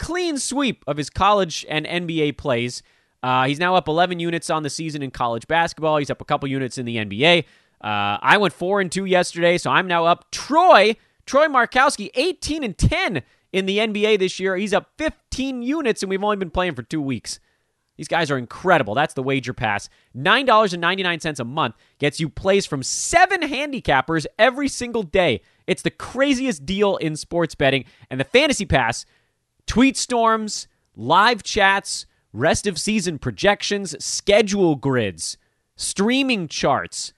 Clean 0.00 0.38
sweep 0.38 0.82
of 0.86 0.96
his 0.96 1.10
college 1.10 1.64
and 1.68 1.86
NBA 1.86 2.38
plays. 2.38 2.82
Uh, 3.22 3.46
he's 3.46 3.58
now 3.58 3.76
up 3.76 3.86
11 3.86 4.18
units 4.18 4.48
on 4.48 4.62
the 4.62 4.70
season 4.70 5.02
in 5.02 5.10
college 5.10 5.46
basketball. 5.46 5.98
He's 5.98 6.10
up 6.10 6.22
a 6.22 6.24
couple 6.24 6.48
units 6.48 6.78
in 6.78 6.86
the 6.86 6.96
NBA. 6.96 7.44
Uh, 7.82 8.18
I 8.20 8.38
went 8.38 8.54
4 8.54 8.80
and 8.80 8.90
2 8.90 9.04
yesterday, 9.04 9.58
so 9.58 9.70
I'm 9.70 9.86
now 9.86 10.06
up. 10.06 10.30
Troy, 10.30 10.96
Troy 11.26 11.46
Markowski, 11.48 12.08
18 12.14 12.64
and 12.64 12.76
10 12.76 13.22
in 13.52 13.66
the 13.66 13.78
NBA 13.78 14.18
this 14.18 14.40
year. 14.40 14.56
He's 14.56 14.72
up 14.72 14.90
15 14.96 15.62
units, 15.62 16.02
and 16.02 16.08
we've 16.08 16.24
only 16.24 16.36
been 16.36 16.50
playing 16.50 16.74
for 16.74 16.82
two 16.82 17.02
weeks. 17.02 17.38
These 18.00 18.08
guys 18.08 18.30
are 18.30 18.38
incredible. 18.38 18.94
That's 18.94 19.12
the 19.12 19.22
wager 19.22 19.52
pass. 19.52 19.90
$9.99 20.16 21.38
a 21.38 21.44
month 21.44 21.74
gets 21.98 22.18
you 22.18 22.30
plays 22.30 22.64
from 22.64 22.82
seven 22.82 23.42
handicappers 23.42 24.24
every 24.38 24.68
single 24.68 25.02
day. 25.02 25.42
It's 25.66 25.82
the 25.82 25.90
craziest 25.90 26.64
deal 26.64 26.96
in 26.96 27.14
sports 27.16 27.54
betting. 27.54 27.84
And 28.08 28.18
the 28.18 28.24
fantasy 28.24 28.64
pass, 28.64 29.04
tweet 29.66 29.96
storms, 29.96 30.68
live 30.94 31.42
chats, 31.42 32.06
rest 32.32 32.66
of 32.66 32.78
season 32.78 33.18
projections, 33.18 34.02
schedule 34.02 34.76
grids, 34.76 35.36
streaming 35.76 36.48
charts, 36.48 37.12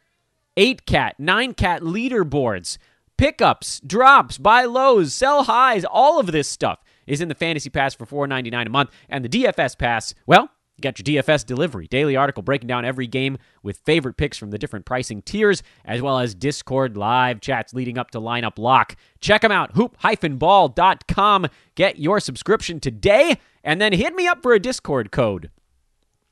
8 0.57 0.87
cat, 0.87 1.15
9 1.19 1.55
cat 1.55 1.83
leaderboards 1.83 2.79
pickups, 3.17 3.81
drops, 3.87 4.37
buy 4.37 4.65
lows, 4.65 5.15
sell 5.15 5.45
highs, 5.45 5.85
all 5.85 6.19
of 6.19 6.33
this 6.33 6.49
stuff 6.49 6.83
is 7.07 7.21
in 7.21 7.29
the 7.29 7.35
Fantasy 7.35 7.71
Pass 7.71 7.95
for 7.95 8.05
$4.99 8.05 8.67
a 8.67 8.71
month. 8.71 8.91
And 9.09 9.25
the 9.25 9.29
DFS 9.29 9.79
Pass, 9.79 10.15
well, 10.27 10.51
got 10.83 10.99
your 10.99 11.23
DFS 11.23 11.47
delivery, 11.47 11.87
daily 11.87 12.17
article 12.17 12.43
breaking 12.43 12.67
down 12.67 12.85
every 12.85 13.07
game 13.07 13.39
with 13.63 13.79
favorite 13.79 14.17
picks 14.17 14.37
from 14.37 14.51
the 14.51 14.59
different 14.59 14.85
pricing 14.85 15.23
tiers, 15.23 15.63
as 15.85 16.03
well 16.03 16.19
as 16.19 16.35
Discord 16.35 16.97
live 16.97 17.41
chats 17.41 17.73
leading 17.73 17.97
up 17.97 18.11
to 18.11 18.21
lineup 18.21 18.59
lock. 18.59 18.97
Check 19.21 19.43
them 19.43 19.53
out, 19.53 19.73
hoop-ball.com. 19.73 21.47
Get 21.75 21.99
your 21.99 22.21
subscription 22.21 22.81
today, 22.81 23.39
and 23.65 23.81
then 23.81 23.93
hit 23.93 24.15
me 24.15 24.27
up 24.27 24.43
for 24.43 24.53
a 24.53 24.61
Discord 24.61 25.11
code 25.11 25.51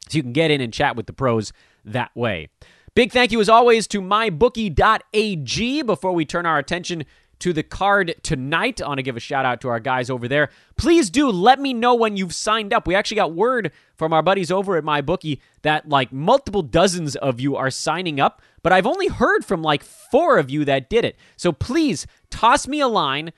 so 0.08 0.16
you 0.16 0.22
can 0.22 0.32
get 0.32 0.50
in 0.50 0.60
and 0.60 0.72
chat 0.72 0.96
with 0.96 1.06
the 1.06 1.12
pros 1.12 1.52
that 1.84 2.10
way. 2.14 2.48
Big 2.94 3.12
thank 3.12 3.30
you, 3.30 3.40
as 3.40 3.48
always, 3.48 3.86
to 3.86 4.00
mybookie.ag 4.00 5.82
before 5.82 6.12
we 6.12 6.24
turn 6.24 6.44
our 6.44 6.58
attention 6.58 7.04
to 7.40 7.52
the 7.52 7.62
card 7.62 8.14
tonight. 8.22 8.80
I 8.80 8.88
want 8.88 8.98
to 8.98 9.02
give 9.02 9.16
a 9.16 9.20
shout 9.20 9.44
out 9.44 9.60
to 9.62 9.68
our 9.68 9.80
guys 9.80 10.08
over 10.08 10.28
there. 10.28 10.50
Please 10.76 11.10
do 11.10 11.30
let 11.30 11.58
me 11.58 11.74
know 11.74 11.94
when 11.94 12.16
you've 12.16 12.34
signed 12.34 12.72
up. 12.72 12.86
We 12.86 12.94
actually 12.94 13.16
got 13.16 13.34
word 13.34 13.72
from 13.96 14.12
our 14.12 14.22
buddies 14.22 14.50
over 14.50 14.76
at 14.76 14.84
MyBookie 14.84 15.40
that 15.62 15.88
like 15.88 16.12
multiple 16.12 16.62
dozens 16.62 17.16
of 17.16 17.40
you 17.40 17.56
are 17.56 17.70
signing 17.70 18.20
up, 18.20 18.40
but 18.62 18.72
I've 18.72 18.86
only 18.86 19.08
heard 19.08 19.44
from 19.44 19.62
like 19.62 19.82
four 19.82 20.38
of 20.38 20.50
you 20.50 20.64
that 20.64 20.88
did 20.88 21.04
it. 21.04 21.16
So 21.36 21.52
please 21.52 22.06
toss 22.30 22.66
me 22.68 22.80
a 22.80 22.88
line. 22.88 23.32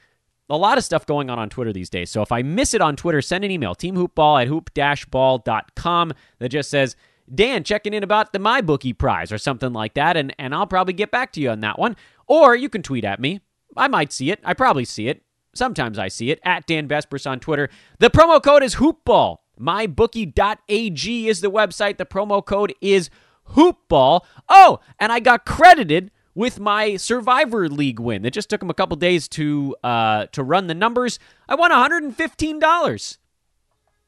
A 0.50 0.56
lot 0.56 0.76
of 0.76 0.84
stuff 0.84 1.06
going 1.06 1.30
on 1.30 1.38
on 1.38 1.48
Twitter 1.48 1.72
these 1.72 1.88
days. 1.88 2.10
So 2.10 2.20
if 2.20 2.30
I 2.30 2.42
miss 2.42 2.74
it 2.74 2.82
on 2.82 2.94
Twitter, 2.94 3.22
send 3.22 3.44
an 3.44 3.50
email, 3.50 3.74
teamhoopball 3.74 4.42
at 4.42 4.48
hoop-ball.com 4.48 6.12
that 6.40 6.48
just 6.50 6.68
says, 6.68 6.94
Dan 7.32 7.64
checking 7.64 7.94
in 7.94 8.02
about 8.02 8.32
the 8.32 8.38
MyBookie 8.38 8.98
prize 8.98 9.32
or 9.32 9.38
something 9.38 9.72
like 9.72 9.94
that, 9.94 10.16
and, 10.16 10.34
and 10.38 10.54
I'll 10.54 10.66
probably 10.66 10.92
get 10.92 11.10
back 11.10 11.32
to 11.32 11.40
you 11.40 11.50
on 11.50 11.60
that 11.60 11.78
one. 11.78 11.96
Or 12.26 12.54
you 12.54 12.68
can 12.68 12.82
tweet 12.82 13.04
at 13.04 13.20
me. 13.20 13.40
I 13.76 13.88
might 13.88 14.12
see 14.12 14.30
it. 14.30 14.40
I 14.44 14.54
probably 14.54 14.84
see 14.84 15.08
it. 15.08 15.22
Sometimes 15.54 15.98
I 15.98 16.08
see 16.08 16.30
it 16.30 16.40
at 16.44 16.66
Dan 16.66 16.88
Besbris 16.88 17.30
on 17.30 17.40
Twitter. 17.40 17.68
The 17.98 18.10
promo 18.10 18.42
code 18.42 18.62
is 18.62 18.76
hoopball. 18.76 19.38
MyBookie.ag 19.60 21.28
is 21.28 21.40
the 21.40 21.50
website. 21.50 21.98
The 21.98 22.06
promo 22.06 22.44
code 22.44 22.74
is 22.80 23.10
hoopball. 23.50 24.22
Oh, 24.48 24.80
and 24.98 25.12
I 25.12 25.20
got 25.20 25.44
credited 25.44 26.10
with 26.34 26.58
my 26.58 26.96
Survivor 26.96 27.68
League 27.68 28.00
win. 28.00 28.24
It 28.24 28.32
just 28.32 28.48
took 28.48 28.62
him 28.62 28.70
a 28.70 28.74
couple 28.74 28.96
days 28.96 29.28
to 29.28 29.76
uh, 29.84 30.26
to 30.32 30.42
run 30.42 30.66
the 30.66 30.74
numbers. 30.74 31.18
I 31.48 31.54
won 31.54 31.70
$115. 31.70 33.18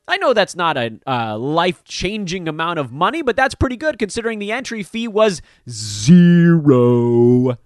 I 0.06 0.18
know 0.18 0.34
that's 0.34 0.54
not 0.54 0.76
a 0.76 0.98
uh, 1.06 1.38
life 1.38 1.82
changing 1.84 2.46
amount 2.46 2.78
of 2.78 2.92
money, 2.92 3.22
but 3.22 3.36
that's 3.36 3.54
pretty 3.54 3.76
good 3.76 3.98
considering 3.98 4.38
the 4.38 4.52
entry 4.52 4.82
fee 4.82 5.08
was 5.08 5.40
zero. 5.68 7.56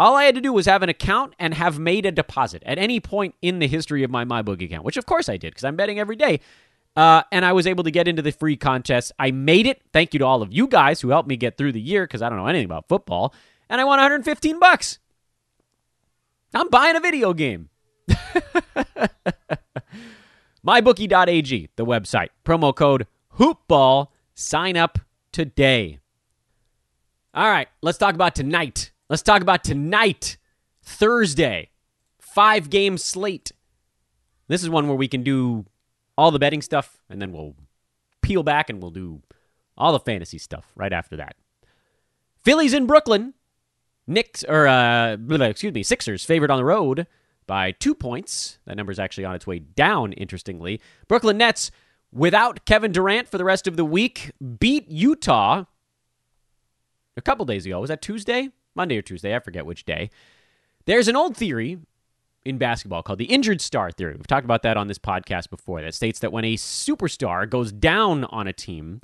All 0.00 0.16
I 0.16 0.24
had 0.24 0.34
to 0.36 0.40
do 0.40 0.50
was 0.50 0.64
have 0.64 0.82
an 0.82 0.88
account 0.88 1.34
and 1.38 1.52
have 1.52 1.78
made 1.78 2.06
a 2.06 2.10
deposit 2.10 2.62
at 2.64 2.78
any 2.78 3.00
point 3.00 3.34
in 3.42 3.58
the 3.58 3.66
history 3.66 4.02
of 4.02 4.10
my 4.10 4.24
MyBookie 4.24 4.64
account, 4.64 4.82
which 4.82 4.96
of 4.96 5.04
course 5.04 5.28
I 5.28 5.36
did 5.36 5.50
because 5.50 5.62
I'm 5.62 5.76
betting 5.76 5.98
every 5.98 6.16
day. 6.16 6.40
Uh, 6.96 7.22
and 7.30 7.44
I 7.44 7.52
was 7.52 7.66
able 7.66 7.84
to 7.84 7.90
get 7.90 8.08
into 8.08 8.22
the 8.22 8.32
free 8.32 8.56
contest. 8.56 9.12
I 9.18 9.30
made 9.30 9.66
it. 9.66 9.82
Thank 9.92 10.14
you 10.14 10.18
to 10.20 10.24
all 10.24 10.40
of 10.40 10.54
you 10.54 10.68
guys 10.68 11.02
who 11.02 11.10
helped 11.10 11.28
me 11.28 11.36
get 11.36 11.58
through 11.58 11.72
the 11.72 11.82
year 11.82 12.04
because 12.04 12.22
I 12.22 12.30
don't 12.30 12.38
know 12.38 12.46
anything 12.46 12.64
about 12.64 12.88
football. 12.88 13.34
And 13.68 13.78
I 13.78 13.84
won 13.84 13.98
115 13.98 14.58
bucks. 14.58 15.00
I'm 16.54 16.70
buying 16.70 16.96
a 16.96 17.00
video 17.00 17.34
game. 17.34 17.68
MyBookie.ag, 20.66 21.68
the 21.76 21.84
website. 21.84 22.28
Promo 22.42 22.74
code 22.74 23.06
HoopBall. 23.38 24.06
Sign 24.32 24.78
up 24.78 24.98
today. 25.30 25.98
All 27.34 27.50
right, 27.50 27.68
let's 27.82 27.98
talk 27.98 28.14
about 28.14 28.34
tonight. 28.34 28.92
Let's 29.10 29.22
talk 29.22 29.42
about 29.42 29.64
tonight, 29.64 30.36
Thursday. 30.84 31.70
Five 32.20 32.70
game 32.70 32.96
slate. 32.96 33.50
This 34.46 34.62
is 34.62 34.70
one 34.70 34.86
where 34.86 34.96
we 34.96 35.08
can 35.08 35.24
do 35.24 35.66
all 36.16 36.30
the 36.30 36.38
betting 36.38 36.62
stuff 36.62 37.02
and 37.10 37.20
then 37.20 37.32
we'll 37.32 37.56
peel 38.22 38.44
back 38.44 38.70
and 38.70 38.80
we'll 38.80 38.92
do 38.92 39.20
all 39.76 39.90
the 39.90 39.98
fantasy 39.98 40.38
stuff 40.38 40.70
right 40.76 40.92
after 40.92 41.16
that. 41.16 41.34
Phillies 42.44 42.72
in 42.72 42.86
Brooklyn. 42.86 43.34
Knicks, 44.06 44.44
or, 44.44 44.68
uh, 44.68 45.16
excuse 45.40 45.74
me, 45.74 45.82
Sixers 45.82 46.24
favored 46.24 46.52
on 46.52 46.58
the 46.58 46.64
road 46.64 47.08
by 47.48 47.72
two 47.72 47.96
points. 47.96 48.60
That 48.64 48.76
number 48.76 48.92
is 48.92 49.00
actually 49.00 49.24
on 49.24 49.34
its 49.34 49.46
way 49.46 49.58
down, 49.58 50.12
interestingly. 50.12 50.80
Brooklyn 51.08 51.36
Nets, 51.36 51.72
without 52.12 52.64
Kevin 52.64 52.92
Durant 52.92 53.26
for 53.26 53.38
the 53.38 53.44
rest 53.44 53.66
of 53.66 53.76
the 53.76 53.84
week, 53.84 54.30
beat 54.60 54.88
Utah 54.88 55.64
a 57.16 57.22
couple 57.22 57.44
days 57.44 57.66
ago. 57.66 57.80
Was 57.80 57.88
that 57.88 58.02
Tuesday? 58.02 58.50
Monday 58.80 58.96
or 58.96 59.02
Tuesday? 59.02 59.36
I 59.36 59.40
forget 59.40 59.66
which 59.66 59.84
day. 59.84 60.08
There's 60.86 61.06
an 61.06 61.14
old 61.14 61.36
theory 61.36 61.78
in 62.46 62.56
basketball 62.56 63.02
called 63.02 63.18
the 63.18 63.26
injured 63.26 63.60
star 63.60 63.90
theory. 63.90 64.14
We've 64.14 64.26
talked 64.26 64.46
about 64.46 64.62
that 64.62 64.78
on 64.78 64.88
this 64.88 64.98
podcast 64.98 65.50
before 65.50 65.82
that 65.82 65.94
states 65.94 66.20
that 66.20 66.32
when 66.32 66.46
a 66.46 66.56
superstar 66.56 67.48
goes 67.48 67.72
down 67.72 68.24
on 68.24 68.46
a 68.46 68.54
team, 68.54 69.02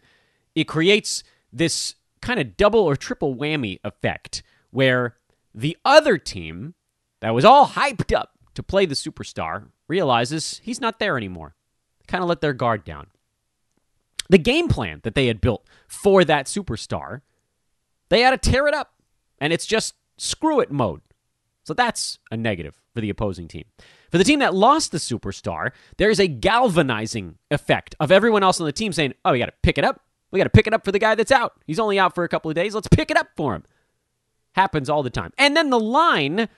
it 0.54 0.64
creates 0.64 1.22
this 1.52 1.94
kind 2.22 2.40
of 2.40 2.56
double 2.56 2.80
or 2.80 2.96
triple 2.96 3.36
whammy 3.36 3.78
effect 3.84 4.42
where 4.70 5.18
the 5.54 5.76
other 5.84 6.16
team 6.16 6.72
that 7.20 7.34
was 7.34 7.44
all 7.44 7.66
hyped 7.66 8.16
up 8.16 8.30
to 8.54 8.62
play 8.62 8.86
the 8.86 8.94
superstar 8.94 9.66
realizes 9.88 10.62
he's 10.64 10.80
not 10.80 10.98
there 10.98 11.18
anymore. 11.18 11.54
Kind 12.08 12.22
of 12.22 12.30
let 12.30 12.40
their 12.40 12.54
guard 12.54 12.82
down. 12.82 13.08
The 14.30 14.38
game 14.38 14.68
plan 14.68 15.00
that 15.04 15.14
they 15.14 15.26
had 15.26 15.42
built 15.42 15.68
for 15.86 16.24
that 16.24 16.46
superstar, 16.46 17.20
they 18.08 18.22
had 18.22 18.30
to 18.30 18.50
tear 18.50 18.66
it 18.66 18.74
up. 18.74 18.94
And 19.40 19.52
it's 19.52 19.66
just 19.66 19.94
screw 20.16 20.60
it 20.60 20.70
mode. 20.70 21.00
So 21.64 21.74
that's 21.74 22.18
a 22.30 22.36
negative 22.36 22.80
for 22.94 23.00
the 23.00 23.10
opposing 23.10 23.48
team. 23.48 23.64
For 24.10 24.18
the 24.18 24.24
team 24.24 24.38
that 24.38 24.54
lost 24.54 24.92
the 24.92 24.98
superstar, 24.98 25.72
there 25.98 26.10
is 26.10 26.20
a 26.20 26.28
galvanizing 26.28 27.38
effect 27.50 27.94
of 27.98 28.12
everyone 28.12 28.42
else 28.42 28.60
on 28.60 28.66
the 28.66 28.72
team 28.72 28.92
saying, 28.92 29.14
oh, 29.24 29.32
we 29.32 29.38
got 29.38 29.46
to 29.46 29.54
pick 29.62 29.78
it 29.78 29.84
up. 29.84 30.00
We 30.30 30.38
got 30.38 30.44
to 30.44 30.50
pick 30.50 30.66
it 30.66 30.74
up 30.74 30.84
for 30.84 30.92
the 30.92 30.98
guy 30.98 31.14
that's 31.14 31.32
out. 31.32 31.54
He's 31.66 31.78
only 31.80 31.98
out 31.98 32.14
for 32.14 32.24
a 32.24 32.28
couple 32.28 32.50
of 32.50 32.54
days. 32.54 32.74
Let's 32.74 32.88
pick 32.88 33.10
it 33.10 33.16
up 33.16 33.28
for 33.36 33.54
him. 33.54 33.64
Happens 34.52 34.88
all 34.88 35.02
the 35.02 35.10
time. 35.10 35.32
And 35.38 35.56
then 35.56 35.70
the 35.70 35.80
line 35.80 36.48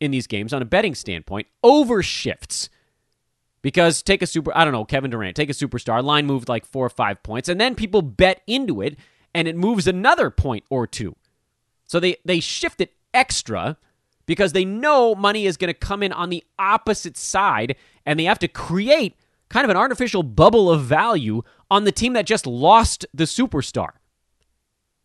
in 0.00 0.10
these 0.10 0.26
games 0.26 0.52
on 0.52 0.62
a 0.62 0.66
betting 0.66 0.94
standpoint 0.94 1.46
overshifts. 1.64 2.68
Because 3.62 4.02
take 4.02 4.22
a 4.22 4.26
super, 4.26 4.56
I 4.56 4.64
don't 4.64 4.72
know, 4.72 4.84
Kevin 4.84 5.10
Durant, 5.10 5.36
take 5.36 5.50
a 5.50 5.54
superstar, 5.54 6.02
line 6.02 6.26
moved 6.26 6.48
like 6.48 6.64
four 6.64 6.86
or 6.86 6.90
five 6.90 7.22
points, 7.22 7.48
and 7.48 7.60
then 7.60 7.74
people 7.74 8.00
bet 8.00 8.42
into 8.46 8.80
it 8.80 8.96
and 9.34 9.48
it 9.48 9.56
moves 9.56 9.86
another 9.86 10.30
point 10.30 10.64
or 10.70 10.86
two. 10.86 11.16
So 11.86 12.00
they, 12.00 12.16
they 12.24 12.40
shift 12.40 12.80
it 12.80 12.94
extra 13.14 13.76
because 14.26 14.52
they 14.52 14.64
know 14.64 15.14
money 15.14 15.46
is 15.46 15.56
going 15.56 15.72
to 15.72 15.74
come 15.74 16.02
in 16.02 16.12
on 16.12 16.30
the 16.30 16.44
opposite 16.58 17.16
side 17.16 17.76
and 18.04 18.18
they 18.18 18.24
have 18.24 18.40
to 18.40 18.48
create 18.48 19.14
kind 19.48 19.64
of 19.64 19.70
an 19.70 19.76
artificial 19.76 20.22
bubble 20.22 20.70
of 20.70 20.82
value 20.82 21.42
on 21.70 21.84
the 21.84 21.92
team 21.92 22.12
that 22.14 22.26
just 22.26 22.46
lost 22.46 23.06
the 23.14 23.24
superstar. 23.24 23.90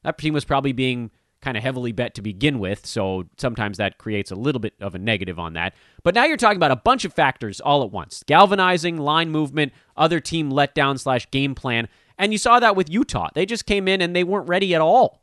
That 0.03 0.17
team 0.17 0.33
was 0.33 0.45
probably 0.45 0.71
being 0.71 1.11
kind 1.41 1.57
of 1.57 1.63
heavily 1.63 1.91
bet 1.91 2.13
to 2.13 2.21
begin 2.21 2.59
with, 2.59 2.85
so 2.85 3.23
sometimes 3.37 3.77
that 3.77 3.97
creates 3.97 4.29
a 4.29 4.35
little 4.35 4.59
bit 4.59 4.73
of 4.79 4.93
a 4.93 4.99
negative 4.99 5.39
on 5.39 5.53
that. 5.53 5.73
But 6.03 6.13
now 6.13 6.25
you're 6.25 6.37
talking 6.37 6.57
about 6.57 6.71
a 6.71 6.75
bunch 6.75 7.03
of 7.03 7.13
factors 7.13 7.59
all 7.59 7.83
at 7.83 7.91
once 7.91 8.23
galvanizing, 8.25 8.97
line 8.97 9.31
movement, 9.31 9.73
other 9.97 10.19
team 10.19 10.51
letdown 10.51 10.99
slash 10.99 11.29
game 11.31 11.55
plan. 11.55 11.87
And 12.17 12.31
you 12.31 12.37
saw 12.37 12.59
that 12.59 12.75
with 12.75 12.91
Utah. 12.91 13.29
They 13.33 13.47
just 13.47 13.65
came 13.65 13.87
in 13.87 14.01
and 14.01 14.15
they 14.15 14.23
weren't 14.23 14.47
ready 14.47 14.75
at 14.75 14.81
all. 14.81 15.20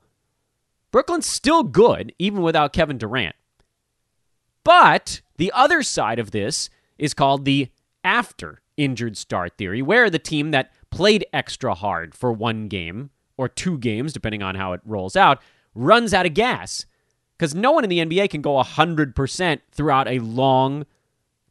Brooklyn's 0.91 1.27
still 1.27 1.63
good, 1.63 2.13
even 2.19 2.43
without 2.43 2.73
Kevin 2.73 2.99
Durant. 2.99 3.37
But 4.65 5.21
the 5.37 5.53
other 5.55 5.83
side 5.83 6.19
of 6.19 6.31
this 6.31 6.71
is 6.99 7.15
called 7.15 7.45
the 7.45 7.69
after 8.05 8.61
injured 8.77 9.17
star 9.17 9.49
theory, 9.49 9.83
where 9.83 10.09
the 10.09 10.19
team 10.19 10.51
that 10.53 10.73
played 10.91 11.27
extra 11.33 11.75
hard 11.75 12.15
for 12.15 12.33
one 12.33 12.69
game 12.69 13.11
or 13.37 13.49
two 13.49 13.79
games, 13.79 14.13
depending 14.13 14.43
on 14.43 14.55
how 14.55 14.73
it 14.73 14.81
rolls 14.85 15.17
out, 15.17 15.41
runs 15.75 16.15
out 16.15 16.27
of 16.27 16.35
gas. 16.35 16.87
Because 17.37 17.55
no 17.55 17.71
one 17.71 17.85
in 17.85 17.91
the 17.91 18.01
NBA 18.01 18.31
can 18.31 18.43
go 18.43 18.61
100% 18.61 19.61
throughout 19.71 20.09
a 20.09 20.19
long, 20.19 20.87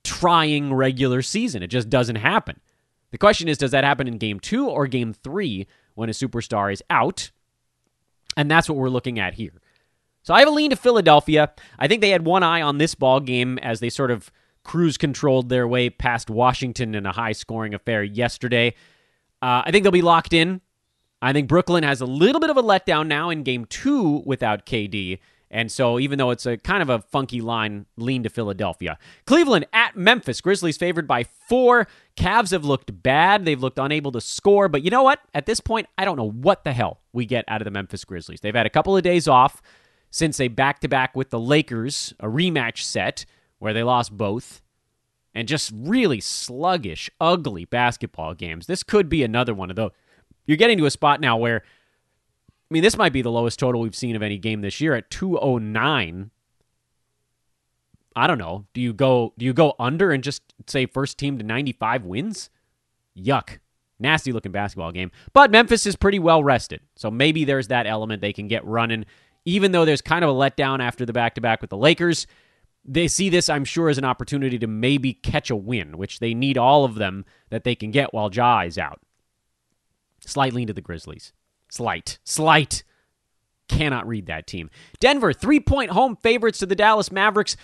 trying 0.03 0.73
regular 0.73 1.21
season. 1.21 1.63
It 1.63 1.67
just 1.67 1.89
doesn't 1.89 2.17
happen. 2.17 2.59
The 3.11 3.17
question 3.17 3.47
is 3.47 3.57
does 3.57 3.71
that 3.71 3.85
happen 3.85 4.07
in 4.07 4.17
game 4.17 4.39
two 4.39 4.67
or 4.67 4.85
game 4.87 5.13
three 5.13 5.65
when 5.95 6.09
a 6.09 6.13
superstar 6.13 6.71
is 6.71 6.83
out? 6.89 7.31
And 8.37 8.49
that's 8.49 8.69
what 8.69 8.77
we're 8.77 8.89
looking 8.89 9.19
at 9.19 9.33
here. 9.33 9.51
So 10.21 10.33
I 10.33 10.39
have 10.39 10.47
a 10.47 10.51
lean 10.51 10.69
to 10.69 10.75
Philadelphia. 10.75 11.51
I 11.79 11.87
think 11.87 12.01
they 12.01 12.11
had 12.11 12.25
one 12.25 12.43
eye 12.43 12.61
on 12.61 12.77
this 12.77 12.95
ball 12.95 13.19
game 13.19 13.57
as 13.59 13.79
they 13.79 13.89
sort 13.89 14.11
of 14.11 14.31
cruise 14.63 14.97
controlled 14.97 15.49
their 15.49 15.67
way 15.67 15.89
past 15.89 16.29
Washington 16.29 16.93
in 16.93 17.05
a 17.05 17.11
high 17.11 17.31
scoring 17.31 17.73
affair 17.73 18.03
yesterday. 18.03 18.75
Uh, 19.41 19.63
I 19.65 19.71
think 19.71 19.83
they'll 19.83 19.91
be 19.91 20.01
locked 20.01 20.33
in. 20.33 20.61
I 21.21 21.33
think 21.33 21.47
Brooklyn 21.47 21.83
has 21.83 22.01
a 22.01 22.05
little 22.05 22.39
bit 22.39 22.49
of 22.49 22.57
a 22.57 22.63
letdown 22.63 23.07
now 23.07 23.29
in 23.29 23.43
game 23.43 23.65
two 23.65 24.21
without 24.25 24.65
KD. 24.65 25.19
And 25.49 25.71
so, 25.71 25.97
even 25.97 26.17
though 26.17 26.31
it's 26.31 26.45
a 26.45 26.57
kind 26.57 26.81
of 26.81 26.89
a 26.89 26.99
funky 26.99 27.39
line, 27.39 27.85
lean 27.95 28.23
to 28.23 28.29
Philadelphia. 28.29 28.97
Cleveland 29.25 29.65
at 29.71 29.95
Memphis. 29.95 30.41
Grizzlies 30.41 30.75
favored 30.77 31.07
by 31.07 31.23
four. 31.23 31.87
Cavs 32.17 32.51
have 32.51 32.65
looked 32.65 33.01
bad. 33.01 33.45
They've 33.45 33.61
looked 33.61 33.79
unable 33.79 34.11
to 34.11 34.21
score. 34.21 34.67
But 34.67 34.83
you 34.83 34.91
know 34.91 35.03
what? 35.03 35.21
At 35.33 35.45
this 35.45 35.61
point, 35.61 35.87
I 35.97 36.03
don't 36.03 36.17
know 36.17 36.29
what 36.29 36.65
the 36.65 36.73
hell 36.73 36.99
we 37.13 37.25
get 37.25 37.45
out 37.47 37.61
of 37.61 37.65
the 37.65 37.71
Memphis 37.71 38.03
Grizzlies. 38.03 38.41
They've 38.41 38.53
had 38.53 38.65
a 38.65 38.71
couple 38.71 38.97
of 38.97 39.03
days 39.03 39.27
off 39.27 39.61
since 40.11 40.39
a 40.39 40.47
back 40.49 40.79
to 40.81 40.87
back 40.87 41.15
with 41.15 41.29
the 41.29 41.39
Lakers, 41.39 42.13
a 42.19 42.27
rematch 42.27 42.81
set 42.81 43.25
where 43.59 43.73
they 43.73 43.83
lost 43.83 44.15
both, 44.15 44.61
and 45.33 45.47
just 45.47 45.71
really 45.75 46.19
sluggish, 46.19 47.09
ugly 47.21 47.65
basketball 47.65 48.33
games. 48.33 48.67
This 48.67 48.83
could 48.83 49.09
be 49.09 49.23
another 49.23 49.53
one 49.53 49.69
of 49.69 49.75
those. 49.75 49.91
You're 50.45 50.57
getting 50.57 50.77
to 50.77 50.85
a 50.85 50.91
spot 50.91 51.21
now 51.21 51.37
where, 51.37 51.63
I 52.69 52.73
mean, 52.73 52.83
this 52.83 52.97
might 52.97 53.13
be 53.13 53.21
the 53.21 53.31
lowest 53.31 53.59
total 53.59 53.81
we've 53.81 53.95
seen 53.95 54.15
of 54.15 54.21
any 54.21 54.37
game 54.37 54.61
this 54.61 54.81
year 54.81 54.93
at 54.93 55.09
209. 55.09 56.31
I 58.15 58.27
don't 58.27 58.37
know. 58.37 58.65
Do 58.73 58.81
you 58.81 58.93
go 58.93 59.33
do 59.37 59.45
you 59.45 59.53
go 59.53 59.75
under 59.79 60.11
and 60.11 60.23
just 60.23 60.41
say 60.67 60.85
first 60.85 61.17
team 61.17 61.37
to 61.37 61.43
95 61.43 62.05
wins? 62.05 62.49
Yuck. 63.17 63.59
Nasty 63.99 64.31
looking 64.31 64.51
basketball 64.51 64.91
game. 64.91 65.11
But 65.33 65.49
Memphis 65.49 65.85
is 65.85 65.95
pretty 65.95 66.19
well 66.19 66.43
rested. 66.43 66.81
So 66.95 67.09
maybe 67.09 67.45
there's 67.45 67.69
that 67.69 67.87
element 67.87 68.21
they 68.21 68.33
can 68.33 68.47
get 68.47 68.65
running 68.65 69.05
even 69.47 69.71
though 69.71 69.85
there's 69.85 70.01
kind 70.01 70.25
of 70.25 70.29
a 70.29 70.33
letdown 70.33 70.81
after 70.81 71.05
the 71.05 71.13
back 71.13 71.33
to 71.35 71.41
back 71.41 71.61
with 71.61 71.69
the 71.69 71.77
Lakers. 71.77 72.27
they 72.83 73.07
see 73.07 73.29
this, 73.29 73.47
I'm 73.47 73.63
sure, 73.63 73.87
as 73.87 73.97
an 73.97 74.03
opportunity 74.03 74.59
to 74.59 74.67
maybe 74.67 75.13
catch 75.13 75.49
a 75.49 75.55
win, 75.55 75.97
which 75.97 76.19
they 76.19 76.33
need 76.33 76.57
all 76.57 76.83
of 76.83 76.95
them 76.95 77.23
that 77.49 77.63
they 77.63 77.73
can 77.73 77.91
get 77.91 78.13
while 78.13 78.29
Ja 78.31 78.61
is 78.61 78.77
out. 78.77 78.99
Slight 80.19 80.51
lean 80.51 80.67
to 80.67 80.73
the 80.73 80.81
Grizzlies. 80.81 81.31
Slight. 81.69 82.19
Slight. 82.23 82.83
Cannot 83.67 84.07
read 84.07 84.27
that 84.27 84.47
team. 84.47 84.69
Denver, 84.99 85.33
three 85.33 85.59
point 85.59 85.91
home 85.91 86.15
favorites 86.15 86.59
to 86.59 86.65
the 86.65 86.75
Dallas 86.75 87.11
Mavericks. 87.11 87.57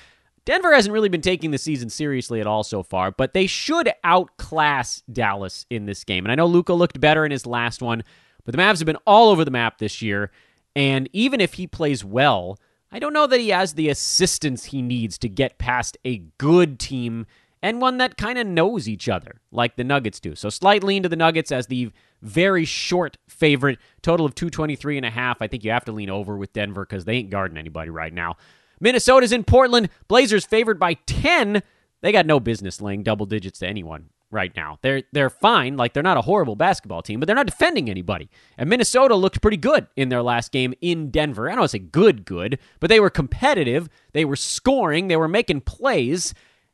Denver 0.46 0.74
hasn't 0.74 0.92
really 0.92 1.10
been 1.10 1.22
taking 1.22 1.52
the 1.52 1.58
season 1.58 1.90
seriously 1.90 2.42
at 2.42 2.48
all 2.48 2.64
so 2.64 2.84
far, 2.84 3.12
but 3.12 3.34
they 3.34 3.48
should 3.48 3.90
outclass 4.04 5.02
Dallas 5.12 5.66
in 5.70 5.86
this 5.86 6.04
game. 6.04 6.26
And 6.26 6.32
I 6.32 6.36
know 6.36 6.46
Luka 6.46 6.74
looked 6.74 7.00
better 7.00 7.24
in 7.24 7.32
his 7.32 7.46
last 7.46 7.82
one, 7.82 8.04
but 8.44 8.54
the 8.54 8.62
Mavs 8.62 8.80
have 8.80 8.86
been 8.86 8.98
all 9.08 9.30
over 9.30 9.46
the 9.46 9.52
map 9.52 9.78
this 9.78 10.02
year. 10.02 10.32
And 10.76 11.08
even 11.14 11.40
if 11.40 11.54
he 11.54 11.66
plays 11.66 12.04
well, 12.04 12.60
I 12.92 13.00
don't 13.00 13.14
know 13.14 13.28
that 13.28 13.40
he 13.40 13.50
has 13.50 13.74
the 13.74 13.88
assistance 13.88 14.66
he 14.66 14.82
needs 14.82 15.18
to 15.20 15.30
get 15.30 15.58
past 15.58 15.98
a 16.04 16.18
good 16.38 16.78
team 16.78 17.26
and 17.62 17.80
one 17.80 17.98
that 17.98 18.18
kind 18.18 18.38
of 18.38 18.46
knows 18.46 18.90
each 18.90 19.08
other, 19.08 19.40
like 19.50 19.78
the 19.78 19.86
Nuggets 19.86 20.20
do. 20.20 20.36
So 20.36 20.50
slight 20.50 20.84
lean 20.84 21.04
to 21.04 21.10
the 21.10 21.16
Nuggets 21.16 21.52
as 21.52 21.68
the 21.68 21.92
very 22.24 22.66
short 22.66 23.18
favorite, 23.28 23.80
total 24.02 24.26
of 24.26 24.36
223 24.36 24.98
and 24.98 25.06
a 25.06 25.10
half. 25.10 25.42
I 25.42 25.48
think 25.48 25.64
you 25.64 25.72
have 25.72 25.86
to 25.86 25.92
lean 25.92 26.10
over 26.10 26.38
with 26.38 26.54
Denver 26.54 26.86
because 26.86 27.06
they 27.06 27.18
ain't 27.18 27.30
guarding 27.30 27.58
anybody 27.58 27.90
right 27.90 28.14
now. 28.14 28.38
Minnesota's 28.80 29.32
in 29.32 29.44
Portland. 29.44 29.90
Blazers 30.08 30.46
favored 30.46 30.80
by 30.80 30.96
10. 31.06 31.62
They 32.02 32.12
got 32.12 32.26
no 32.26 32.40
business 32.40 32.82
laying 32.82 33.04
double 33.04 33.26
digits 33.26 33.60
to 33.60 33.68
anyone 33.68 34.10
right 34.34 34.54
now. 34.56 34.80
They're 34.82 35.04
they're 35.12 35.30
fine, 35.30 35.78
like 35.78 35.94
they're 35.94 36.04
not 36.04 36.18
a 36.18 36.22
horrible 36.22 36.56
basketball 36.56 37.02
team, 37.02 37.20
but 37.20 37.28
they're 37.28 37.36
not 37.36 37.46
defending 37.46 37.90
anybody. 37.90 38.30
And 38.58 38.70
Minnesota 38.70 39.16
looked 39.16 39.42
pretty 39.42 39.58
good 39.58 39.88
in 39.96 40.10
their 40.10 40.24
last 40.24 40.52
game 40.52 40.74
in 40.82 41.12
Denver. 41.12 41.48
I 41.48 41.54
don't 41.54 41.60
want 41.60 41.72
to 41.72 41.78
say 41.78 41.84
good, 41.84 42.26
good, 42.26 42.60
but 42.80 42.90
they 42.90 43.00
were 43.00 43.10
competitive. 43.10 43.90
They 44.12 44.26
were 44.26 44.36
scoring. 44.36 45.08
They 45.08 45.18
were 45.18 45.28
making 45.28 45.62
plays. 45.62 46.34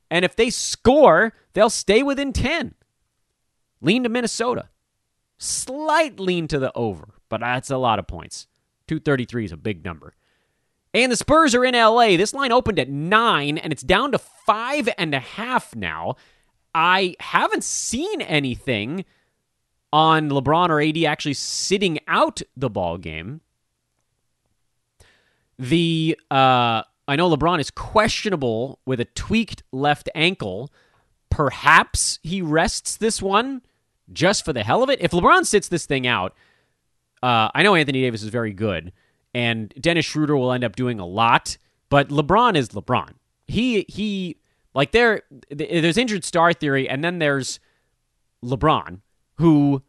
And 0.10 0.26
if 0.26 0.36
they 0.36 0.50
score, 0.50 1.34
they'll 1.54 1.70
stay 1.70 2.02
within 2.02 2.34
10. 2.34 2.74
Lean 3.82 4.04
to 4.04 4.10
Minnesota. 4.10 4.70
Slight 5.40 6.20
lean 6.20 6.50
to 6.50 6.60
the 6.60 6.72
over, 6.76 7.16
but 7.30 7.40
that's 7.40 7.72
a 7.72 7.78
lot 7.78 7.98
of 7.98 8.08
points. 8.08 8.48
233 8.88 9.46
is 9.46 9.52
a 9.54 9.58
big 9.58 9.86
number. 9.86 10.14
And 10.94 11.12
the 11.12 11.16
Spurs 11.16 11.56
are 11.56 11.64
in 11.64 11.76
LA. 11.76 12.18
This 12.18 12.34
line 12.34 12.52
opened 12.52 12.78
at 12.78 12.90
nine, 12.90 13.58
and 13.58 13.72
it's 13.72 13.82
down 13.82 14.12
to 14.12 14.18
five 14.18 14.90
and 14.98 15.16
a 15.16 15.20
half 15.20 15.74
now. 15.76 16.16
I 16.76 17.16
haven't 17.22 17.64
seen 17.64 18.22
anything 18.22 19.06
on 19.94 20.30
LeBron 20.30 20.70
or 20.70 20.82
AD 20.82 20.98
actually 21.04 21.36
sitting 21.36 22.00
out 22.08 22.42
the 22.58 22.70
ball 22.70 22.98
game. 22.98 23.40
The 25.58 26.20
uh, 26.30 26.84
I 27.08 27.16
know 27.16 27.30
LeBron 27.30 27.60
is 27.60 27.72
questionable 27.72 28.80
with 28.86 29.00
a 29.00 29.06
tweaked 29.06 29.64
left 29.72 30.10
ankle. 30.14 30.72
Perhaps 31.30 32.20
he 32.24 32.42
rests 32.42 32.98
this 32.98 33.22
one 33.22 33.62
just 34.12 34.46
for 34.46 34.54
the 34.54 34.64
hell 34.64 34.84
of 34.84 34.90
it. 34.90 35.00
If 35.02 35.12
LeBron 35.12 35.46
sits 35.46 35.68
this 35.68 35.86
thing 35.86 36.08
out, 36.08 36.36
uh, 37.22 37.50
I 37.54 37.64
know 37.64 37.76
Anthony 37.76 38.02
Davis 38.02 38.24
is 38.24 38.30
very 38.30 38.54
good, 38.54 38.92
and 39.34 39.74
Dennis 39.80 40.06
Schroeder 40.06 40.36
will 40.36 40.52
end 40.52 40.64
up 40.64 40.76
doing 40.76 41.00
a 41.00 41.06
lot. 41.06 41.58
But 41.90 42.10
LeBron 42.10 42.56
is 42.56 42.70
LeBron. 42.70 43.14
He 43.48 43.86
he 43.88 44.38
like 44.74 44.92
there, 44.92 45.24
there's 45.50 45.98
injured 45.98 46.24
star 46.24 46.54
theory, 46.54 46.88
and 46.88 47.04
then 47.04 47.20
there's 47.20 47.60
LeBron, 48.44 49.02
who 49.36 49.84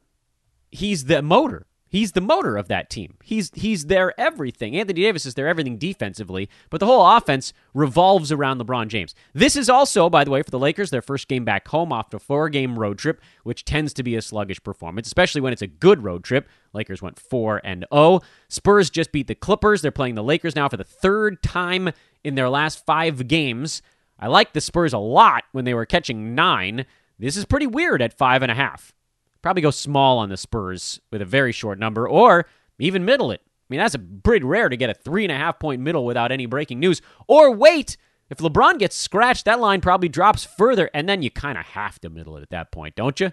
he's 0.70 1.04
the 1.04 1.22
motor. 1.22 1.66
He's 1.91 2.12
the 2.12 2.20
motor 2.20 2.57
of 2.57 2.68
that 2.68 2.88
team. 2.88 3.16
He's 3.22 3.51
he's 3.53 3.86
their 3.86 4.18
everything. 4.18 4.76
Anthony 4.76 5.03
Davis 5.03 5.26
is 5.26 5.34
their 5.34 5.49
everything 5.49 5.76
defensively, 5.76 6.49
but 6.70 6.78
the 6.78 6.86
whole 6.86 7.05
offense 7.05 7.53
revolves 7.74 8.30
around 8.30 8.61
LeBron 8.61 8.86
James. 8.86 9.12
This 9.34 9.57
is 9.57 9.68
also, 9.68 10.09
by 10.09 10.22
the 10.22 10.30
way, 10.30 10.41
for 10.43 10.53
the 10.53 10.59
Lakers, 10.59 10.91
their 10.91 11.03
first 11.03 11.26
game 11.26 11.45
back 11.45 11.66
home 11.66 11.93
after 11.93 12.18
a 12.18 12.20
four-game 12.20 12.78
road 12.78 12.97
trip, 12.97 13.20
which 13.43 13.64
tends 13.64 13.93
to 13.95 14.05
be 14.05 14.14
a 14.14 14.22
sluggish 14.22 14.62
performance, 14.62 15.09
especially 15.09 15.41
when 15.41 15.53
it's 15.53 15.62
a 15.62 15.66
good 15.66 16.05
road 16.05 16.22
trip. 16.22 16.49
Lakers 16.72 17.03
went 17.03 17.18
4 17.18 17.61
and 17.64 17.84
0. 17.93 18.20
Spurs 18.49 18.88
just 18.88 19.11
beat 19.11 19.26
the 19.26 19.34
Clippers. 19.34 19.82
They're 19.82 19.91
playing 19.91 20.14
the 20.14 20.22
Lakers 20.22 20.55
now 20.55 20.68
for 20.68 20.76
the 20.76 20.84
third 20.84 21.43
time 21.43 21.91
in 22.22 22.36
their 22.36 22.49
last 22.49 22.86
5 22.86 23.26
games. 23.26 23.82
I 24.16 24.28
liked 24.28 24.55
the 24.55 24.61
Spurs 24.61 24.93
a 24.93 24.99
lot 24.99 25.43
when 25.51 25.64
they 25.64 25.74
were 25.74 25.86
catching 25.86 26.36
9. 26.36 26.86
This 27.20 27.36
is 27.36 27.45
pretty 27.45 27.66
weird 27.66 28.01
at 28.01 28.16
five 28.16 28.43
and 28.43 28.51
a 28.51 28.55
half. 28.55 28.95
Probably 29.43 29.62
go 29.62 29.70
small 29.70 30.18
on 30.18 30.28
the 30.28 30.36
Spurs 30.36 31.01
with 31.11 31.22
a 31.22 31.26
very 31.26 31.53
short 31.53 31.78
number, 31.78 32.09
or 32.09 32.47
even 32.78 33.05
middle 33.05 33.30
it. 33.30 33.41
I 33.45 33.64
mean, 33.70 33.80
that's 33.80 33.95
a 33.95 33.99
pretty 33.99 34.45
rare 34.45 34.68
to 34.68 34.76
get 34.76 34.91
a 34.91 34.95
three 34.95 35.24
and 35.24 35.32
a 35.32 35.36
half 35.36 35.59
point 35.59 35.80
middle 35.80 36.05
without 36.05 36.32
any 36.32 36.47
breaking 36.47 36.80
news. 36.80 37.01
Or 37.28 37.51
wait, 37.53 37.97
if 38.28 38.38
LeBron 38.38 38.78
gets 38.78 38.97
scratched, 38.97 39.45
that 39.45 39.61
line 39.61 39.80
probably 39.80 40.09
drops 40.09 40.45
further, 40.45 40.91
and 40.93 41.09
then 41.09 41.22
you 41.22 41.30
kind 41.30 41.57
of 41.57 41.66
have 41.66 42.01
to 42.01 42.11
middle 42.11 42.36
it 42.36 42.43
at 42.43 42.51
that 42.51 42.72
point, 42.72 42.97
don't 42.97 43.18
you? 43.20 43.32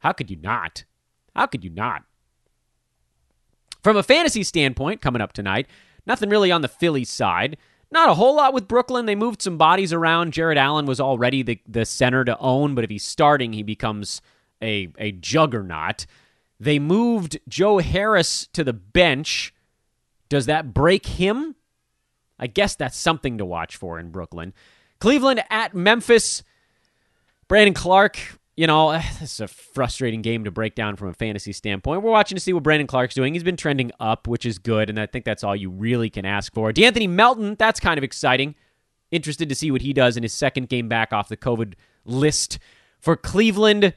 How 0.00 0.12
could 0.12 0.30
you 0.30 0.36
not? 0.36 0.84
How 1.34 1.46
could 1.46 1.64
you 1.64 1.70
not? 1.70 2.02
From 3.82 3.96
a 3.96 4.02
fantasy 4.02 4.42
standpoint, 4.42 5.00
coming 5.00 5.22
up 5.22 5.32
tonight, 5.32 5.66
nothing 6.06 6.28
really 6.28 6.52
on 6.52 6.62
the 6.62 6.68
Phillies 6.68 7.10
side. 7.10 7.56
Not 7.90 8.08
a 8.08 8.14
whole 8.14 8.36
lot 8.36 8.54
with 8.54 8.66
Brooklyn. 8.66 9.06
They 9.06 9.14
moved 9.14 9.42
some 9.42 9.58
bodies 9.58 9.92
around. 9.92 10.32
Jarrett 10.32 10.58
Allen 10.58 10.86
was 10.86 11.00
already 11.00 11.42
the, 11.42 11.60
the 11.68 11.84
center 11.84 12.24
to 12.24 12.38
own, 12.38 12.74
but 12.74 12.82
if 12.82 12.90
he's 12.90 13.04
starting, 13.04 13.52
he 13.52 13.62
becomes 13.62 14.20
a, 14.64 14.88
a 14.98 15.12
juggernaut. 15.12 16.06
They 16.58 16.78
moved 16.78 17.38
Joe 17.48 17.78
Harris 17.78 18.48
to 18.48 18.64
the 18.64 18.72
bench. 18.72 19.54
Does 20.28 20.46
that 20.46 20.72
break 20.72 21.06
him? 21.06 21.56
I 22.38 22.46
guess 22.46 22.74
that's 22.74 22.96
something 22.96 23.38
to 23.38 23.44
watch 23.44 23.76
for 23.76 23.98
in 23.98 24.10
Brooklyn. 24.10 24.54
Cleveland 24.98 25.44
at 25.50 25.74
Memphis. 25.74 26.42
Brandon 27.46 27.74
Clarke, 27.74 28.18
you 28.56 28.66
know, 28.66 28.92
this 29.20 29.34
is 29.34 29.40
a 29.40 29.48
frustrating 29.48 30.22
game 30.22 30.44
to 30.44 30.50
break 30.50 30.74
down 30.74 30.96
from 30.96 31.08
a 31.08 31.14
fantasy 31.14 31.52
standpoint. 31.52 32.02
We're 32.02 32.10
watching 32.10 32.36
to 32.36 32.40
see 32.40 32.52
what 32.52 32.62
Brandon 32.62 32.86
Clarke's 32.86 33.14
doing. 33.14 33.34
He's 33.34 33.42
been 33.42 33.56
trending 33.56 33.92
up, 34.00 34.26
which 34.26 34.46
is 34.46 34.58
good, 34.58 34.88
and 34.88 34.98
I 34.98 35.06
think 35.06 35.24
that's 35.24 35.44
all 35.44 35.54
you 35.54 35.70
really 35.70 36.10
can 36.10 36.24
ask 36.24 36.52
for. 36.54 36.72
De'Anthony 36.72 37.08
Melton, 37.08 37.56
that's 37.58 37.80
kind 37.80 37.98
of 37.98 38.04
exciting. 38.04 38.54
Interested 39.10 39.48
to 39.48 39.54
see 39.54 39.70
what 39.70 39.82
he 39.82 39.92
does 39.92 40.16
in 40.16 40.22
his 40.22 40.32
second 40.32 40.68
game 40.68 40.88
back 40.88 41.12
off 41.12 41.28
the 41.28 41.36
COVID 41.36 41.74
list. 42.04 42.58
For 42.98 43.16
Cleveland, 43.16 43.92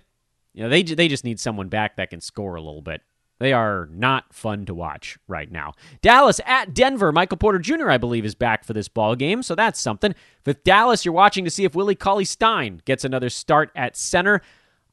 you 0.58 0.64
know, 0.64 0.70
they 0.70 0.82
they 0.82 1.08
just 1.08 1.24
need 1.24 1.40
someone 1.40 1.70
back 1.70 1.98
that 1.98 2.10
can 2.10 2.20
score 2.20 2.56
a 2.56 2.62
little 2.62 2.82
bit. 2.82 3.04
They 3.38 3.54
are 3.54 3.88
not 3.92 4.34
fun 4.34 4.66
to 4.66 4.74
watch 4.74 5.20
right 5.28 5.52
now. 5.52 5.74
Dallas 6.02 6.42
at 6.48 6.74
Denver. 6.74 7.12
Michael 7.12 7.38
Porter 7.38 7.60
Jr., 7.60 7.92
I 7.92 8.00
believe, 8.00 8.26
is 8.26 8.34
back 8.34 8.64
for 8.64 8.74
this 8.74 8.88
ball 8.88 9.16
game, 9.16 9.44
so 9.44 9.54
that's 9.54 9.80
something. 9.80 10.16
With 10.48 10.64
Dallas, 10.64 11.06
you're 11.06 11.14
watching 11.14 11.46
to 11.46 11.52
see 11.52 11.64
if 11.64 11.76
Willie 11.76 11.94
Cauley 11.94 12.26
Stein 12.26 12.82
gets 12.86 13.06
another 13.06 13.30
start 13.30 13.70
at 13.76 13.96
center. 13.96 14.42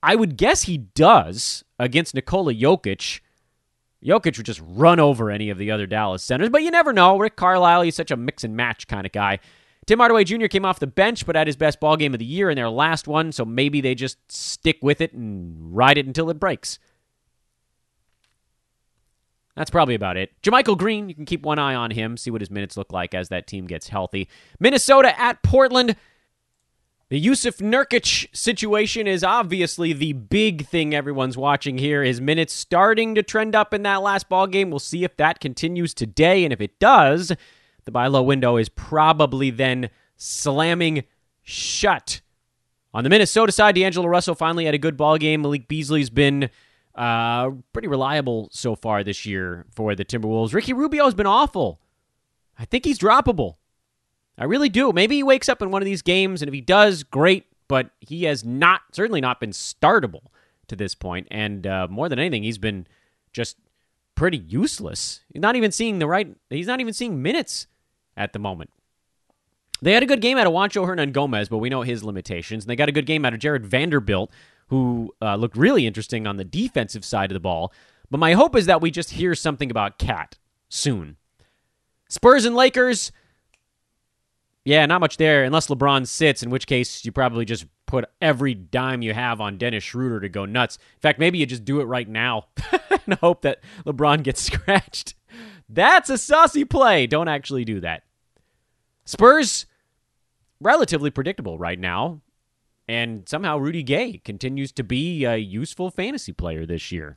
I 0.02 0.16
would 0.16 0.36
guess 0.36 0.64
he 0.64 0.76
does 0.76 1.64
against 1.78 2.14
Nikola 2.14 2.52
Jokic. 2.52 3.20
Jokic 4.04 4.36
would 4.36 4.44
just 4.44 4.60
run 4.62 5.00
over 5.00 5.30
any 5.30 5.48
of 5.48 5.56
the 5.56 5.70
other 5.70 5.86
Dallas 5.86 6.22
centers, 6.22 6.50
but 6.50 6.62
you 6.62 6.70
never 6.70 6.92
know. 6.92 7.18
Rick 7.18 7.36
Carlisle, 7.36 7.80
he's 7.80 7.96
such 7.96 8.10
a 8.10 8.18
mix 8.18 8.44
and 8.44 8.54
match 8.54 8.86
kind 8.86 9.06
of 9.06 9.12
guy. 9.12 9.38
Tim 9.86 9.98
Hardaway 9.98 10.24
Jr. 10.24 10.46
came 10.46 10.64
off 10.64 10.80
the 10.80 10.86
bench, 10.86 11.26
but 11.26 11.36
had 11.36 11.46
his 11.46 11.56
best 11.56 11.80
ball 11.80 11.96
game 11.96 12.14
of 12.14 12.18
the 12.18 12.24
year 12.24 12.50
in 12.50 12.56
their 12.56 12.70
last 12.70 13.06
one, 13.06 13.32
so 13.32 13.44
maybe 13.44 13.80
they 13.80 13.94
just 13.94 14.18
stick 14.32 14.78
with 14.80 15.00
it 15.00 15.12
and 15.12 15.76
ride 15.76 15.98
it 15.98 16.06
until 16.06 16.30
it 16.30 16.40
breaks. 16.40 16.78
That's 19.56 19.70
probably 19.70 19.94
about 19.94 20.16
it. 20.16 20.30
JaMychal 20.42 20.78
Green, 20.78 21.08
you 21.08 21.14
can 21.14 21.26
keep 21.26 21.42
one 21.44 21.58
eye 21.58 21.74
on 21.74 21.92
him, 21.92 22.16
see 22.16 22.30
what 22.30 22.40
his 22.40 22.50
minutes 22.50 22.76
look 22.76 22.92
like 22.92 23.14
as 23.14 23.28
that 23.28 23.46
team 23.46 23.66
gets 23.66 23.88
healthy. 23.88 24.28
Minnesota 24.58 25.18
at 25.20 25.42
Portland. 25.42 25.96
The 27.10 27.24
Jusuf 27.24 27.58
Nurkic 27.58 28.34
situation 28.34 29.06
is 29.06 29.22
obviously 29.22 29.92
the 29.92 30.14
big 30.14 30.66
thing 30.66 30.94
everyone's 30.94 31.36
watching 31.36 31.78
here. 31.78 32.02
His 32.02 32.20
minutes 32.20 32.52
starting 32.52 33.14
to 33.14 33.22
trend 33.22 33.54
up 33.54 33.72
in 33.74 33.82
that 33.82 34.02
last 34.02 34.28
ball 34.28 34.46
game. 34.46 34.70
We'll 34.70 34.80
see 34.80 35.04
if 35.04 35.16
that 35.18 35.38
continues 35.38 35.94
today, 35.94 36.42
and 36.42 36.52
if 36.52 36.60
it 36.60 36.80
does, 36.80 37.30
the 37.84 37.90
buy 37.90 38.06
low 38.06 38.22
window 38.22 38.56
is 38.56 38.68
probably 38.68 39.50
then 39.50 39.90
slamming 40.16 41.04
shut. 41.42 42.20
On 42.92 43.02
the 43.04 43.10
Minnesota 43.10 43.52
side, 43.52 43.74
D'Angelo 43.74 44.06
Russell 44.06 44.34
finally 44.34 44.64
had 44.64 44.74
a 44.74 44.78
good 44.78 44.96
ball 44.96 45.18
game. 45.18 45.42
Malik 45.42 45.66
Beasley's 45.66 46.10
been 46.10 46.48
uh, 46.94 47.50
pretty 47.72 47.88
reliable 47.88 48.48
so 48.52 48.76
far 48.76 49.02
this 49.02 49.26
year 49.26 49.66
for 49.74 49.94
the 49.94 50.04
Timberwolves. 50.04 50.54
Ricky 50.54 50.72
Rubio 50.72 51.04
has 51.04 51.14
been 51.14 51.26
awful. 51.26 51.80
I 52.58 52.64
think 52.64 52.84
he's 52.84 52.98
droppable. 52.98 53.56
I 54.38 54.44
really 54.44 54.68
do. 54.68 54.92
Maybe 54.92 55.16
he 55.16 55.22
wakes 55.22 55.48
up 55.48 55.60
in 55.60 55.70
one 55.70 55.82
of 55.82 55.86
these 55.86 56.02
games, 56.02 56.40
and 56.40 56.48
if 56.48 56.54
he 56.54 56.60
does, 56.60 57.02
great. 57.02 57.46
But 57.66 57.90
he 58.00 58.24
has 58.24 58.44
not, 58.44 58.82
certainly 58.92 59.20
not 59.20 59.40
been 59.40 59.50
startable 59.50 60.26
to 60.68 60.76
this 60.76 60.94
point. 60.94 61.26
And 61.30 61.66
uh, 61.66 61.88
more 61.90 62.08
than 62.08 62.18
anything, 62.18 62.42
he's 62.42 62.58
been 62.58 62.86
just 63.32 63.56
pretty 64.14 64.38
useless. 64.38 65.20
He's 65.32 65.42
not 65.42 65.56
even 65.56 65.72
seeing 65.72 65.98
the 65.98 66.06
right. 66.06 66.28
He's 66.50 66.66
not 66.66 66.80
even 66.80 66.92
seeing 66.92 67.22
minutes 67.22 67.66
at 68.16 68.32
the 68.32 68.38
moment. 68.38 68.70
They 69.82 69.92
had 69.92 70.02
a 70.02 70.06
good 70.06 70.20
game 70.20 70.38
out 70.38 70.46
of 70.46 70.52
Juancho 70.52 70.86
Hernangomez, 70.86 71.50
but 71.50 71.58
we 71.58 71.68
know 71.68 71.82
his 71.82 72.02
limitations. 72.02 72.64
And 72.64 72.70
they 72.70 72.76
got 72.76 72.88
a 72.88 72.92
good 72.92 73.06
game 73.06 73.24
out 73.24 73.34
of 73.34 73.40
Jarred 73.40 73.66
Vanderbilt, 73.66 74.30
who 74.68 75.14
uh, 75.20 75.36
looked 75.36 75.56
really 75.56 75.86
interesting 75.86 76.26
on 76.26 76.36
the 76.36 76.44
defensive 76.44 77.04
side 77.04 77.30
of 77.30 77.34
the 77.34 77.40
ball. 77.40 77.72
But 78.10 78.18
my 78.18 78.32
hope 78.32 78.56
is 78.56 78.66
that 78.66 78.80
we 78.80 78.90
just 78.90 79.10
hear 79.10 79.34
something 79.34 79.70
about 79.70 79.98
KAT 79.98 80.38
soon. 80.68 81.16
Spurs 82.08 82.44
and 82.44 82.54
Lakers. 82.56 83.12
Yeah, 84.64 84.86
not 84.86 85.00
much 85.00 85.18
there 85.18 85.44
unless 85.44 85.66
LeBron 85.66 86.06
sits, 86.06 86.42
in 86.42 86.48
which 86.48 86.66
case 86.66 87.04
you 87.04 87.12
probably 87.12 87.44
just 87.44 87.66
put 87.86 88.06
every 88.22 88.54
dime 88.54 89.02
you 89.02 89.12
have 89.12 89.40
on 89.40 89.58
Dennis 89.58 89.84
Schroeder 89.84 90.20
to 90.20 90.28
go 90.28 90.46
nuts. 90.46 90.76
In 90.76 91.00
fact, 91.00 91.18
maybe 91.18 91.38
you 91.38 91.44
just 91.44 91.64
do 91.64 91.80
it 91.80 91.84
right 91.84 92.08
now 92.08 92.46
and 93.06 93.18
hope 93.18 93.42
that 93.42 93.60
LeBron 93.84 94.22
gets 94.22 94.40
scratched. 94.52 95.14
That's 95.68 96.10
a 96.10 96.18
saucy 96.18 96.64
play. 96.64 97.06
Don't 97.06 97.28
actually 97.28 97.64
do 97.64 97.80
that. 97.80 98.02
Spurs, 99.04 99.66
relatively 100.60 101.10
predictable 101.10 101.58
right 101.58 101.78
now. 101.78 102.20
And 102.86 103.28
somehow 103.28 103.56
Rudy 103.56 103.82
Gay 103.82 104.20
continues 104.24 104.70
to 104.72 104.84
be 104.84 105.24
a 105.24 105.36
useful 105.36 105.90
fantasy 105.90 106.32
player 106.32 106.66
this 106.66 106.92
year. 106.92 107.16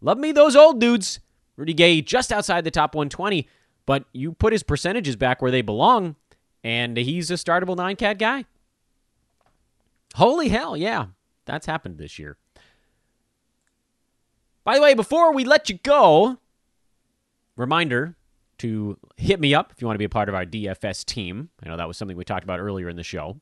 Love 0.00 0.18
me 0.18 0.32
those 0.32 0.56
old 0.56 0.80
dudes. 0.80 1.20
Rudy 1.56 1.74
Gay 1.74 2.02
just 2.02 2.32
outside 2.32 2.64
the 2.64 2.70
top 2.70 2.94
120, 2.94 3.46
but 3.86 4.04
you 4.12 4.32
put 4.32 4.52
his 4.52 4.64
percentages 4.64 5.14
back 5.14 5.40
where 5.40 5.52
they 5.52 5.62
belong, 5.62 6.16
and 6.64 6.96
he's 6.96 7.30
a 7.30 7.34
startable 7.34 7.76
nine 7.76 7.94
cat 7.94 8.18
guy. 8.18 8.44
Holy 10.16 10.48
hell, 10.48 10.76
yeah. 10.76 11.06
That's 11.44 11.66
happened 11.66 11.98
this 11.98 12.18
year. 12.18 12.36
By 14.64 14.76
the 14.76 14.82
way, 14.82 14.94
before 14.94 15.32
we 15.32 15.44
let 15.44 15.68
you 15.68 15.78
go, 15.82 16.38
reminder 17.56 18.16
to 18.58 18.98
hit 19.16 19.40
me 19.40 19.54
up 19.54 19.72
if 19.72 19.80
you 19.80 19.86
want 19.86 19.96
to 19.96 19.98
be 19.98 20.04
a 20.04 20.10
part 20.10 20.28
of 20.28 20.34
our 20.34 20.44
DFS 20.44 21.04
team. 21.04 21.50
I 21.62 21.68
know 21.68 21.76
that 21.76 21.88
was 21.88 21.96
something 21.96 22.16
we 22.16 22.24
talked 22.24 22.44
about 22.44 22.60
earlier 22.60 22.88
in 22.88 22.96
the 22.96 23.02
show. 23.02 23.38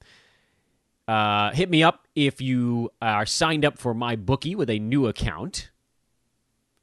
Uh, 1.07 1.51
hit 1.51 1.69
me 1.69 1.83
up 1.83 2.07
if 2.15 2.41
you 2.41 2.91
are 3.03 3.27
signed 3.27 3.65
up 3.65 3.79
for 3.79 3.93
my 3.93 4.17
bookie 4.17 4.55
with 4.55 4.71
a 4.71 4.79
new 4.79 5.07
account. 5.07 5.71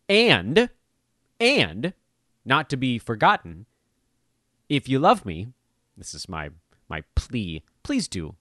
And, 0.09 0.69
and, 1.39 1.93
not 2.45 2.69
to 2.69 2.77
be 2.77 2.97
forgotten, 2.99 3.65
if 4.69 4.87
you 4.87 4.99
love 4.99 5.25
me, 5.25 5.47
this 5.97 6.13
is 6.13 6.29
my 6.29 6.49
my 6.89 7.03
plea, 7.15 7.63
please 7.83 8.07
do 8.07 8.35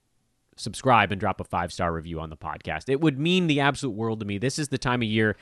subscribe 0.55 1.11
and 1.11 1.19
drop 1.19 1.39
a 1.39 1.43
five 1.43 1.71
star 1.71 1.93
review 1.93 2.19
on 2.19 2.29
the 2.29 2.37
podcast. 2.37 2.89
It 2.89 3.01
would 3.01 3.19
mean 3.19 3.47
the 3.47 3.59
absolute 3.59 3.91
world 3.91 4.19
to 4.19 4.25
me. 4.25 4.37
This 4.37 4.59
is 4.59 4.69
the 4.69 4.77
time 4.77 5.01
of 5.01 5.07
year 5.07 5.35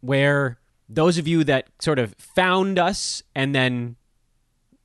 where 0.00 0.58
those 0.88 1.18
of 1.18 1.26
you 1.26 1.44
that 1.44 1.68
sort 1.80 1.98
of 1.98 2.14
found 2.18 2.78
us 2.78 3.22
and 3.34 3.54
then 3.54 3.96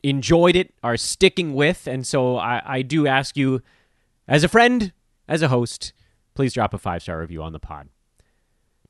enjoyed 0.04 0.56
it 0.56 0.74
are 0.84 0.98
sticking 0.98 1.54
with. 1.54 1.88
And 1.88 2.06
so 2.06 2.38
I, 2.38 2.62
I 2.66 2.82
do 2.82 3.08
ask 3.08 3.36
you, 3.36 3.62
as 4.28 4.44
a 4.44 4.48
friend, 4.48 4.94
as 5.28 5.42
a 5.42 5.50
host, 5.50 5.94
please 6.36 6.54
drop 6.54 6.74
a 6.74 6.78
five 6.78 7.02
star 7.02 7.20
review 7.20 7.44
on 7.44 7.54
the 7.54 7.60
pod. 7.60 7.90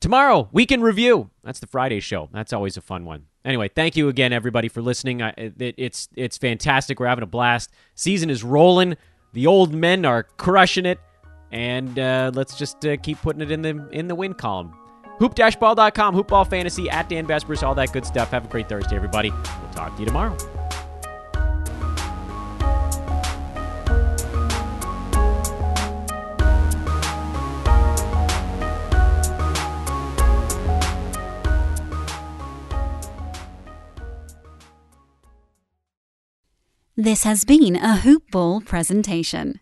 Tomorrow, 0.00 0.48
weekend 0.52 0.82
review. 0.82 1.30
That's 1.44 1.60
the 1.60 1.66
Friday 1.66 2.00
show. 2.00 2.30
That's 2.32 2.54
always 2.54 2.76
a 2.76 2.80
fun 2.80 3.04
one. 3.04 3.26
Anyway, 3.44 3.68
thank 3.68 3.96
you 3.96 4.08
again, 4.08 4.32
everybody, 4.32 4.68
for 4.68 4.80
listening. 4.80 5.22
I, 5.22 5.30
it, 5.36 5.74
it's 5.76 6.08
it's 6.14 6.38
fantastic. 6.38 6.98
We're 6.98 7.06
having 7.06 7.22
a 7.22 7.26
blast. 7.26 7.70
Season 7.94 8.30
is 8.30 8.42
rolling. 8.42 8.96
The 9.34 9.46
old 9.46 9.74
men 9.74 10.04
are 10.04 10.22
crushing 10.22 10.86
it, 10.86 10.98
and 11.52 11.98
uh, 11.98 12.30
let's 12.34 12.56
just 12.56 12.84
uh, 12.86 12.96
keep 12.96 13.20
putting 13.20 13.42
it 13.42 13.50
in 13.50 13.62
the 13.62 13.88
in 13.92 14.08
the 14.08 14.14
win 14.14 14.34
column. 14.34 14.74
Hoop-ball.com, 15.20 16.14
hoopball 16.14 16.48
fantasy 16.48 16.88
at 16.90 17.08
Dan 17.08 17.26
Besbris, 17.26 17.62
all 17.62 17.74
that 17.74 17.92
good 17.92 18.06
stuff. 18.06 18.30
Have 18.30 18.46
a 18.46 18.48
great 18.48 18.68
Thursday, 18.68 18.96
everybody. 18.96 19.30
We'll 19.30 19.70
talk 19.72 19.94
to 19.94 20.00
you 20.00 20.06
tomorrow. 20.06 20.36
This 36.96 37.24
has 37.24 37.44
been 37.46 37.76
a 37.76 37.96
Hoop 37.96 38.30
Ball 38.30 38.60
presentation. 38.60 39.60